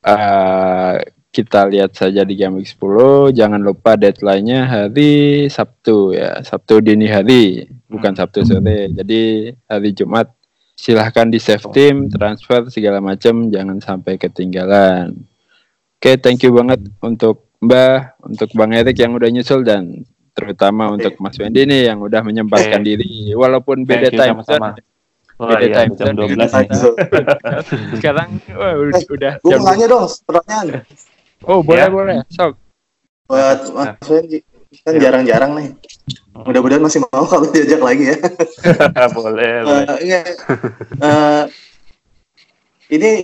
uh, 0.04 0.96
kita 1.36 1.68
lihat 1.68 1.92
saja 1.92 2.24
di 2.24 2.40
game 2.40 2.64
week 2.64 2.72
10 2.72 3.36
jangan 3.36 3.60
lupa 3.60 4.00
deadline-nya 4.00 4.64
hari 4.64 5.46
Sabtu 5.52 6.16
ya. 6.16 6.40
Sabtu 6.40 6.80
dini 6.80 7.12
hari 7.12 7.68
bukan 7.92 8.16
Sabtu 8.16 8.48
sore. 8.48 8.88
Jadi 8.96 9.52
hari 9.68 9.92
Jumat 9.92 10.32
silahkan 10.80 11.28
di 11.28 11.36
save 11.44 11.68
team 11.76 12.08
transfer 12.08 12.72
segala 12.72 13.04
macam. 13.04 13.52
Jangan 13.52 13.84
sampai 13.84 14.16
ketinggalan. 14.16 15.12
Oke 16.00 16.16
okay, 16.16 16.16
thank 16.16 16.40
you 16.48 16.56
banget 16.56 16.80
untuk 17.04 17.52
Mbah 17.60 18.16
untuk 18.24 18.56
Bang 18.56 18.72
Erik 18.72 18.96
yang 18.96 19.12
udah 19.12 19.28
nyusul 19.28 19.68
dan 19.68 20.08
terutama 20.32 20.88
untuk 20.96 21.20
Mas 21.20 21.36
Wendy 21.36 21.68
nih 21.68 21.92
yang 21.92 22.00
udah 22.00 22.24
menyempatkan 22.24 22.80
okay. 22.80 22.96
diri. 22.96 23.36
Walaupun 23.36 23.84
beda 23.84 24.08
time 24.08 24.40
zone 24.48 24.80
Oh, 25.36 25.52
beda 25.52 25.68
iya, 25.68 25.76
time 25.84 25.94
jam 26.00 26.16
12 26.16 26.32
ya. 26.32 26.64
Sekarang 28.00 28.40
wah, 28.56 28.72
udah, 28.80 29.04
udah 29.12 29.34
mau 29.60 29.68
nanya 29.68 29.86
dong 29.92 30.08
pertanyaan. 30.24 30.68
Oh, 31.46 31.62
boleh 31.62 31.86
ya. 31.86 31.94
boleh. 31.94 32.16
Sok. 32.34 32.54
Buat 33.26 33.60
Mas 33.74 34.10
Wendy 34.10 34.40
kan 34.84 35.00
jarang-jarang 35.00 35.52
nih. 35.56 35.68
Mudah-mudahan 36.36 36.84
masih 36.84 37.00
mau 37.08 37.24
kalau 37.24 37.48
diajak 37.50 37.80
lagi 37.80 38.12
ya. 38.12 38.18
boleh. 39.18 39.54
Uh, 39.64 39.84
uh, 41.00 41.44
ini 42.96 43.24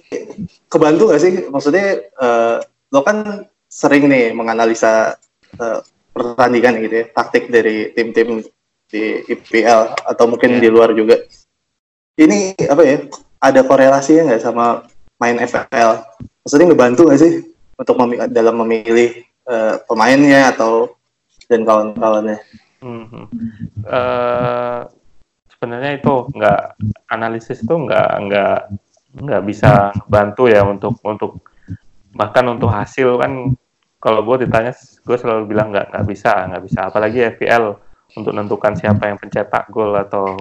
kebantu 0.72 1.11
gak 1.11 1.22
sih? 1.22 1.34
Maksudnya 1.51 2.07
uh, 2.17 2.63
lo 2.93 3.01
kan 3.03 3.45
sering 3.67 4.07
nih 4.07 4.32
menganalisa 4.32 5.19
uh, 5.59 5.80
pertandingan 6.11 6.80
gitu 6.84 6.95
ya, 7.03 7.05
taktik 7.11 7.47
dari 7.51 7.91
tim-tim 7.95 8.43
di 8.91 9.24
IPL 9.32 9.95
atau 10.03 10.26
mungkin 10.28 10.59
yeah. 10.59 10.61
di 10.61 10.67
luar 10.67 10.91
juga 10.91 11.15
ini 12.19 12.51
apa 12.67 12.84
ya 12.84 12.97
ada 13.39 13.63
korelasinya 13.63 14.36
nggak 14.36 14.43
sama 14.43 14.84
main 15.15 15.39
FPL 15.39 16.03
maksudnya 16.43 16.67
ngebantu 16.67 17.07
nggak 17.07 17.22
sih 17.24 17.34
untuk 17.82 17.97
memi 17.97 18.21
dalam 18.29 18.61
memilih 18.61 19.25
uh, 19.49 19.82
pemainnya 19.89 20.53
atau 20.53 20.93
dan 21.49 21.65
kawan-kawannya. 21.65 22.38
Hmm. 22.82 23.29
uh, 23.86 24.89
sebenarnya 25.53 26.01
itu 26.01 26.13
nggak 26.34 26.61
analisis 27.13 27.61
itu 27.61 27.75
nggak 27.77 28.09
nggak 28.25 28.57
nggak 29.21 29.41
bisa 29.45 29.93
bantu 30.09 30.49
ya 30.49 30.65
untuk 30.65 30.97
untuk 31.05 31.45
bahkan 32.17 32.49
untuk 32.49 32.73
hasil 32.73 33.21
kan 33.21 33.53
kalau 34.01 34.25
gue 34.25 34.49
ditanya 34.49 34.73
gue 35.05 35.17
selalu 35.17 35.45
bilang 35.45 35.69
nggak 35.69 35.93
nggak 35.93 36.05
bisa 36.09 36.49
nggak 36.49 36.63
bisa. 36.65 36.79
Apalagi 36.89 37.38
FPL 37.38 37.65
untuk 38.17 38.34
menentukan 38.34 38.73
siapa 38.73 39.13
yang 39.13 39.17
pencetak 39.21 39.69
gol 39.69 39.93
atau 39.93 40.38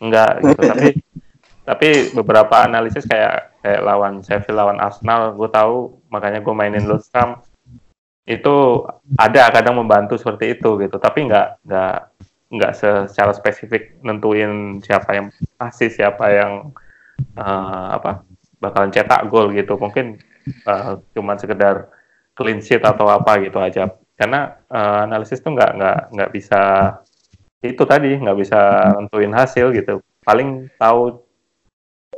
enggak 0.00 0.44
gitu. 0.44 0.60
Tapi 0.60 0.88
tapi 1.68 2.16
beberapa 2.16 2.64
analisis 2.64 3.04
kayak 3.04 3.60
kayak 3.60 3.84
lawan 3.84 4.24
Sheffield 4.24 4.56
lawan 4.56 4.80
Arsenal 4.80 5.36
gue 5.36 5.52
tahu 5.52 6.00
makanya 6.08 6.40
gue 6.40 6.54
mainin 6.56 6.88
Lundstram 6.88 7.44
itu 8.24 8.84
ada 9.16 9.52
kadang 9.52 9.76
membantu 9.76 10.16
seperti 10.16 10.56
itu 10.56 10.80
gitu. 10.80 10.96
Tapi 10.96 11.28
nggak 11.28 11.68
nggak 11.68 11.96
nggak 12.48 12.72
secara 12.72 13.32
spesifik 13.36 14.00
nentuin 14.00 14.80
siapa 14.80 15.16
yang 15.16 15.26
pasti 15.60 15.92
siapa 15.92 16.24
yang 16.32 16.72
uh, 17.36 17.86
apa 18.00 18.24
bakalan 18.60 18.88
cetak 18.88 19.28
gol 19.28 19.52
gitu. 19.52 19.76
Mungkin 19.76 20.16
uh, 20.64 21.00
cuman 21.12 21.36
sekedar 21.36 21.92
clean 22.32 22.64
sheet 22.64 22.80
atau 22.80 23.12
apa 23.12 23.44
gitu 23.44 23.60
aja. 23.60 23.92
Karena 24.16 24.56
uh, 24.72 25.04
analisis 25.04 25.44
tuh 25.44 25.52
nggak 25.52 25.76
nggak 25.76 25.98
nggak 26.16 26.30
bisa 26.32 26.60
itu 27.60 27.82
tadi 27.84 28.16
nggak 28.16 28.38
bisa 28.40 28.60
nentuin 28.96 29.36
hasil 29.36 29.68
gitu. 29.76 30.00
Paling 30.24 30.72
tahu 30.80 31.27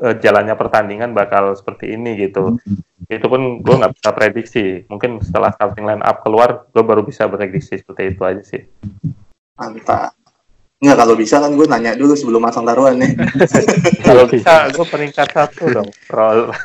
uh, 0.01 0.15
jalannya 0.19 0.57
pertandingan 0.57 1.13
bakal 1.13 1.53
seperti 1.55 1.95
ini 1.95 2.17
gitu. 2.17 2.57
Itu 3.07 3.27
pun 3.29 3.61
gue 3.61 3.75
nggak 3.77 3.95
bisa 4.01 4.11
prediksi. 4.17 4.85
Mungkin 4.89 5.21
setelah 5.21 5.53
starting 5.55 5.85
line 5.87 6.03
up 6.03 6.25
keluar, 6.25 6.67
gue 6.73 6.83
baru 6.83 7.05
bisa 7.05 7.29
prediksi 7.29 7.77
seperti 7.79 8.17
itu 8.17 8.23
aja 8.25 8.43
sih. 8.43 8.65
Mantap. 9.61 10.17
Nggak 10.81 10.97
kalau 10.97 11.13
bisa 11.13 11.37
kan 11.45 11.53
gue 11.53 11.69
nanya 11.69 11.93
dulu 11.93 12.17
sebelum 12.17 12.41
masang 12.41 12.65
taruhan 12.65 12.97
nih. 12.97 13.13
kalau 14.09 14.25
bisa 14.25 14.73
gue 14.73 14.87
peringkat 14.89 15.29
satu 15.29 15.69
dong. 15.69 15.91
Roll. 16.09 16.49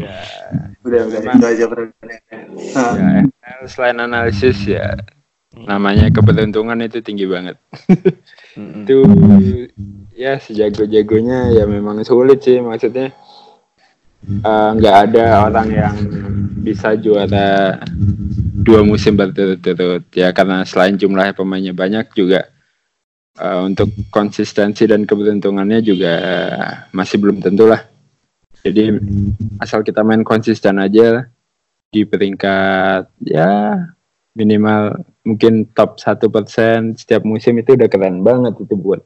ya. 0.00 0.16
Udah 0.80 1.00
udah 1.12 1.20
itu 1.20 1.44
aja 1.44 1.64
pertanyaannya. 1.68 3.28
Ya, 3.28 3.52
selain 3.68 4.00
analisis 4.00 4.64
ya 4.64 4.96
namanya 5.66 6.06
keberuntungan 6.12 6.78
itu 6.84 7.02
tinggi 7.02 7.26
banget. 7.26 7.56
itu 8.56 8.98
ya 10.16 10.40
sejago-jagonya 10.40 11.52
ya 11.54 11.64
memang 11.68 12.00
sulit 12.02 12.42
sih 12.42 12.58
maksudnya 12.58 13.12
eh, 14.24 14.70
nggak 14.78 14.96
uh, 14.96 15.02
ada 15.04 15.24
orang 15.46 15.68
yang 15.70 15.96
bisa 16.64 16.98
juara 16.98 17.78
dua 18.58 18.82
musim 18.82 19.14
berturut-turut 19.14 20.04
ya 20.12 20.34
karena 20.34 20.66
selain 20.66 20.98
jumlah 20.98 21.32
pemainnya 21.32 21.72
banyak 21.72 22.10
juga 22.12 22.50
uh, 23.38 23.64
untuk 23.64 23.88
konsistensi 24.10 24.84
dan 24.84 25.06
keberuntungannya 25.06 25.80
juga 25.80 26.14
masih 26.90 27.16
belum 27.22 27.40
tentu 27.40 27.70
lah. 27.70 27.80
Jadi 28.66 28.90
asal 29.62 29.86
kita 29.86 30.02
main 30.02 30.26
konsisten 30.26 30.82
aja 30.82 31.30
di 31.88 32.04
peringkat 32.04 33.08
ya 33.24 33.80
minimal 34.34 34.98
mungkin 35.28 35.68
top 35.76 36.00
satu 36.00 36.32
persen 36.32 36.96
setiap 36.96 37.20
musim 37.28 37.60
itu 37.60 37.76
udah 37.76 37.84
keren 37.92 38.24
banget 38.24 38.56
itu 38.56 38.72
buat 38.72 39.04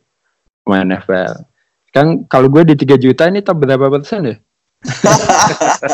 main 0.70 0.86
NFL. 0.86 1.42
Kan 1.90 2.24
kalau 2.30 2.46
gue 2.46 2.62
di 2.72 2.78
3 2.78 2.94
juta 3.02 3.26
ini 3.26 3.42
top 3.42 3.66
berapa 3.66 3.90
persen 3.90 4.30
ya? 4.30 4.36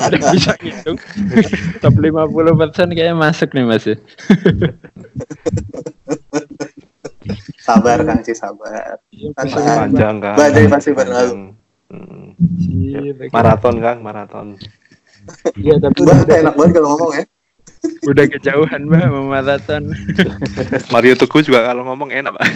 Udah 0.09 0.21
bisa 0.37 0.53
ngitung. 0.61 1.01
top 1.83 1.95
50 1.97 2.61
persen 2.61 2.87
kayaknya 2.93 3.17
masuk 3.17 3.49
nih 3.57 3.65
masih. 3.65 3.97
Ya. 3.97 4.71
sabar 7.61 8.01
Kang 8.01 8.21
sih 8.25 8.37
sabar. 8.37 8.97
Iya, 9.13 9.29
panjang 9.37 10.17
kan. 10.25 10.37
Badai 10.37 10.69
pasti 10.73 10.91
berlalu. 10.97 11.53
Hmm. 11.89 12.33
Maraton 13.33 13.77
Kang, 13.81 13.99
maraton. 14.01 14.57
Iya 15.61 15.77
tapi 15.77 16.09
enak 16.09 16.55
banget 16.57 16.73
kalau 16.81 16.97
ngomong 16.97 17.13
ya 17.21 17.25
udah 18.09 18.25
kejauhan 18.29 18.89
mbak 18.89 19.07
maraton. 19.11 19.93
Mario 20.95 21.15
Tugu 21.19 21.45
juga 21.45 21.69
kalau 21.69 21.87
ngomong 21.89 22.11
enak 22.13 22.33
pak. 22.35 22.47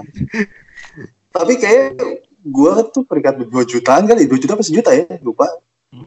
Tapi 1.36 1.54
kayak 1.56 2.00
gue 2.40 2.72
tuh 2.90 3.02
peringkat 3.06 3.46
dua 3.46 3.62
jutaan 3.68 4.08
kali 4.08 4.26
dua 4.26 4.38
juta 4.40 4.56
apa 4.56 4.64
sejuta 4.64 4.90
ya? 4.94 5.06
Lupa. 5.20 5.46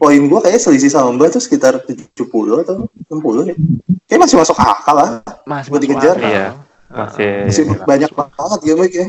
Poin 0.00 0.16
gue 0.16 0.40
kayak 0.40 0.60
selisih 0.60 0.88
sama 0.88 1.12
mbak 1.12 1.36
tuh 1.36 1.42
sekitar 1.44 1.76
70 1.84 2.16
atau 2.64 2.88
60 3.12 3.52
ya. 3.52 3.54
Kayak 4.08 4.20
masih 4.24 4.36
masuk 4.40 4.56
akal 4.56 4.96
lah. 4.96 5.10
Masih 5.44 5.68
buat 5.68 5.82
dikejar. 5.84 6.16
iya. 6.24 6.46
Masih, 6.94 7.50
masih 7.50 7.64
banyak 7.82 8.12
banget 8.14 8.60
ya 8.62 8.74
baik 8.78 8.92
ya 8.94 9.06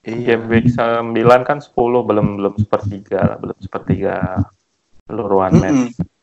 Iya, 0.00 0.40
week 0.48 0.72
9 0.72 1.12
kan 1.44 1.58
10 1.60 1.76
belum 1.76 2.40
belum 2.40 2.54
sepertiga 2.56 3.20
lah, 3.20 3.36
belum 3.36 3.58
sepertiga 3.60 4.16
seluruhan 5.04 5.52
mm 5.52 5.60
-hmm. 5.60 5.74
match. 5.76 6.19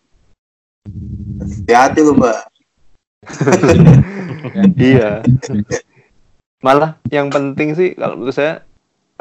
Hati-hati 1.42 2.00
lu 2.04 2.14
mbak. 2.18 2.40
iya. 4.80 5.22
Malah 6.64 6.98
yang 7.14 7.30
penting 7.30 7.78
sih 7.78 7.94
kalau 7.94 8.18
menurut 8.18 8.36
saya 8.36 8.66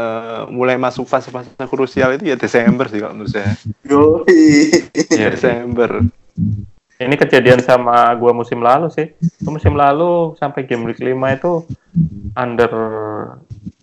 uh, 0.01 0.49
mulai 0.49 0.77
masuk 0.81 1.05
fase-fase 1.09 1.51
krusial 1.69 2.17
itu 2.17 2.33
ya 2.33 2.37
Desember 2.37 2.87
sih 2.89 3.01
kalau 3.01 3.15
menurut 3.17 3.33
saya. 3.33 3.53
Yoi. 3.85 4.73
Ya, 5.13 5.29
Desember. 5.33 6.05
Ini 6.97 7.13
kejadian 7.21 7.61
sama 7.61 8.09
gua 8.17 8.33
musim 8.33 8.65
lalu 8.65 8.89
sih. 8.89 9.13
Musim 9.45 9.77
lalu 9.77 10.33
sampai 10.41 10.65
game 10.65 10.89
week 10.89 11.01
5 11.01 11.13
itu 11.13 11.53
under 12.33 12.73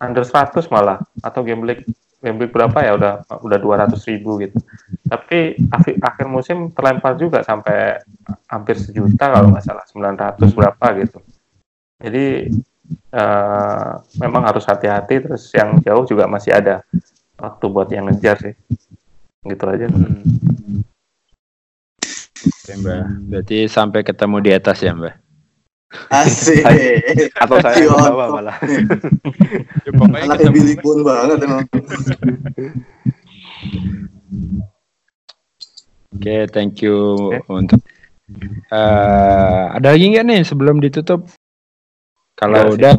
under 0.02 0.24
100 0.26 0.66
malah 0.74 0.98
atau 1.22 1.46
game 1.46 1.62
week 1.62 1.86
week 2.32 2.52
berapa 2.54 2.78
ya? 2.80 2.96
Udah 2.96 3.12
udah 3.28 3.58
200 3.58 4.08
ribu 4.08 4.40
gitu. 4.40 4.56
Tapi 5.04 5.60
akhir, 5.68 5.94
akhir 6.00 6.26
musim 6.30 6.72
terlempar 6.72 7.20
juga 7.20 7.44
sampai 7.44 8.00
hampir 8.48 8.80
sejuta 8.80 9.28
kalau 9.28 9.52
nggak 9.52 9.64
salah. 9.64 9.84
900 9.84 10.56
berapa 10.56 10.86
gitu. 11.04 11.18
Jadi 12.00 12.26
uh, 13.12 14.00
memang 14.22 14.42
harus 14.48 14.64
hati-hati. 14.64 15.24
Terus 15.28 15.52
yang 15.52 15.80
jauh 15.84 16.04
juga 16.08 16.24
masih 16.24 16.56
ada 16.56 16.80
waktu 17.36 17.64
buat 17.68 17.88
yang 17.92 18.08
ngejar 18.08 18.40
sih. 18.40 18.54
Gitu 19.44 19.64
aja. 19.68 19.90
Hmm. 19.90 20.80
Oke, 22.44 22.72
mbak. 22.80 23.04
Berarti 23.28 23.68
sampai 23.68 24.00
ketemu 24.00 24.36
di 24.40 24.50
atas 24.52 24.80
ya 24.80 24.96
mbak 24.96 25.23
Asik. 26.10 26.62
Atau 27.42 27.58
saya 27.60 27.82
yang 27.82 27.96
bawa 27.96 28.26
malah. 28.40 28.56
Ya, 29.84 29.90
Anaknya 29.94 30.36
ketemu. 30.36 30.54
Billy 30.54 30.74
Bone 30.80 31.02
banget 31.02 31.38
emang. 31.42 31.62
Oke, 36.14 36.36
thank 36.54 36.78
you 36.80 36.96
Oke. 37.34 37.50
untuk. 37.50 37.80
Eh, 38.70 39.64
ada 39.74 39.88
lagi 39.92 40.06
nggak 40.14 40.24
nih 40.24 40.40
sebelum 40.46 40.78
ditutup? 40.80 41.28
Kalau 42.34 42.74
sih, 42.74 42.80
udah, 42.80 42.92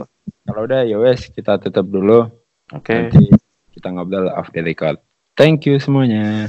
kalau 0.48 0.62
udah 0.64 0.82
ya 0.88 0.98
wes 1.00 1.28
kita 1.32 1.60
tutup 1.60 1.88
dulu. 1.90 2.28
Oke, 2.76 3.10
Nanti 3.10 3.32
kita 3.76 3.92
ngobrol 3.92 4.32
off 4.32 4.52
the 4.52 4.62
record. 4.64 5.00
Thank 5.36 5.68
you 5.68 5.80
semuanya. 5.80 6.48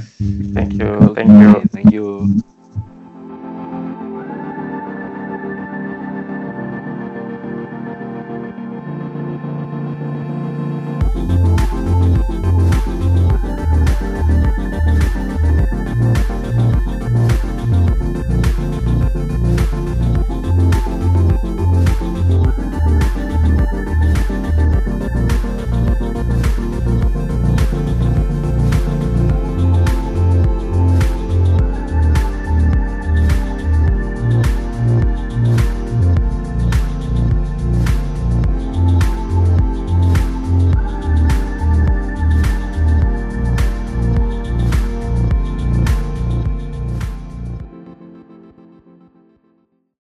thank 0.55 0.79
you, 0.79 0.91
thank 1.11 1.31
you. 1.31 1.51
Thank 1.71 1.91
you. 1.91 2.07